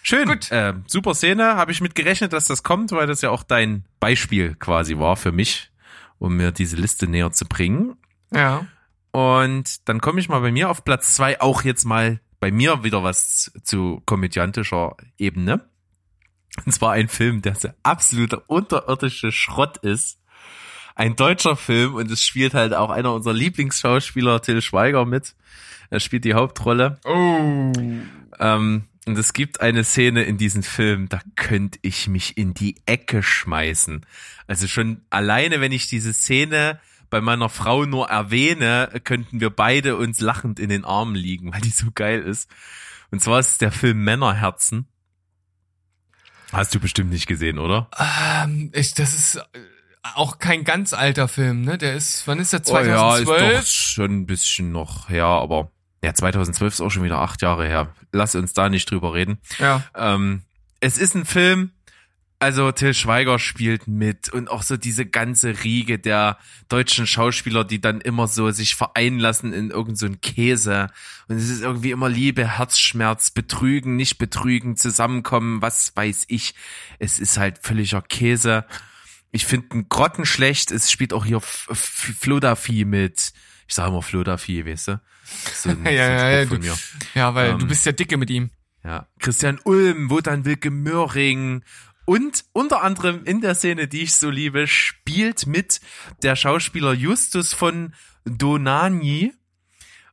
Schön. 0.03 0.27
Gut. 0.27 0.51
Äh, 0.51 0.75
super 0.87 1.15
Szene. 1.15 1.55
Habe 1.57 1.71
ich 1.71 1.81
mit 1.81 1.95
gerechnet, 1.95 2.33
dass 2.33 2.47
das 2.47 2.63
kommt, 2.63 2.91
weil 2.93 3.07
das 3.07 3.21
ja 3.23 3.31
auch 3.31 3.43
dein 3.45 3.85
Beispiel 4.01 4.55
quasi 4.57 4.99
war 4.99 5.17
für 5.17 5.31
mich, 5.33 5.71
um 6.19 6.37
mir 6.37 6.53
diese 6.53 6.77
Liste 6.77 7.07
näher 7.09 7.33
zu 7.33 7.47
bringen. 7.47 7.97
Ja. 8.33 8.67
Und 9.11 9.89
dann 9.89 10.01
komme 10.01 10.21
ich 10.21 10.29
mal 10.29 10.41
bei 10.41 10.53
mir 10.53 10.71
auf 10.71 10.85
Platz 10.85 11.15
zwei 11.15 11.41
auch 11.41 11.63
jetzt 11.63 11.85
mal 11.85 12.21
bei 12.41 12.51
mir 12.51 12.85
wieder 12.85 13.03
was 13.03 13.53
zu 13.63 14.03
komödiantischer 14.07 14.97
Ebene. 15.17 15.69
Und 16.65 16.73
zwar 16.73 16.93
ein 16.93 17.09
Film, 17.09 17.43
der 17.43 17.55
so 17.55 17.69
absoluter 17.83 18.43
unterirdische 18.49 19.33
Schrott 19.33 19.79
ist. 19.79 20.21
Ein 20.95 21.15
deutscher 21.15 21.57
Film 21.57 21.95
und 21.95 22.11
es 22.11 22.23
spielt 22.23 22.55
halt 22.55 22.75
auch 22.75 22.91
einer 22.91 23.13
unserer 23.13 23.35
Lieblingsschauspieler, 23.35 24.43
Till 24.43 24.61
Schweiger, 24.61 25.05
mit. 25.05 25.37
Er 25.91 26.01
spielt 26.01 26.25
die 26.25 26.35
Hauptrolle. 26.35 26.99
Oh. 27.05 27.73
Ähm, 28.41 28.85
und 29.09 29.19
es 29.19 29.33
gibt 29.33 29.63
eine 29.63 29.85
Szene 29.85 30.25
in 30.25 30.37
diesem 30.37 30.63
Film, 30.63 31.09
da 31.09 31.21
könnte 31.35 31.79
ich 31.81 32.09
mich 32.09 32.37
in 32.37 32.53
die 32.53 32.77
Ecke 32.85 33.23
schmeißen. 33.23 34.05
Also 34.47 34.69
schon 34.69 35.01
alleine, 35.09 35.63
wenn 35.63 35.73
ich 35.73 35.89
diese 35.89 36.13
Szene 36.13 36.79
bei 37.09 37.23
meiner 37.23 37.49
Frau 37.49 37.87
nur 37.87 38.11
erwähne, 38.11 39.01
könnten 39.05 39.41
wir 39.41 39.49
beide 39.49 39.97
uns 39.97 40.21
lachend 40.21 40.61
in 40.61 40.69
den 40.69 40.85
Armen 40.85 41.15
liegen, 41.15 41.53
weil 41.55 41.63
die 41.63 41.71
so 41.71 41.87
geil 41.95 42.21
ist. 42.21 42.51
Und 43.11 43.23
zwar 43.23 43.41
ist 43.41 43.53
es 43.53 43.59
der 43.59 43.73
Film 43.73 44.05
Männerherzen. 44.05 44.87
Hast 46.53 46.75
du 46.75 46.79
bestimmt 46.79 47.11
nicht 47.11 47.27
gesehen, 47.27 47.59
oder? 47.59 47.91
Ähm, 47.99 48.71
ich, 48.75 48.93
das 48.93 49.15
ist 49.15 49.37
äh, 49.37 49.59
auch 50.03 50.39
kein 50.39 50.65
ganz 50.65 50.93
alter 50.93 51.29
Film, 51.29 51.63
ne? 51.63 51.79
Der 51.79 51.95
ist, 51.95 52.27
wann 52.27 52.41
ist 52.41 52.53
der? 52.53 52.61
Oh 52.67 52.79
ja, 52.79 53.17
ist 53.17 53.25
2012? 53.25 53.61
doch 53.61 53.67
schon 53.67 54.11
ein 54.19 54.27
bisschen 54.27 54.71
noch 54.71 55.09
her, 55.09 55.25
aber 55.25 55.73
ja, 56.03 56.15
2012 56.15 56.75
ist 56.75 56.81
auch 56.81 56.91
schon 56.91 57.05
wieder 57.05 57.19
acht 57.19 57.43
Jahre 57.43 57.67
her. 57.67 57.93
Lass 58.13 58.35
uns 58.35 58.53
da 58.53 58.69
nicht 58.69 58.91
drüber 58.91 59.15
reden. 59.15 59.39
ja. 59.59 59.83
Ähm, 59.95 60.43
es 60.81 60.97
ist 60.97 61.17
ein 61.17 61.25
Film, 61.25 61.73
also 62.39 62.71
Till 62.71 62.95
Schweiger 62.95 63.41
spielt 63.41 63.89
mit 63.89 64.29
und 64.33 64.49
auch 64.49 64.63
so 64.63 64.77
diese 64.77 65.05
ganze 65.05 65.65
Riege 65.65 65.99
der 65.99 66.39
deutschen 66.69 67.05
Schauspieler, 67.05 67.65
die 67.65 67.81
dann 67.81 68.01
immer 68.01 68.29
so 68.29 68.49
sich 68.53 68.77
vereinen 68.77 69.19
lassen 69.19 69.53
in 69.53 69.71
irgend 69.71 69.99
so 69.99 70.07
einen 70.07 70.21
Käse. 70.21 70.87
Und 71.27 71.37
es 71.37 71.49
ist 71.49 71.63
irgendwie 71.63 71.91
immer 71.91 72.09
Liebe, 72.09 72.47
Herzschmerz, 72.59 73.33
Betrügen, 73.33 73.97
nicht 73.97 74.19
betrügen, 74.19 74.77
zusammenkommen, 74.77 75.63
was 75.63 75.91
weiß 75.97 76.27
ich. 76.29 76.55
Es 77.01 77.19
ist 77.19 77.39
halt 77.39 77.59
völliger 77.61 78.03
Käse. 78.03 78.65
Ich 79.33 79.45
finde 79.45 79.75
ihn 79.77 79.89
grottenschlecht. 79.89 80.71
Es 80.71 80.93
spielt 80.93 81.13
auch 81.13 81.25
hier 81.25 81.39
F- 81.39 81.67
F- 81.73 82.15
Flodafi 82.21 82.85
mit. 82.85 83.33
Ich 83.69 83.75
sage 83.75 83.91
immer 83.91 84.03
Flodafi, 84.03 84.67
weißt 84.67 84.89
du? 84.89 85.01
So 85.55 85.69
ein, 85.71 85.85
Ja, 85.85 85.93
ja, 85.93 86.31
ja, 86.31 86.45
du- 86.47 86.59
mir. 86.59 86.77
Ja, 87.15 87.35
weil 87.35 87.51
Ähm, 87.51 87.59
du 87.61 87.67
bist 87.67 87.85
ja 87.87 87.93
dicke 87.93 88.17
mit 88.17 88.31
ihm. 88.31 88.51
Ja, 88.83 89.07
Christian 89.21 89.61
Ulm, 89.65 90.09
Wotan 90.11 90.45
Wilke 90.45 90.71
Möhring 90.71 91.63
und 92.07 92.45
unter 92.53 92.83
anderem 92.83 93.25
in 93.25 93.41
der 93.43 93.55
Szene, 93.55 93.87
die 93.89 94.03
ich 94.05 94.15
so 94.15 94.31
liebe, 94.31 94.67
spielt 94.67 95.47
mit 95.47 95.81
der 96.23 96.35
Schauspieler 96.37 96.95
Justus 96.95 97.53
von 97.53 97.93
Donani. 98.25 99.35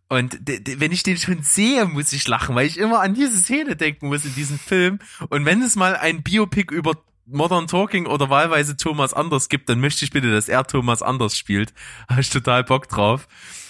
Und 0.10 0.38
wenn 0.46 0.92
ich 0.92 1.04
den 1.04 1.18
schon 1.18 1.42
sehe, 1.42 1.86
muss 1.86 2.12
ich 2.14 2.28
lachen, 2.28 2.56
weil 2.56 2.68
ich 2.68 2.78
immer 2.78 3.00
an 3.02 3.14
diese 3.16 3.38
Szene 3.38 3.76
denken 3.76 4.08
muss 4.08 4.26
in 4.26 4.36
diesem 4.36 4.60
Film. 4.60 5.00
Und 5.30 5.46
wenn 5.46 5.62
es 5.62 5.76
mal 5.76 5.96
ein 5.96 6.22
Biopic 6.22 6.74
über 6.74 6.94
Modern 7.26 7.68
Talking 7.68 8.06
oder 8.06 8.30
wahlweise 8.30 8.78
Thomas 8.78 9.14
Anders 9.14 9.50
gibt, 9.50 9.70
dann 9.70 9.80
möchte 9.80 10.06
ich 10.06 10.12
bitte, 10.12 10.32
dass 10.32 10.50
er 10.50 10.64
Thomas 10.66 11.02
Anders 11.02 11.38
spielt. 11.38 11.74
Habe 12.10 12.22
ich 12.22 12.30
total 12.30 12.64
Bock 12.64 12.88
drauf. 12.88 13.28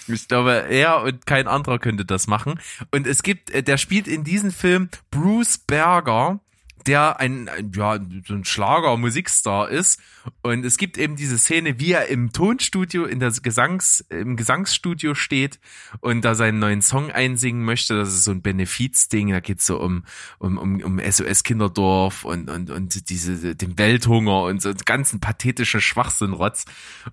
Ich 0.08 0.28
glaube, 0.28 0.66
er 0.68 1.02
und 1.02 1.26
kein 1.26 1.48
anderer 1.48 1.78
könnte 1.78 2.04
das 2.04 2.26
machen. 2.26 2.60
Und 2.92 3.06
es 3.06 3.22
gibt, 3.22 3.50
äh, 3.50 3.62
der 3.62 3.76
spielt 3.76 4.06
in 4.06 4.24
diesem 4.24 4.52
Film 4.52 4.88
Bruce 5.10 5.58
Berger, 5.58 6.40
der 6.86 7.20
ein, 7.20 7.48
ein 7.48 7.72
ja, 7.74 7.98
so 8.26 8.34
ein 8.34 8.44
Schlager-Musikstar 8.44 9.68
ist. 9.68 10.00
Und 10.42 10.64
es 10.64 10.76
gibt 10.76 10.98
eben 10.98 11.16
diese 11.16 11.38
Szene, 11.38 11.78
wie 11.78 11.92
er 11.92 12.08
im 12.08 12.32
Tonstudio, 12.32 13.04
in 13.04 13.20
der 13.20 13.30
Gesangs, 13.30 14.04
im 14.08 14.36
Gesangsstudio 14.36 15.14
steht 15.14 15.60
und 16.00 16.24
da 16.24 16.34
seinen 16.34 16.58
neuen 16.58 16.82
Song 16.82 17.10
einsingen 17.10 17.64
möchte. 17.64 17.96
Das 17.96 18.08
ist 18.08 18.24
so 18.24 18.32
ein 18.32 18.42
Benefizding. 18.42 19.30
Da 19.30 19.40
geht's 19.40 19.66
so 19.66 19.80
um, 19.80 20.04
um, 20.38 20.58
um, 20.58 20.82
um 20.82 20.98
SOS 20.98 21.42
Kinderdorf 21.42 22.24
und, 22.24 22.50
und, 22.50 22.70
und 22.70 23.08
diese, 23.10 23.54
den 23.54 23.78
Welthunger 23.78 24.42
und 24.44 24.62
so 24.62 24.72
ganzen 24.84 25.20
pathetischen 25.20 25.80
Schwachsinnrotz. 25.80 26.64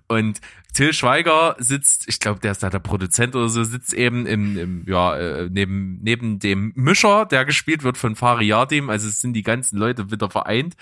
Und 0.08 0.40
Till 0.74 0.92
Schweiger 0.92 1.56
sitzt, 1.58 2.04
ich 2.08 2.20
glaube, 2.20 2.40
der 2.40 2.52
ist 2.52 2.62
da 2.62 2.68
der 2.68 2.80
Produzent 2.80 3.34
oder 3.36 3.48
so, 3.48 3.62
sitzt 3.64 3.94
eben 3.94 4.26
im, 4.26 4.58
im 4.58 4.84
ja, 4.86 5.16
äh, 5.16 5.48
neben, 5.50 6.00
neben 6.02 6.40
dem 6.40 6.72
Mischer, 6.74 7.26
der 7.26 7.44
gespielt 7.44 7.84
wird 7.84 7.96
von 7.96 8.16
Fariadim. 8.16 8.90
Also 8.90 9.08
es 9.08 9.20
sind 9.20 9.32
die 9.34 9.42
ganzen 9.42 9.78
Leute 9.78 10.10
wieder 10.10 10.28
vereint. 10.28 10.74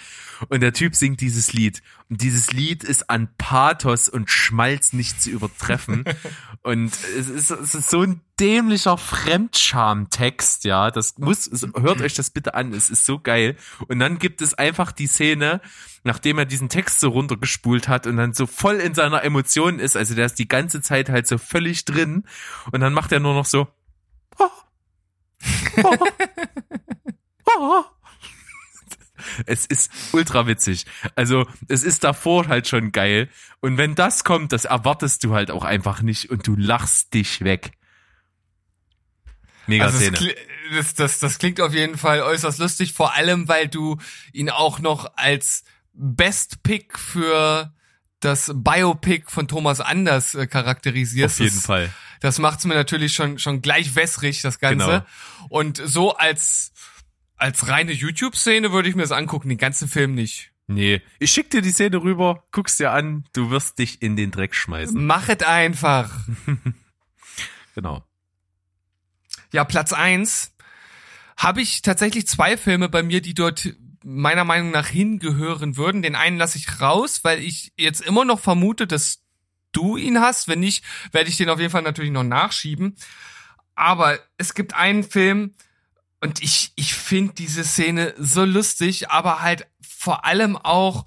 Und 0.48 0.60
der 0.60 0.72
Typ 0.72 0.96
singt 0.96 1.20
dieses 1.20 1.52
Lied. 1.52 1.82
Und 2.08 2.22
dieses 2.22 2.52
Lied 2.52 2.84
ist 2.84 3.10
an 3.10 3.28
Pathos 3.38 4.08
und 4.08 4.30
Schmalz 4.30 4.92
nicht 4.92 5.22
zu 5.22 5.30
übertreffen. 5.30 6.04
und 6.62 6.92
es 7.18 7.28
ist, 7.28 7.50
es 7.50 7.74
ist 7.74 7.90
so 7.90 8.02
ein 8.02 8.20
dämlicher 8.40 8.98
Fremdscham-Text, 8.98 10.64
ja. 10.64 10.90
Das 10.90 11.18
muss, 11.18 11.50
hört 11.76 12.00
euch 12.00 12.14
das 12.14 12.30
bitte 12.30 12.54
an. 12.54 12.72
Es 12.72 12.90
ist 12.90 13.04
so 13.04 13.18
geil. 13.18 13.56
Und 13.88 13.98
dann 13.98 14.18
gibt 14.18 14.42
es 14.42 14.54
einfach 14.54 14.90
die 14.90 15.06
Szene, 15.06 15.60
nachdem 16.04 16.38
er 16.38 16.44
diesen 16.44 16.68
Text 16.68 17.00
so 17.00 17.10
runtergespult 17.10 17.88
hat 17.88 18.06
und 18.06 18.16
dann 18.16 18.34
so 18.34 18.46
voll 18.46 18.76
in 18.76 18.94
seiner 18.94 19.22
Emotion 19.22 19.78
ist, 19.82 19.96
also 19.96 20.14
der 20.14 20.26
ist 20.26 20.38
die 20.38 20.48
ganze 20.48 20.80
Zeit 20.80 21.08
halt 21.08 21.26
so 21.26 21.36
völlig 21.38 21.84
drin 21.84 22.24
und 22.70 22.80
dann 22.80 22.94
macht 22.94 23.12
er 23.12 23.20
nur 23.20 23.34
noch 23.34 23.46
so 23.46 23.68
Es 29.46 29.66
ist 29.66 29.90
ultra 30.12 30.46
witzig. 30.46 30.86
Also, 31.14 31.46
es 31.68 31.82
ist 31.84 32.04
davor 32.04 32.48
halt 32.48 32.68
schon 32.68 32.92
geil. 32.92 33.28
Und 33.60 33.76
wenn 33.78 33.94
das 33.94 34.24
kommt, 34.24 34.52
das 34.52 34.64
erwartest 34.64 35.24
du 35.24 35.34
halt 35.34 35.50
auch 35.50 35.64
einfach 35.64 36.02
nicht 36.02 36.30
und 36.30 36.46
du 36.46 36.56
lachst 36.56 37.14
dich 37.14 37.42
weg. 37.42 37.72
Mega 39.66 39.84
Also 39.84 39.98
das, 39.98 40.18
Szene. 40.18 40.34
das, 40.72 40.94
das, 40.94 41.18
das 41.20 41.38
klingt 41.38 41.60
auf 41.60 41.72
jeden 41.72 41.96
Fall 41.96 42.20
äußerst 42.22 42.58
lustig, 42.58 42.92
vor 42.92 43.14
allem 43.14 43.48
weil 43.48 43.68
du 43.68 43.98
ihn 44.32 44.50
auch 44.50 44.80
noch 44.80 45.16
als 45.16 45.64
Best 45.92 46.62
Pick 46.62 46.98
für 46.98 47.72
das 48.24 48.50
Biopic 48.54 49.24
von 49.28 49.48
Thomas 49.48 49.80
Anders 49.80 50.34
äh, 50.34 50.46
charakterisierst. 50.46 51.36
Auf 51.36 51.40
jeden 51.40 51.56
das, 51.56 51.66
Fall. 51.66 51.92
Das 52.20 52.38
macht's 52.38 52.64
mir 52.64 52.74
natürlich 52.74 53.14
schon 53.14 53.38
schon 53.38 53.62
gleich 53.62 53.94
wässrig 53.94 54.42
das 54.42 54.58
Ganze. 54.58 54.86
Genau. 54.86 55.06
Und 55.48 55.82
so 55.84 56.14
als 56.14 56.72
als 57.36 57.68
reine 57.68 57.92
YouTube-Szene 57.92 58.72
würde 58.72 58.88
ich 58.88 58.94
mir 58.94 59.02
das 59.02 59.12
angucken, 59.12 59.48
den 59.48 59.58
ganzen 59.58 59.88
Film 59.88 60.14
nicht. 60.14 60.52
Nee, 60.68 61.02
ich 61.18 61.32
schick 61.32 61.50
dir 61.50 61.60
die 61.60 61.72
Szene 61.72 62.00
rüber, 62.02 62.44
guck's 62.52 62.76
dir 62.76 62.92
an, 62.92 63.24
du 63.32 63.50
wirst 63.50 63.78
dich 63.78 64.00
in 64.00 64.16
den 64.16 64.30
Dreck 64.30 64.54
schmeißen. 64.54 65.04
Machet 65.04 65.44
einfach. 65.44 66.10
Genau. 67.74 68.04
Ja, 69.52 69.64
Platz 69.64 69.94
eins 69.94 70.54
habe 71.36 71.62
ich 71.62 71.80
tatsächlich 71.82 72.26
zwei 72.26 72.58
Filme 72.58 72.90
bei 72.90 73.02
mir, 73.02 73.22
die 73.22 73.32
dort 73.32 73.74
meiner 74.04 74.44
Meinung 74.44 74.70
nach 74.70 74.86
hingehören 74.86 75.76
würden. 75.76 76.02
Den 76.02 76.14
einen 76.14 76.38
lasse 76.38 76.58
ich 76.58 76.80
raus, 76.80 77.20
weil 77.22 77.40
ich 77.40 77.72
jetzt 77.76 78.00
immer 78.00 78.24
noch 78.24 78.40
vermute, 78.40 78.86
dass 78.86 79.22
du 79.72 79.96
ihn 79.96 80.20
hast. 80.20 80.48
Wenn 80.48 80.60
nicht, 80.60 80.84
werde 81.12 81.30
ich 81.30 81.36
den 81.36 81.48
auf 81.48 81.60
jeden 81.60 81.72
Fall 81.72 81.82
natürlich 81.82 82.10
noch 82.10 82.24
nachschieben. 82.24 82.96
Aber 83.74 84.18
es 84.36 84.54
gibt 84.54 84.74
einen 84.74 85.04
Film 85.04 85.54
und 86.20 86.42
ich, 86.42 86.72
ich 86.76 86.94
finde 86.94 87.34
diese 87.34 87.64
Szene 87.64 88.14
so 88.18 88.44
lustig, 88.44 89.10
aber 89.10 89.42
halt 89.42 89.66
vor 89.80 90.24
allem 90.24 90.56
auch 90.56 91.06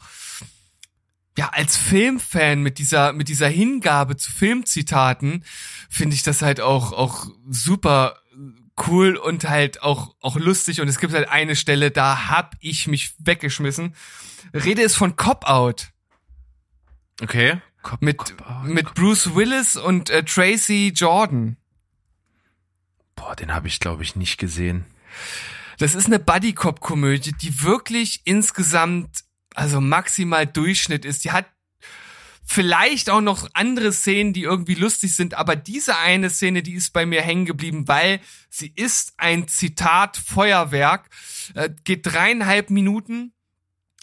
ja, 1.38 1.50
als 1.50 1.76
Filmfan 1.76 2.62
mit 2.62 2.80
dieser, 2.80 3.12
mit 3.14 3.28
dieser 3.28 3.50
Hingabe 3.50 4.16
zu 4.16 4.32
Filmzitaten 4.32 5.44
finde 5.90 6.16
ich 6.16 6.24
das 6.24 6.42
halt 6.42 6.62
auch, 6.62 6.94
auch 6.94 7.28
super 7.50 8.18
cool 8.88 9.16
und 9.16 9.48
halt 9.48 9.82
auch, 9.82 10.16
auch 10.22 10.38
lustig. 10.38 10.82
Und 10.82 10.88
es 10.88 11.00
gibt 11.00 11.14
halt 11.14 11.30
eine 11.30 11.56
Stelle, 11.56 11.92
da 11.92 12.30
hab 12.30 12.56
ich 12.60 12.88
mich 12.88 13.14
weggeschmissen. 13.20 13.96
Rede 14.54 14.82
ist 14.82 14.96
von 14.96 15.16
Cop 15.16 15.46
Out. 15.46 15.90
Okay. 17.22 17.62
Mit, 18.00 18.36
mit 18.64 18.94
Bruce 18.96 19.36
Willis 19.36 19.76
und 19.76 20.10
äh, 20.10 20.24
Tracy 20.24 20.92
Jordan. 20.96 21.58
Boah, 23.16 23.36
den 23.36 23.54
habe 23.54 23.68
ich 23.68 23.80
glaube 23.80 24.04
ich 24.04 24.16
nicht 24.16 24.38
gesehen. 24.38 24.86
Das 25.78 25.94
ist 25.94 26.06
eine 26.08 26.20
Buddy-Cop-Komödie, 26.20 27.34
die 27.34 27.64
wirklich 27.64 28.22
insgesamt, 28.24 29.24
also 29.54 29.82
maximal 29.82 30.48
Durchschnitt 30.48 31.06
ist. 31.06 31.26
Die 31.26 31.32
hat 31.32 31.46
vielleicht 32.46 33.10
auch 33.10 33.22
noch 33.22 33.50
andere 33.54 33.92
Szenen, 33.92 34.32
die 34.32 34.44
irgendwie 34.44 34.76
lustig 34.76 35.16
sind, 35.16 35.34
aber 35.34 35.56
diese 35.56 35.98
eine 35.98 36.30
Szene, 36.30 36.62
die 36.62 36.74
ist 36.74 36.94
bei 36.94 37.06
mir 37.06 37.22
hängen 37.22 37.46
geblieben, 37.46 37.88
weil 37.88 38.20
sie 38.50 38.72
ist 38.76 39.14
ein 39.18 39.48
Zitat 39.48 40.16
Feuerwerk, 40.18 41.10
äh, 41.56 41.70
geht 41.84 42.06
dreieinhalb 42.06 42.70
Minuten. 42.70 43.34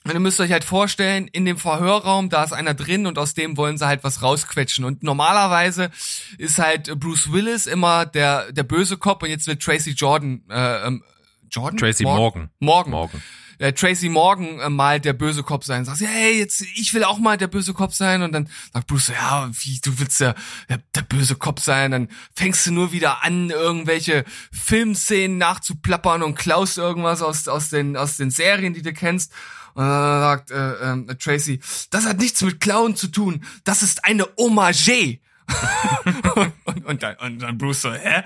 Und 0.05 0.15
ihr 0.15 0.21
müsst 0.21 0.41
euch 0.41 0.51
halt 0.51 0.65
vorstellen, 0.65 1.29
in 1.29 1.45
dem 1.45 1.57
Verhörraum, 1.57 2.29
da 2.29 2.43
ist 2.43 2.53
einer 2.53 2.75
drin 2.75 3.07
und 3.07 3.19
aus 3.19 3.35
dem 3.35 3.57
wollen 3.57 3.79
sie 3.79 3.87
halt 3.87 4.03
was 4.03 4.21
rausquetschen. 4.21 4.85
Und 4.85 5.05
normalerweise 5.05 5.93
ist 6.39 6.59
halt 6.59 6.99
Bruce 6.99 7.31
Willis 7.31 7.67
immer 7.67 8.05
der, 8.05 8.51
der 8.51 8.65
böse 8.65 8.97
Cop 8.97 9.23
und 9.23 9.31
jetzt 9.31 9.47
wird 9.47 9.63
Tracy 9.63 9.93
Jordan, 9.93 10.43
äh, 10.51 10.89
ähm, 10.89 11.05
Jordan? 11.49 11.79
Tracy 11.79 12.03
Morgan. 12.03 12.51
Morgan. 12.59 12.91
Morgen. 12.91 13.23
Der 13.63 13.77
Tracy 13.77 14.09
Morgan 14.09 14.59
äh, 14.59 14.69
mal 14.69 14.99
der 14.99 15.13
böse 15.13 15.45
Cop 15.45 15.63
sein. 15.63 15.85
Sagt, 15.85 15.99
sie, 15.99 16.07
hey, 16.09 16.37
jetzt, 16.37 16.63
ich 16.63 16.93
will 16.95 17.05
auch 17.05 17.21
mal 17.21 17.39
der 17.39 17.47
böse 17.47 17.73
Cop 17.73 17.95
sein. 17.95 18.23
Und 18.23 18.33
dann 18.33 18.49
sagt 18.73 18.89
Bruce, 18.89 19.13
ja, 19.15 19.49
wie, 19.53 19.79
du 19.81 20.01
willst 20.01 20.19
der, 20.19 20.35
der, 20.69 20.81
der 20.97 21.03
böse 21.03 21.37
Cop 21.37 21.61
sein. 21.61 21.93
Dann 21.93 22.09
fängst 22.35 22.67
du 22.67 22.73
nur 22.73 22.91
wieder 22.91 23.23
an, 23.23 23.51
irgendwelche 23.51 24.25
Filmszenen 24.51 25.39
nachzuplappern 25.39 26.25
und 26.25 26.35
klaust 26.35 26.77
irgendwas 26.77 27.23
aus, 27.23 27.47
aus, 27.47 27.71
den, 27.71 27.97
aus 27.97 28.17
den 28.17 28.33
Serien, 28.33 28.75
die 28.75 28.83
du 28.83 28.93
kennst. 28.93 29.33
Und 29.75 29.85
dann 29.85 30.21
sagt 30.21 30.51
äh, 30.51 31.13
äh, 31.13 31.15
Tracy, 31.15 31.61
das 31.91 32.05
hat 32.05 32.19
nichts 32.19 32.43
mit 32.43 32.61
Klauen 32.61 32.97
zu 32.97 33.07
tun. 33.07 33.45
Das 33.63 33.85
ist 33.85 34.05
eine 34.05 34.27
Hommage. 34.37 35.21
und, 36.35 36.53
und, 36.65 36.85
und, 36.85 37.03
dann, 37.05 37.17
und 37.19 37.39
dann 37.39 37.59
Bruce 37.59 37.83
so, 37.83 37.93
hä? 37.93 38.25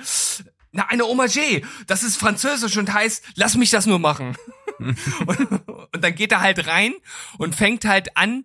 Na, 0.72 0.86
eine 0.88 1.04
Hommage. 1.04 1.60
Das 1.86 2.02
ist 2.02 2.16
französisch 2.16 2.78
und 2.78 2.90
heißt, 2.90 3.22
lass 3.34 3.54
mich 3.56 3.68
das 3.68 3.84
nur 3.84 3.98
machen. 3.98 4.34
und, 5.26 5.68
und 5.92 6.04
dann 6.04 6.14
geht 6.14 6.32
er 6.32 6.40
halt 6.40 6.66
rein 6.66 6.94
und 7.38 7.54
fängt 7.54 7.84
halt 7.84 8.16
an, 8.16 8.44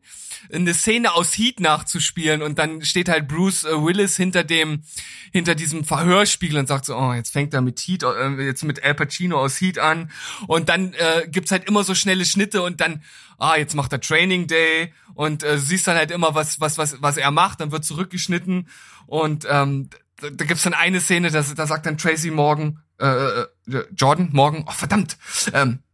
eine 0.51 0.73
Szene 0.73 1.13
aus 1.13 1.37
Heat 1.37 1.59
nachzuspielen. 1.59 2.41
Und 2.41 2.59
dann 2.59 2.83
steht 2.83 3.09
halt 3.09 3.27
Bruce 3.27 3.63
äh, 3.63 3.71
Willis 3.71 4.15
hinter 4.15 4.43
dem, 4.43 4.83
hinter 5.31 5.55
diesem 5.55 5.83
Verhörspiegel 5.83 6.57
und 6.57 6.67
sagt 6.67 6.85
so, 6.85 6.95
oh, 6.95 7.13
jetzt 7.13 7.31
fängt 7.31 7.53
er 7.53 7.61
mit 7.61 7.79
Heat, 7.79 8.03
äh, 8.03 8.29
jetzt 8.43 8.63
mit 8.63 8.83
Al 8.83 8.95
Pacino 8.95 9.39
aus 9.39 9.59
Heat 9.59 9.79
an. 9.79 10.11
Und 10.47 10.69
dann 10.69 10.93
äh, 10.93 11.27
gibt's 11.27 11.51
halt 11.51 11.65
immer 11.65 11.83
so 11.83 11.95
schnelle 11.95 12.25
Schnitte 12.25 12.61
und 12.61 12.81
dann, 12.81 13.03
ah, 13.37 13.55
jetzt 13.55 13.75
macht 13.75 13.91
er 13.93 14.01
Training 14.01 14.47
Day. 14.47 14.93
Und 15.13 15.43
äh, 15.43 15.57
siehst 15.57 15.87
dann 15.87 15.97
halt 15.97 16.11
immer, 16.11 16.35
was, 16.35 16.59
was, 16.59 16.77
was, 16.77 17.01
was 17.01 17.17
er 17.17 17.31
macht, 17.31 17.59
dann 17.59 17.71
wird 17.71 17.85
zurückgeschnitten. 17.85 18.69
Und 19.07 19.45
ähm, 19.49 19.89
da, 20.21 20.29
da 20.29 20.45
gibt's 20.45 20.63
dann 20.63 20.73
eine 20.73 21.01
Szene, 21.01 21.31
da, 21.31 21.41
da 21.41 21.67
sagt 21.67 21.85
dann 21.85 21.97
Tracy 21.97 22.31
Morgan, 22.31 22.79
äh, 22.99 23.41
äh, 23.41 23.47
Jordan 23.95 24.29
Morgan, 24.31 24.63
oh 24.67 24.71
verdammt, 24.71 25.17
ähm, 25.53 25.79
äh, 25.79 25.90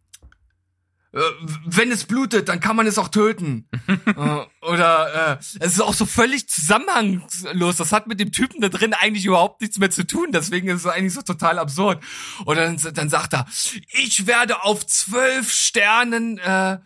wenn 1.66 1.92
es 1.92 2.06
blutet, 2.06 2.50
dann 2.50 2.60
kann 2.60 2.76
man 2.76 2.86
es 2.86 2.98
auch 2.98 3.08
töten. 3.08 3.68
äh, 4.06 4.66
oder 4.66 5.32
äh, 5.32 5.38
es 5.60 5.74
ist 5.74 5.82
auch 5.82 5.94
so 5.94 6.06
völlig 6.06 6.50
zusammenhangslos. 6.50 7.78
Das 7.78 7.92
hat 7.92 8.08
mit 8.08 8.20
dem 8.20 8.32
Typen 8.32 8.62
da 8.62 8.70
drin 8.70 8.94
eigentlich 8.94 9.26
überhaupt 9.26 9.62
nichts 9.62 9.80
mehr 9.80 9.90
zu 9.90 10.06
tun. 10.06 10.32
Deswegen 10.32 10.68
ist 10.68 10.82
es 10.82 10.86
eigentlich 10.86 11.14
so 11.14 11.22
total 11.22 11.60
absurd. 11.60 12.04
Und 12.46 12.58
dann, 12.58 12.78
dann 12.94 13.10
sagt 13.10 13.34
er, 13.34 13.48
ich 13.90 14.28
werde 14.28 14.64
auf 14.64 14.86
zwölf 14.86 15.52
Sternen 15.52 16.38
äh, 16.40 16.78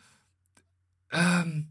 ähm, 1.11 1.67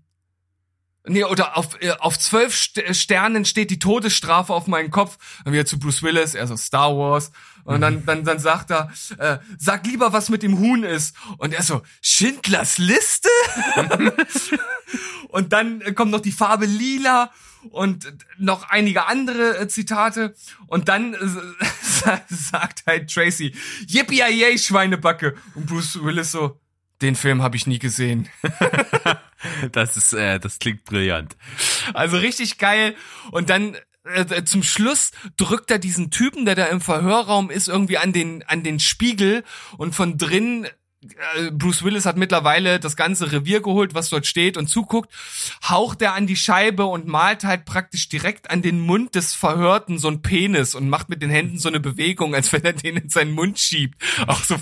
Nee, 1.06 1.24
oder 1.24 1.56
auf, 1.56 1.80
äh, 1.80 1.92
auf 1.92 2.18
zwölf 2.18 2.54
St 2.54 2.82
Sternen 2.92 3.46
steht 3.46 3.70
die 3.70 3.78
Todesstrafe 3.78 4.52
auf 4.52 4.66
meinen 4.66 4.90
Kopf. 4.90 5.16
Dann 5.44 5.54
wieder 5.54 5.64
zu 5.64 5.78
Bruce 5.78 6.02
Willis, 6.02 6.34
er 6.34 6.46
so 6.46 6.56
Star 6.56 6.96
Wars. 6.96 7.32
Und 7.64 7.80
dann, 7.80 8.04
dann, 8.06 8.24
dann 8.24 8.38
sagt 8.38 8.70
er, 8.70 8.90
äh, 9.18 9.38
sag 9.58 9.86
lieber, 9.86 10.12
was 10.12 10.28
mit 10.28 10.42
dem 10.42 10.58
Huhn 10.58 10.82
ist. 10.82 11.14
Und 11.38 11.54
er 11.54 11.62
so, 11.62 11.82
Schindlers 12.00 12.78
Liste? 12.78 13.28
und 15.28 15.52
dann 15.52 15.94
kommt 15.94 16.10
noch 16.10 16.20
die 16.20 16.32
Farbe 16.32 16.66
lila 16.66 17.30
und 17.70 18.12
noch 18.38 18.70
einige 18.70 19.06
andere 19.06 19.58
äh, 19.58 19.68
Zitate. 19.68 20.34
Und 20.66 20.88
dann 20.88 21.14
äh, 21.14 21.18
sagt 22.28 22.84
halt 22.86 23.12
Tracy, 23.12 23.54
yippie 23.86 24.18
yay 24.18 24.58
Schweinebacke. 24.58 25.36
Und 25.54 25.66
Bruce 25.66 26.02
Willis 26.02 26.32
so, 26.32 26.58
den 27.02 27.14
Film 27.14 27.42
habe 27.42 27.56
ich 27.56 27.66
nie 27.66 27.78
gesehen. 27.78 28.28
Das 29.72 29.96
ist, 29.96 30.12
äh, 30.12 30.38
das 30.38 30.58
klingt 30.58 30.84
brillant. 30.84 31.34
Also 31.94 32.18
richtig 32.18 32.58
geil. 32.58 32.94
Und 33.30 33.48
dann 33.48 33.74
äh, 34.04 34.44
zum 34.44 34.62
Schluss 34.62 35.12
drückt 35.36 35.70
er 35.70 35.78
diesen 35.78 36.10
Typen, 36.10 36.44
der 36.44 36.54
da 36.54 36.66
im 36.66 36.80
Verhörraum 36.80 37.50
ist, 37.50 37.68
irgendwie 37.68 37.98
an 37.98 38.12
den 38.12 38.42
an 38.44 38.62
den 38.62 38.80
Spiegel 38.80 39.44
und 39.76 39.94
von 39.94 40.18
drin 40.18 40.66
äh, 41.02 41.50
Bruce 41.50 41.82
Willis 41.82 42.04
hat 42.04 42.18
mittlerweile 42.18 42.78
das 42.78 42.94
ganze 42.94 43.32
Revier 43.32 43.60
geholt, 43.62 43.94
was 43.94 44.10
dort 44.10 44.26
steht 44.26 44.56
und 44.58 44.68
zuguckt, 44.68 45.10
haucht 45.66 46.02
er 46.02 46.14
an 46.14 46.26
die 46.26 46.36
Scheibe 46.36 46.84
und 46.84 47.06
malt 47.06 47.44
halt 47.44 47.64
praktisch 47.64 48.08
direkt 48.08 48.50
an 48.50 48.60
den 48.60 48.80
Mund 48.80 49.14
des 49.14 49.32
Verhörten 49.34 49.98
so 49.98 50.08
ein 50.08 50.20
Penis 50.20 50.74
und 50.74 50.90
macht 50.90 51.08
mit 51.08 51.22
den 51.22 51.30
Händen 51.30 51.58
so 51.58 51.68
eine 51.68 51.80
Bewegung, 51.80 52.34
als 52.34 52.52
wenn 52.52 52.64
er 52.64 52.74
den 52.74 52.96
in 52.96 53.08
seinen 53.08 53.32
Mund 53.32 53.58
schiebt. 53.58 54.02
Auch 54.26 54.42
so 54.44 54.56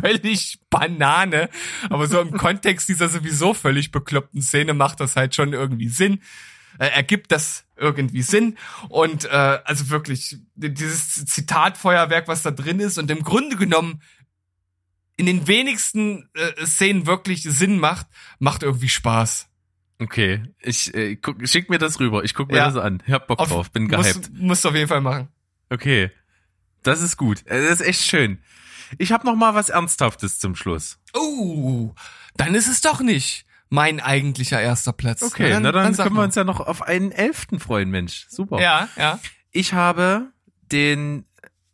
völlig 0.00 0.60
Banane, 0.70 1.50
aber 1.90 2.06
so 2.06 2.20
im 2.20 2.32
Kontext 2.32 2.88
dieser 2.88 3.08
sowieso 3.08 3.52
völlig 3.52 3.90
bekloppten 3.90 4.40
Szene 4.40 4.74
macht 4.74 5.00
das 5.00 5.16
halt 5.16 5.34
schon 5.34 5.52
irgendwie 5.52 5.88
Sinn. 5.88 6.20
Äh, 6.78 6.88
ergibt 6.88 7.32
das 7.32 7.64
irgendwie 7.82 8.22
Sinn 8.22 8.56
und 8.88 9.24
äh, 9.26 9.28
also 9.64 9.90
wirklich 9.90 10.38
dieses 10.54 11.24
Zitatfeuerwerk, 11.26 12.28
was 12.28 12.42
da 12.42 12.50
drin 12.50 12.80
ist 12.80 12.96
und 12.98 13.10
im 13.10 13.22
Grunde 13.22 13.56
genommen 13.56 14.00
in 15.16 15.26
den 15.26 15.46
wenigsten 15.46 16.28
äh, 16.34 16.64
Szenen 16.64 17.06
wirklich 17.06 17.42
Sinn 17.42 17.78
macht, 17.78 18.06
macht 18.38 18.62
irgendwie 18.62 18.88
Spaß. 18.88 19.48
Okay, 19.98 20.42
ich 20.60 20.92
äh, 20.94 21.16
guck, 21.16 21.46
schick 21.46 21.68
mir 21.70 21.78
das 21.78 22.00
rüber. 22.00 22.24
Ich 22.24 22.34
guck 22.34 22.50
mir 22.50 22.56
Ja. 22.56 22.66
das 22.70 22.76
an. 22.76 23.02
Ich 23.06 23.12
hab 23.12 23.26
Bock 23.28 23.38
Auf- 23.38 23.48
drauf, 23.50 23.70
bin 23.70 23.88
gehypt. 23.88 24.16
Musst, 24.30 24.32
musst 24.34 24.64
du 24.64 24.70
auf 24.70 24.74
jeden 24.74 24.88
Fall 24.88 25.00
machen. 25.02 25.28
Okay, 25.70 26.10
das 26.82 27.02
ist 27.02 27.16
gut. 27.16 27.46
Äh, 27.46 27.60
Das 27.62 27.80
ist 27.80 27.86
echt 27.86 28.02
schön. 28.02 28.38
Ich 28.98 29.12
habe 29.12 29.24
noch 29.26 29.36
mal 29.36 29.54
was 29.54 29.68
Ernsthaftes 29.68 30.38
zum 30.38 30.54
Schluss. 30.56 30.98
Oh, 31.14 31.94
dann 32.36 32.54
ist 32.54 32.68
es 32.68 32.80
doch 32.80 33.00
nicht 33.00 33.46
mein 33.72 34.00
eigentlicher 34.00 34.60
erster 34.60 34.92
Platz. 34.92 35.22
Okay, 35.22 35.58
na 35.58 35.72
dann, 35.72 35.94
sag 35.94 36.04
können 36.04 36.16
wir 36.16 36.24
uns 36.24 36.34
ja 36.34 36.44
noch 36.44 36.60
auf 36.60 36.82
einen 36.82 37.10
elften 37.10 37.58
freuen, 37.58 37.88
Mensch. 37.88 38.26
Super. 38.28 38.60
Ja, 38.60 38.90
ja. 38.98 39.18
Ich 39.50 39.72
habe 39.72 40.30
den 40.70 41.24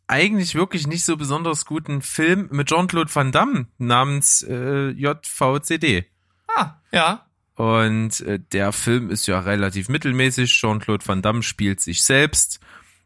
eigentlich 0.07 0.55
wirklich 0.55 0.87
nicht 0.87 1.03
so 1.03 1.17
besonders 1.17 1.65
guten 1.65 2.01
Film 2.01 2.47
mit 2.51 2.69
Jean-Claude 2.69 3.13
Van 3.13 3.33
Damme 3.33 3.67
namens 3.77 4.43
äh, 4.43 4.91
JVCD. 4.91 6.05
Ah, 6.47 6.75
ja. 6.93 7.25
Und 7.55 8.21
äh, 8.21 8.39
der 8.39 8.71
Film 8.71 9.09
ist 9.09 9.27
ja 9.27 9.41
relativ 9.41 9.89
mittelmäßig. 9.89 10.53
Jean-Claude 10.53 11.05
Van 11.05 11.21
Damme 11.21 11.43
spielt 11.43 11.81
sich 11.81 12.03
selbst, 12.05 12.61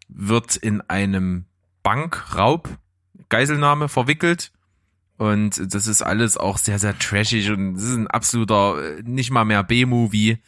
wird 0.07 0.55
in 0.55 0.81
einem 0.81 1.45
Bankraub, 1.81 2.69
Geiselnahme 3.29 3.89
verwickelt. 3.89 4.51
Und 5.23 5.73
das 5.73 5.87
ist 5.87 6.01
alles 6.01 6.35
auch 6.35 6.57
sehr, 6.57 6.79
sehr 6.79 6.99
trashig 6.99 7.49
und 7.49 7.77
es 7.77 7.83
ist 7.83 7.95
ein 7.95 8.07
absoluter, 8.07 8.97
äh, 8.97 9.03
nicht 9.03 9.31
mal 9.31 9.45
mehr 9.45 9.63
B-Movie. 9.63 10.39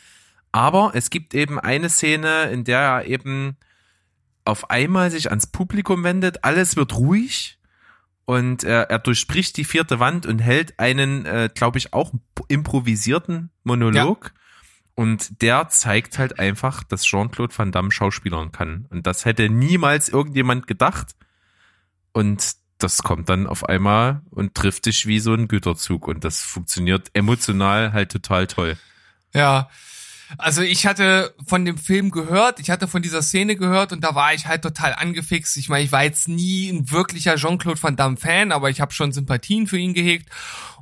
Aber 0.52 0.92
es 0.96 1.10
gibt 1.10 1.34
eben 1.34 1.62
eine 1.62 1.88
Szene, 1.88 2.50
in 2.52 2.66
der 2.66 2.80
er 2.80 3.06
eben 3.06 3.56
auf 4.44 4.70
einmal 4.70 5.12
sich 5.12 5.30
ans 5.30 5.48
Publikum 5.48 6.04
wendet, 6.04 6.44
alles 6.44 6.76
wird 6.76 6.94
ruhig 6.98 7.58
und 8.26 8.66
er, 8.66 8.90
er 8.90 9.00
durchbricht 9.00 9.56
die 9.56 9.64
vierte 9.64 10.02
Wand 10.02 10.26
und 10.26 10.40
hält 10.40 10.78
einen, 10.78 11.26
äh, 11.26 11.50
glaube 11.56 11.78
ich, 11.78 11.94
auch 11.94 12.12
improvisierten 12.50 13.52
Monolog. 13.64 14.34
Und 14.94 15.42
der 15.42 15.70
zeigt 15.70 16.20
halt 16.20 16.38
einfach, 16.38 16.84
dass 16.84 17.06
Jean-Claude 17.06 17.58
Van 17.58 17.72
Damme 17.72 17.92
Schauspielern 17.92 18.52
kann. 18.52 18.88
Und 18.90 19.08
das 19.08 19.24
hätte 19.24 19.48
niemals 19.48 20.10
irgendjemand 20.10 20.68
gedacht. 20.68 21.16
Und 22.12 22.65
das 22.86 23.02
kommt 23.02 23.30
dann 23.30 23.48
auf 23.48 23.68
einmal 23.68 24.22
und 24.30 24.54
trifft 24.54 24.86
dich 24.86 25.08
wie 25.08 25.20
so 25.20 25.34
ein 25.34 25.48
Güterzug. 25.48 26.08
Und 26.08 26.24
das 26.24 26.42
funktioniert 26.42 27.10
emotional 27.14 27.94
halt 27.94 28.12
total 28.12 28.46
toll. 28.46 28.78
Ja. 29.34 29.70
Also 30.38 30.62
ich 30.62 30.86
hatte 30.86 31.34
von 31.48 31.66
dem 31.66 31.80
Film 31.80 32.12
gehört, 32.12 32.60
ich 32.60 32.70
hatte 32.70 32.88
von 32.88 33.02
dieser 33.02 33.24
Szene 33.24 33.56
gehört 33.56 33.92
und 33.92 34.04
da 34.04 34.14
war 34.14 34.36
ich 34.36 34.46
halt 34.46 34.62
total 34.62 34.94
angefixt. 34.94 35.58
Ich 35.58 35.68
meine, 35.68 35.84
ich 35.84 35.92
war 35.92 36.04
jetzt 36.04 36.28
nie 36.28 36.70
ein 36.70 36.92
wirklicher 36.92 37.38
Jean-Claude 37.38 37.82
Van 37.82 37.96
Damme 37.96 38.18
Fan, 38.18 38.52
aber 38.52 38.70
ich 38.70 38.82
habe 38.82 38.94
schon 38.94 39.12
Sympathien 39.12 39.66
für 39.66 39.78
ihn 39.78 39.96
gehegt 39.96 40.30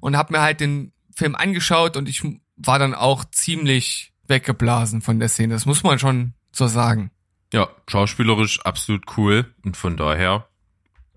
und 0.02 0.18
habe 0.18 0.34
mir 0.34 0.42
halt 0.42 0.60
den 0.60 0.92
Film 1.16 1.36
angeschaut 1.36 1.96
und 1.96 2.10
ich 2.10 2.22
war 2.58 2.80
dann 2.80 2.94
auch 2.94 3.24
ziemlich 3.32 4.12
weggeblasen 4.28 5.02
von 5.02 5.20
der 5.20 5.30
Szene. 5.30 5.54
Das 5.54 5.66
muss 5.66 5.84
man 5.84 6.00
schon 6.00 6.34
so 6.52 6.68
sagen. 6.68 7.12
Ja, 7.54 7.70
schauspielerisch 7.88 8.62
absolut 8.62 9.18
cool. 9.18 9.54
Und 9.64 9.78
von 9.78 9.96
daher 9.96 10.48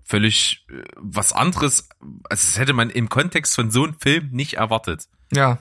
völlig 0.07 0.65
äh, 0.69 0.83
was 0.95 1.33
anderes. 1.33 1.89
Also 2.29 2.47
das 2.47 2.57
hätte 2.57 2.73
man 2.73 2.89
im 2.89 3.09
Kontext 3.09 3.53
von 3.55 3.69
so 3.71 3.83
einem 3.83 3.99
Film 3.99 4.29
nicht 4.31 4.53
erwartet. 4.55 5.07
Ja. 5.31 5.59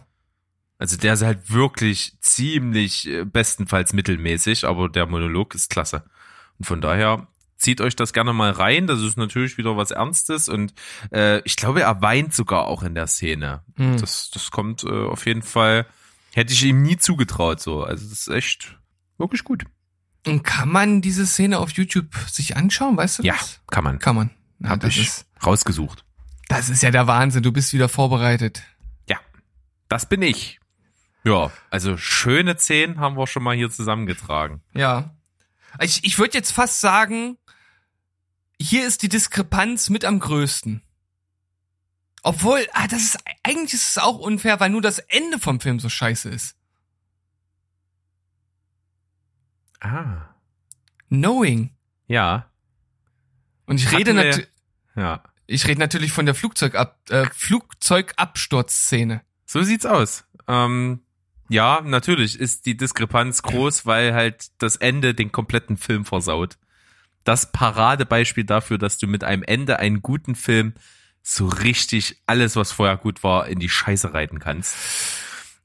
Also 0.79 0.97
der 0.97 1.15
ist 1.15 1.23
halt 1.23 1.51
wirklich 1.51 2.17
ziemlich 2.21 3.09
äh, 3.09 3.25
bestenfalls 3.25 3.93
mittelmäßig, 3.93 4.65
aber 4.67 4.89
der 4.89 5.07
Monolog 5.07 5.55
ist 5.55 5.71
klasse. 5.71 6.05
Und 6.59 6.67
von 6.67 6.81
daher 6.81 7.27
zieht 7.57 7.81
euch 7.81 7.97
das 7.97 8.13
gerne 8.13 8.33
mal 8.35 8.51
rein. 8.51 8.87
Das 8.87 9.01
ist 9.01 9.17
natürlich 9.17 9.57
wieder 9.59 9.77
was 9.77 9.91
Ernstes 9.91 10.49
und 10.49 10.75
äh, 11.13 11.41
ich 11.45 11.57
glaube, 11.57 11.81
er 11.81 12.03
weint 12.03 12.35
sogar 12.35 12.67
auch 12.67 12.83
in 12.83 12.95
der 12.95 13.07
Szene. 13.07 13.63
Hm. 13.77 13.99
Das, 13.99 14.31
das 14.31 14.51
kommt 14.51 14.85
äh, 14.85 14.89
auf 15.07 15.27
jeden 15.27 15.43
Fall. 15.43 15.87
Hätte 16.35 16.53
ich 16.53 16.63
ihm 16.65 16.83
nie 16.83 16.99
zugetraut 16.99 17.61
so. 17.61 17.83
Also 17.83 18.07
das 18.09 18.21
ist 18.21 18.29
echt 18.29 18.79
wirklich 19.17 19.43
gut. 19.45 19.65
Und 20.27 20.43
kann 20.43 20.69
man 20.69 21.01
diese 21.01 21.27
Szene 21.27 21.59
auf 21.59 21.71
YouTube 21.71 22.15
sich 22.31 22.57
anschauen, 22.57 22.97
weißt 22.99 23.21
du 23.21 23.23
Ja, 23.23 23.35
das? 23.35 23.61
kann 23.69 23.85
man. 23.85 23.99
Kann 23.99 24.17
man. 24.17 24.31
Ja, 24.61 24.71
Hab 24.71 24.85
ich 24.85 24.99
ist 24.99 25.27
rausgesucht. 25.45 26.05
das 26.49 26.69
ist 26.69 26.83
ja 26.83 26.91
der 26.91 27.07
Wahnsinn. 27.07 27.43
Du 27.43 27.53
bist 27.53 27.73
wieder 27.73 27.89
vorbereitet. 27.89 28.63
Ja, 29.09 29.19
das 29.89 30.09
bin 30.09 30.23
ich. 30.23 30.59
Ja, 31.25 31.51
also 31.71 31.97
schöne 31.97 32.57
zehn 32.57 33.01
haben 33.01 33.17
wir 33.17 33.27
schon 33.27 33.43
mal 33.43 33.57
hier 33.57 33.71
zusammengetragen. 33.71 34.63
Ja. 34.75 35.15
Ich, 35.81 36.05
ich 36.05 36.19
würde 36.19 36.39
jetzt 36.39 36.53
fast 36.53 36.81
sagen, 36.81 37.37
hier 38.61 38.87
ist 38.87 39.03
die 39.03 39.09
Diskrepanz 39.09 39.91
mit 39.91 40.05
am 40.05 40.21
größten. 40.21 40.83
Obwohl, 42.23 42.67
ah, 42.73 42.87
das 42.89 43.03
ist, 43.03 43.19
eigentlich 43.43 43.75
ist 43.75 43.91
es 43.91 43.99
auch 43.99 44.19
unfair, 44.19 44.59
weil 44.61 44.71
nur 44.71 44.81
das 44.83 44.99
Ende 44.99 45.39
vom 45.39 45.61
Film 45.61 45.79
so 45.81 45.89
scheiße 45.89 46.29
ist. 46.31 46.57
Ah. 49.81 50.35
Knowing. 51.09 51.71
Ja, 52.09 52.49
Und 53.67 53.81
ich 53.81 53.93
rede, 53.93 54.15
natu 54.15 54.43
ja. 54.95 55.23
ich 55.47 55.67
rede 55.67 55.81
natürlich 55.81 56.13
von 56.13 56.27
der 56.27 56.35
Flugzeugab 56.35 56.99
äh, 57.11 57.27
Flugzeugabsturzszene. 57.33 59.23
So 59.45 59.63
sieht's 59.63 59.87
aus. 59.87 60.25
Ähm, 60.49 61.01
ja, 61.49 61.81
natürlich 61.85 62.39
ist 62.39 62.67
die 62.67 62.77
Diskrepanz 62.77 63.43
groß, 63.43 63.87
weil 63.87 64.15
halt 64.15 64.47
das 64.59 64.77
Ende 64.77 65.15
den 65.15 65.31
kompletten 65.33 65.77
Film 65.77 66.05
versaut. 66.05 66.59
Das 67.25 67.53
Paradebeispiel 67.53 68.45
dafür, 68.45 68.79
dass 68.79 68.99
du 68.99 69.07
mit 69.07 69.25
einem 69.25 69.43
Ende 69.43 69.79
einen 69.79 70.03
guten 70.03 70.35
Film 70.35 70.75
so 71.23 71.47
richtig 71.47 72.23
alles, 72.27 72.55
was 72.55 72.71
vorher 72.71 72.97
gut 72.97 73.25
war, 73.25 73.49
in 73.49 73.59
die 73.59 73.69
Scheiße 73.69 74.15
reiten 74.15 74.39
kannst. 74.39 74.77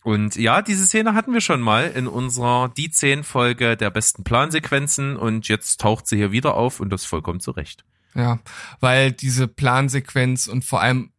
Und 0.04 0.36
ja, 0.36 0.64
diese 0.64 0.86
Szene 0.88 1.14
hatten 1.14 1.34
wir 1.34 1.42
schon 1.42 1.62
mal 1.62 1.92
in 1.92 2.08
unserer 2.08 2.70
Die 2.70 2.90
10 2.90 3.24
Folge 3.24 3.78
der 3.78 3.92
besten 3.92 4.24
Plansequenzen 4.24 5.16
und 5.16 5.48
jetzt 5.48 5.80
taucht 5.80 6.08
sie 6.08 6.18
hier 6.18 6.32
wieder 6.32 6.56
auf 6.56 6.80
und 6.80 6.90
das 6.90 7.06
vollkommen 7.06 7.40
zurecht. 7.40 7.86
Ja, 8.14 8.40
weil 8.80 9.12
diese 9.12 9.48
Plansequenz 9.48 10.48
und 10.48 10.66
vor 10.66 10.82
allem 10.82 11.12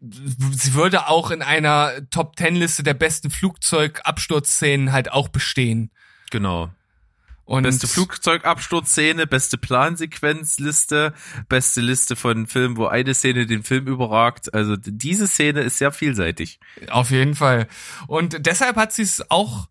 sie 0.00 0.74
würde 0.74 1.08
auch 1.08 1.30
in 1.30 1.42
einer 1.42 1.92
Top 2.10 2.34
Ten 2.36 2.56
Liste 2.56 2.82
der 2.82 2.94
besten 2.94 3.30
Flugzeugabsturzszenen 3.30 4.92
halt 4.92 5.12
auch 5.12 5.28
bestehen. 5.28 5.92
Genau. 6.30 6.70
Und 7.44 7.64
Beste 7.64 7.88
Flugzeugabsturzszene, 7.88 9.26
beste 9.26 9.58
Plansequenzliste, 9.58 11.12
beste 11.48 11.80
Liste 11.80 12.16
von 12.16 12.46
Filmen, 12.46 12.76
wo 12.76 12.86
eine 12.86 13.14
Szene 13.14 13.46
den 13.46 13.62
Film 13.62 13.88
überragt. 13.88 14.54
Also 14.54 14.76
diese 14.76 15.26
Szene 15.26 15.60
ist 15.60 15.78
sehr 15.78 15.92
vielseitig. 15.92 16.60
Auf 16.88 17.10
jeden 17.10 17.34
Fall. 17.34 17.66
Und 18.06 18.46
deshalb 18.46 18.76
hat 18.76 18.92
sie 18.92 19.02
es 19.02 19.30
auch 19.30 19.68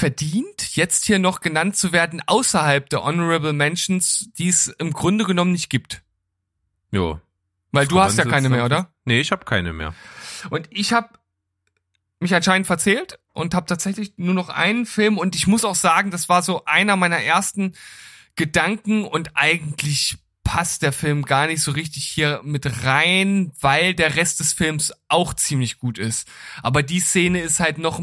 verdient, 0.00 0.76
jetzt 0.76 1.04
hier 1.04 1.18
noch 1.18 1.40
genannt 1.40 1.76
zu 1.76 1.92
werden, 1.92 2.22
außerhalb 2.26 2.88
der 2.88 3.04
Honorable 3.04 3.52
Mentions, 3.52 4.30
die 4.38 4.48
es 4.48 4.68
im 4.68 4.94
Grunde 4.94 5.26
genommen 5.26 5.52
nicht 5.52 5.68
gibt. 5.68 6.02
Jo. 6.90 7.20
Weil 7.70 7.86
du 7.86 8.00
hast 8.00 8.16
ja 8.16 8.24
keine 8.24 8.48
mehr, 8.48 8.64
oder? 8.64 8.90
Nee, 9.04 9.20
ich 9.20 9.30
habe 9.30 9.44
keine 9.44 9.74
mehr. 9.74 9.94
Und 10.48 10.68
ich 10.70 10.94
habe 10.94 11.10
mich 12.18 12.34
anscheinend 12.34 12.66
verzählt 12.66 13.18
und 13.34 13.54
habe 13.54 13.66
tatsächlich 13.66 14.14
nur 14.16 14.32
noch 14.32 14.48
einen 14.48 14.86
Film 14.86 15.18
und 15.18 15.36
ich 15.36 15.46
muss 15.46 15.66
auch 15.66 15.74
sagen, 15.74 16.10
das 16.10 16.30
war 16.30 16.42
so 16.42 16.64
einer 16.64 16.96
meiner 16.96 17.20
ersten 17.20 17.74
Gedanken 18.36 19.04
und 19.04 19.32
eigentlich 19.34 20.16
passt 20.44 20.80
der 20.82 20.92
Film 20.92 21.26
gar 21.26 21.46
nicht 21.46 21.62
so 21.62 21.72
richtig 21.72 22.06
hier 22.06 22.40
mit 22.42 22.84
rein, 22.84 23.52
weil 23.60 23.94
der 23.94 24.16
Rest 24.16 24.40
des 24.40 24.54
Films 24.54 24.94
auch 25.08 25.34
ziemlich 25.34 25.78
gut 25.78 25.98
ist. 25.98 26.26
Aber 26.62 26.82
die 26.82 27.00
Szene 27.00 27.42
ist 27.42 27.60
halt 27.60 27.76
noch, 27.76 28.00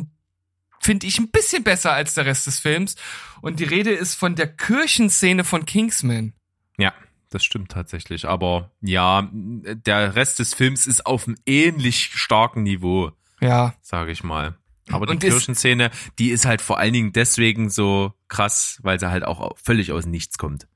finde 0.87 1.05
ich, 1.05 1.19
ein 1.19 1.29
bisschen 1.29 1.63
besser 1.63 1.91
als 1.91 2.13
der 2.13 2.25
Rest 2.25 2.47
des 2.47 2.59
Films. 2.59 2.95
Und 3.41 3.59
die 3.59 3.65
Rede 3.65 3.91
ist 3.91 4.15
von 4.15 4.35
der 4.35 4.47
Kirchenszene 4.47 5.43
von 5.43 5.65
Kingsman. 5.65 6.31
Ja, 6.77 6.93
das 7.29 7.43
stimmt 7.43 7.73
tatsächlich. 7.73 8.25
Aber 8.25 8.71
ja, 8.79 9.29
der 9.33 10.15
Rest 10.15 10.39
des 10.39 10.53
Films 10.53 10.87
ist 10.87 11.05
auf 11.05 11.27
einem 11.27 11.35
ähnlich 11.45 12.11
starken 12.13 12.63
Niveau, 12.63 13.11
Ja, 13.41 13.75
sage 13.81 14.11
ich 14.13 14.23
mal. 14.23 14.55
Aber 14.89 15.05
die 15.07 15.11
Und 15.11 15.19
Kirchenszene, 15.19 15.91
die 16.19 16.29
ist 16.29 16.45
halt 16.45 16.61
vor 16.61 16.77
allen 16.79 16.93
Dingen 16.93 17.11
deswegen 17.11 17.69
so 17.69 18.13
krass, 18.29 18.79
weil 18.81 18.97
sie 18.97 19.11
halt 19.11 19.25
auch 19.25 19.57
völlig 19.57 19.91
aus 19.91 20.03
dem 20.03 20.11
Nichts 20.11 20.37
kommt. 20.37 20.69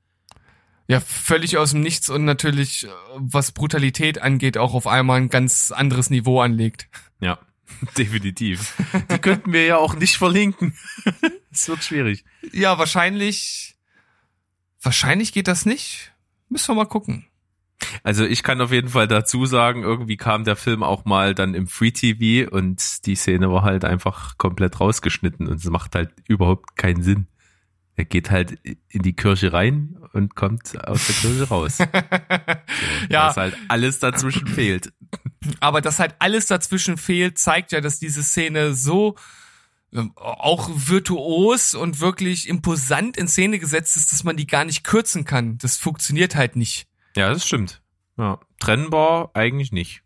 Ja, 0.88 1.00
völlig 1.00 1.56
aus 1.56 1.70
dem 1.70 1.80
Nichts 1.80 2.10
und 2.10 2.26
natürlich, 2.26 2.84
äh, 2.84 2.88
was 3.16 3.52
Brutalität 3.52 4.20
angeht, 4.20 4.58
auch 4.58 4.74
auf 4.74 4.86
einmal 4.86 5.22
ein 5.22 5.30
ganz 5.30 5.72
anderes 5.72 6.10
Niveau 6.10 6.42
anlegt. 6.42 6.88
Ja, 7.18 7.38
definitiv. 7.98 8.74
Die 9.10 9.18
könnten 9.18 9.52
wir 9.52 9.64
ja 9.64 9.76
auch 9.76 9.94
nicht 9.94 10.16
verlinken. 10.16 10.76
Es 11.54 11.68
wird 11.68 11.84
schwierig. 11.84 12.24
Ja, 12.52 12.78
wahrscheinlich, 12.78 13.76
wahrscheinlich 14.80 15.34
geht 15.34 15.48
das 15.48 15.66
nicht. 15.66 16.14
Müssen 16.48 16.68
wir 16.68 16.76
mal 16.76 16.86
gucken. 16.86 17.26
Also 18.04 18.24
ich 18.24 18.42
kann 18.42 18.60
auf 18.62 18.72
jeden 18.72 18.88
Fall 18.88 19.06
dazu 19.06 19.44
sagen, 19.44 19.82
irgendwie 19.82 20.16
kam 20.16 20.44
der 20.44 20.56
Film 20.56 20.82
auch 20.82 21.04
mal 21.04 21.34
dann 21.34 21.54
im 21.54 21.66
Free 21.66 21.90
TV 21.90 22.50
und 22.50 23.04
die 23.04 23.16
Szene 23.16 23.50
war 23.50 23.64
halt 23.64 23.84
einfach 23.84 24.38
komplett 24.38 24.80
rausgeschnitten 24.80 25.46
und 25.46 25.56
es 25.56 25.68
macht 25.68 25.94
halt 25.94 26.10
überhaupt 26.26 26.76
keinen 26.76 27.02
Sinn. 27.02 27.26
Er 27.94 28.04
geht 28.06 28.30
halt 28.30 28.58
in 28.88 29.02
die 29.02 29.14
Kirche 29.14 29.52
rein 29.52 29.98
und 30.12 30.34
kommt 30.34 30.82
aus 30.86 31.06
der 31.06 31.14
Kirche 31.16 31.48
raus. 31.48 31.78
So, 33.02 33.06
Ja. 33.10 33.26
Dass 33.28 33.36
halt 33.36 33.56
alles 33.68 33.98
dazwischen 33.98 34.46
fehlt. 34.46 34.92
Aber 35.60 35.80
dass 35.80 35.98
halt 35.98 36.14
alles 36.20 36.46
dazwischen 36.46 36.96
fehlt, 36.96 37.38
zeigt 37.38 37.72
ja, 37.72 37.80
dass 37.80 37.98
diese 37.98 38.22
Szene 38.22 38.74
so 38.74 39.16
ähm, 39.92 40.12
auch 40.16 40.70
virtuos 40.72 41.74
und 41.74 42.00
wirklich 42.00 42.48
imposant 42.48 43.16
in 43.18 43.28
Szene 43.28 43.58
gesetzt 43.58 43.96
ist, 43.96 44.12
dass 44.12 44.24
man 44.24 44.36
die 44.36 44.46
gar 44.46 44.64
nicht 44.64 44.84
kürzen 44.84 45.24
kann. 45.24 45.58
Das 45.58 45.76
funktioniert 45.76 46.34
halt 46.34 46.56
nicht. 46.56 46.86
Ja, 47.16 47.28
das 47.30 47.46
stimmt. 47.46 47.82
Ja, 48.16 48.40
trennbar 48.58 49.30
eigentlich 49.34 49.72
nicht. 49.72 50.02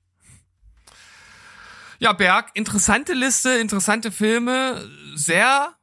Ja, 1.99 2.13
Berg, 2.13 2.51
interessante 2.55 3.15
Liste, 3.15 3.51
interessante 3.51 4.11
Filme, 4.13 4.89
sehr, 5.15 5.75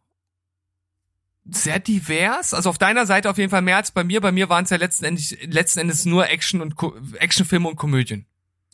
sehr 1.50 1.80
divers. 1.80 2.54
Also 2.54 2.70
auf 2.70 2.78
deiner 2.78 3.06
Seite 3.06 3.30
auf 3.30 3.38
jeden 3.38 3.50
Fall 3.50 3.62
mehr 3.62 3.78
als 3.78 3.92
bei 3.92 4.04
mir. 4.04 4.22
Bei 4.22 4.32
mir 4.32 4.50
waren 4.50 4.64
es 4.64 4.70
ja 4.70 4.78
letzten 4.78 5.06
Endes, 5.06 5.36
letzten 5.46 5.80
Endes 5.80 6.06
nur 6.06 6.30
Action 6.30 6.62
und 6.62 6.76
Ko 6.76 6.94
Actionfilme 7.20 7.68
und 7.68 7.76
Komödien. 7.76 8.26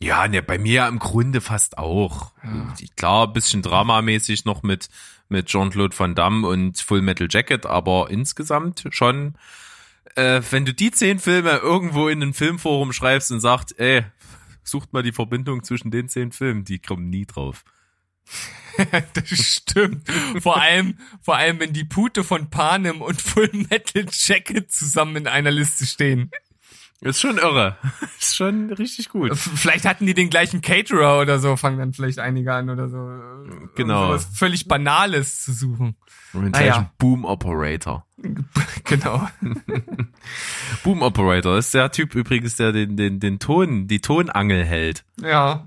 Ja, 0.02 0.26
ne, 0.28 0.42
bei 0.42 0.58
mir 0.58 0.86
im 0.86 0.98
Grunde 0.98 1.42
fast 1.42 1.76
auch. 1.76 2.32
Ja. 2.42 2.74
Klar, 2.96 3.26
ein 3.26 3.32
bisschen 3.34 3.60
dramamäßig 3.60 4.46
noch 4.46 4.62
mit, 4.62 4.88
mit 5.28 5.46
Jean-Claude 5.46 5.98
Van 5.98 6.14
Damme 6.14 6.48
und 6.48 6.80
Full 6.80 7.02
Metal 7.02 7.28
Jacket, 7.30 7.66
aber 7.66 8.08
insgesamt 8.10 8.84
schon, 8.90 9.34
äh, 10.14 10.40
wenn 10.50 10.64
du 10.64 10.72
die 10.72 10.90
zehn 10.90 11.18
Filme 11.18 11.58
irgendwo 11.58 12.08
in 12.08 12.22
ein 12.22 12.32
Filmforum 12.32 12.94
schreibst 12.94 13.30
und 13.30 13.40
sagst, 13.40 13.78
ey, 13.78 14.06
sucht 14.64 14.94
mal 14.94 15.02
die 15.02 15.12
Verbindung 15.12 15.64
zwischen 15.64 15.90
den 15.90 16.08
zehn 16.08 16.32
Filmen, 16.32 16.64
die 16.64 16.78
kommen 16.78 17.10
nie 17.10 17.26
drauf. 17.26 17.64
das 19.14 19.28
stimmt. 19.28 20.10
Vor 20.40 20.60
allem, 20.60 20.98
vor 21.22 21.36
allem, 21.36 21.60
wenn 21.60 21.72
die 21.72 21.84
Pute 21.84 22.24
von 22.24 22.50
Panem 22.50 23.02
und 23.02 23.20
Full 23.20 23.50
Metal 23.70 24.06
Jacket 24.10 24.70
zusammen 24.70 25.16
in 25.16 25.26
einer 25.26 25.50
Liste 25.50 25.86
stehen. 25.86 26.30
Ist 27.02 27.20
schon 27.20 27.38
irre. 27.38 27.76
Ist 28.20 28.36
schon 28.36 28.70
richtig 28.72 29.08
gut. 29.08 29.34
Vielleicht 29.36 29.86
hatten 29.86 30.04
die 30.06 30.12
den 30.14 30.28
gleichen 30.28 30.60
Caterer 30.60 31.20
oder 31.20 31.38
so, 31.38 31.56
fangen 31.56 31.78
dann 31.78 31.92
vielleicht 31.94 32.18
einige 32.18 32.52
an 32.52 32.68
oder 32.68 32.88
so. 32.88 32.98
Genau. 33.74 34.10
Was 34.10 34.26
völlig 34.26 34.68
Banales 34.68 35.42
zu 35.44 35.52
suchen. 35.52 35.96
Und 36.34 36.42
den 36.44 36.54
Ah, 36.54 36.60
ja. 36.60 36.64
gleichen 36.74 36.90
Boom 36.98 37.24
Operator. 37.24 38.06
Genau. 38.84 39.28
Boom 40.82 41.02
Operator 41.02 41.56
ist 41.58 41.72
der 41.74 41.92
Typ 41.92 42.14
übrigens, 42.14 42.56
der 42.56 42.72
den, 42.72 42.96
den, 42.96 43.20
den 43.20 43.38
Ton, 43.38 43.86
die 43.86 44.00
Tonangel 44.00 44.64
hält. 44.64 45.04
Ja. 45.22 45.66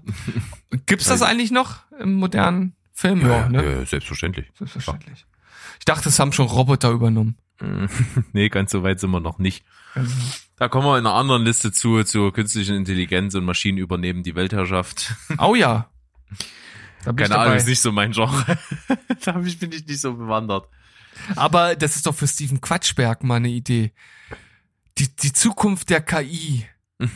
Gibt's 0.86 1.06
das 1.06 1.22
eigentlich 1.22 1.52
noch 1.52 1.80
im 2.00 2.16
modernen 2.16 2.76
Film? 2.92 3.22
Ja, 3.22 3.48
ne? 3.50 3.64
ja, 3.80 3.86
selbstverständlich. 3.86 4.52
Selbstverständlich. 4.58 5.26
Ich 5.80 5.86
dachte, 5.86 6.10
es 6.10 6.20
haben 6.20 6.34
schon 6.34 6.48
Roboter 6.48 6.92
übernommen. 6.92 7.38
Nee, 8.34 8.50
ganz 8.50 8.72
so 8.72 8.84
weit 8.84 9.00
sind 9.00 9.12
wir 9.12 9.20
noch 9.22 9.40
nicht. 9.40 9.64
Also, 9.96 10.12
Da 10.58 10.68
kommen 10.68 10.86
wir 10.86 10.98
in 10.98 11.06
einer 11.06 11.16
anderen 11.16 11.44
Liste 11.44 11.72
zu, 11.72 12.04
zu 12.04 12.32
künstlichen 12.32 12.76
Intelligenz 12.76 13.34
und 13.36 13.44
Maschinen 13.44 13.78
übernehmen 13.78 14.24
die 14.24 14.36
Weltherrschaft. 14.36 15.14
oh 15.40 15.56
ja. 15.56 15.90
Da 17.04 17.12
bin 17.12 17.26
ich 17.26 17.32
Keine 17.32 17.42
Ahnung, 17.42 17.58
ist 17.58 17.68
nicht 17.68 17.82
so 17.82 17.92
mein 17.92 18.12
Genre. 18.12 18.58
da 19.26 19.32
bin 19.34 19.48
ich 19.48 19.62
nicht 19.62 20.00
so 20.00 20.14
bewandert. 20.14 20.68
Aber 21.36 21.76
das 21.76 21.96
ist 21.96 22.06
doch 22.06 22.16
für 22.16 22.28
Steven 22.28 22.62
Quatschberg 22.62 23.24
mal 23.24 23.36
eine 23.36 23.50
Idee. 23.50 23.94
Die, 24.98 25.14
die 25.16 25.34
Zukunft 25.34 25.90
der 25.90 26.02
KI. 26.02 26.66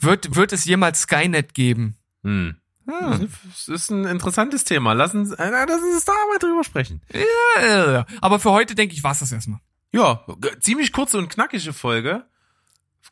wird, 0.00 0.36
wird 0.36 0.52
es 0.52 0.64
jemals 0.64 1.02
Skynet 1.02 1.54
geben? 1.54 1.96
Hm. 2.22 2.56
Hm. 2.86 3.28
Das 3.48 3.68
ist 3.68 3.90
ein 3.90 4.04
interessantes 4.04 4.64
Thema. 4.64 4.92
Lass 4.92 5.14
uns, 5.14 5.32
äh, 5.32 5.50
lass 5.50 5.82
uns 5.82 6.04
da 6.04 6.12
mal 6.30 6.38
drüber 6.38 6.64
sprechen. 6.64 7.02
Äh, 7.08 8.04
Aber 8.20 8.38
für 8.40 8.50
heute, 8.50 8.74
denke 8.74 8.94
ich, 8.94 9.02
war's 9.02 9.20
das 9.20 9.32
erstmal. 9.32 9.60
Ja, 9.92 10.24
ziemlich 10.60 10.92
kurze 10.92 11.18
und 11.18 11.28
knackige 11.28 11.72
Folge. 11.72 12.26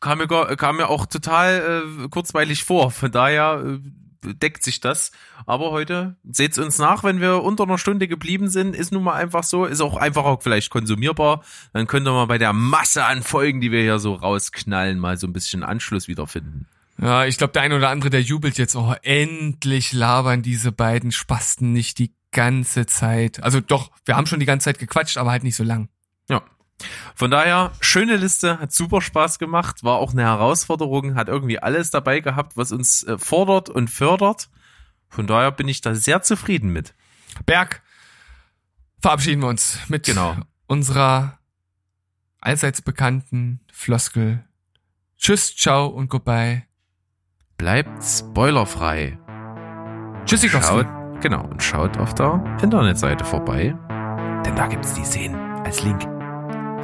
Kam 0.02 0.18
mir, 0.18 0.26
kam 0.26 0.76
mir 0.76 0.88
auch 0.88 1.06
total 1.06 1.84
äh, 2.04 2.08
kurzweilig 2.08 2.64
vor. 2.64 2.90
Von 2.90 3.12
daher 3.12 3.62
äh, 3.64 4.34
deckt 4.34 4.64
sich 4.64 4.80
das. 4.80 5.12
Aber 5.46 5.70
heute 5.70 6.16
seht's 6.28 6.58
uns 6.58 6.78
nach, 6.78 7.04
wenn 7.04 7.20
wir 7.20 7.42
unter 7.42 7.62
einer 7.62 7.78
Stunde 7.78 8.08
geblieben 8.08 8.48
sind. 8.48 8.74
Ist 8.74 8.92
nun 8.92 9.04
mal 9.04 9.14
einfach 9.14 9.44
so. 9.44 9.64
Ist 9.64 9.80
auch 9.80 9.96
einfach 9.96 10.24
auch 10.24 10.42
vielleicht 10.42 10.70
konsumierbar. 10.70 11.44
Dann 11.72 11.86
könnt 11.86 12.06
ihr 12.06 12.12
mal 12.12 12.26
bei 12.26 12.38
der 12.38 12.52
Masse 12.52 13.04
an 13.04 13.22
Folgen, 13.22 13.60
die 13.60 13.70
wir 13.70 13.80
hier 13.80 14.00
so 14.00 14.14
rausknallen, 14.14 14.98
mal 14.98 15.16
so 15.16 15.28
ein 15.28 15.32
bisschen 15.32 15.62
Anschluss 15.62 16.08
wiederfinden. 16.08 16.66
Ja, 17.00 17.24
ich 17.24 17.38
glaube, 17.38 17.52
der 17.52 17.62
ein 17.62 17.72
oder 17.72 17.88
andere, 17.88 18.10
der 18.10 18.22
jubelt 18.22 18.58
jetzt, 18.58 18.74
oh, 18.74 18.94
endlich 19.02 19.92
labern 19.92 20.42
diese 20.42 20.72
beiden 20.72 21.12
Spasten 21.12 21.72
nicht 21.72 21.98
die 22.00 22.12
ganze 22.32 22.86
Zeit. 22.86 23.42
Also 23.42 23.60
doch, 23.60 23.92
wir 24.04 24.16
haben 24.16 24.26
schon 24.26 24.40
die 24.40 24.46
ganze 24.46 24.64
Zeit 24.64 24.80
gequatscht, 24.80 25.16
aber 25.16 25.30
halt 25.30 25.44
nicht 25.44 25.56
so 25.56 25.64
lang. 25.64 25.88
Ja. 26.28 26.42
Von 27.14 27.30
daher, 27.30 27.72
schöne 27.80 28.16
Liste, 28.16 28.58
hat 28.58 28.72
super 28.72 29.00
Spaß 29.00 29.38
gemacht, 29.38 29.84
war 29.84 29.96
auch 29.98 30.12
eine 30.12 30.22
Herausforderung, 30.22 31.14
hat 31.14 31.28
irgendwie 31.28 31.58
alles 31.58 31.90
dabei 31.90 32.20
gehabt, 32.20 32.56
was 32.56 32.72
uns 32.72 33.02
äh, 33.04 33.18
fordert 33.18 33.68
und 33.68 33.88
fördert. 33.88 34.48
Von 35.08 35.26
daher 35.26 35.52
bin 35.52 35.68
ich 35.68 35.80
da 35.80 35.94
sehr 35.94 36.22
zufrieden 36.22 36.72
mit. 36.72 36.94
Berg, 37.46 37.82
verabschieden 39.00 39.42
wir 39.42 39.48
uns 39.48 39.78
mit 39.88 40.04
Genau. 40.06 40.36
unserer 40.66 41.38
allseits 42.40 42.82
bekannten 42.82 43.60
Floskel. 43.72 44.44
Tschüss, 45.18 45.54
ciao 45.54 45.86
und 45.86 46.08
goodbye. 46.08 46.64
Bleibt 47.58 48.02
spoilerfrei. 48.02 49.18
Tschüssikowski. 50.24 50.82
Schaut, 50.84 51.20
genau, 51.20 51.44
und 51.44 51.62
schaut 51.62 51.96
auf 51.98 52.14
der 52.14 52.42
Internetseite 52.62 53.24
vorbei, 53.24 53.76
denn 54.44 54.56
da 54.56 54.66
gibt's 54.66 54.94
die 54.94 55.04
Szenen 55.04 55.36
als 55.64 55.82
Link. 55.84 56.02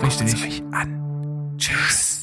Richtig. 0.03 0.31
Guckt's 0.33 0.45
euch 0.45 0.63
an. 0.73 1.55
Tschüss. 1.59 2.18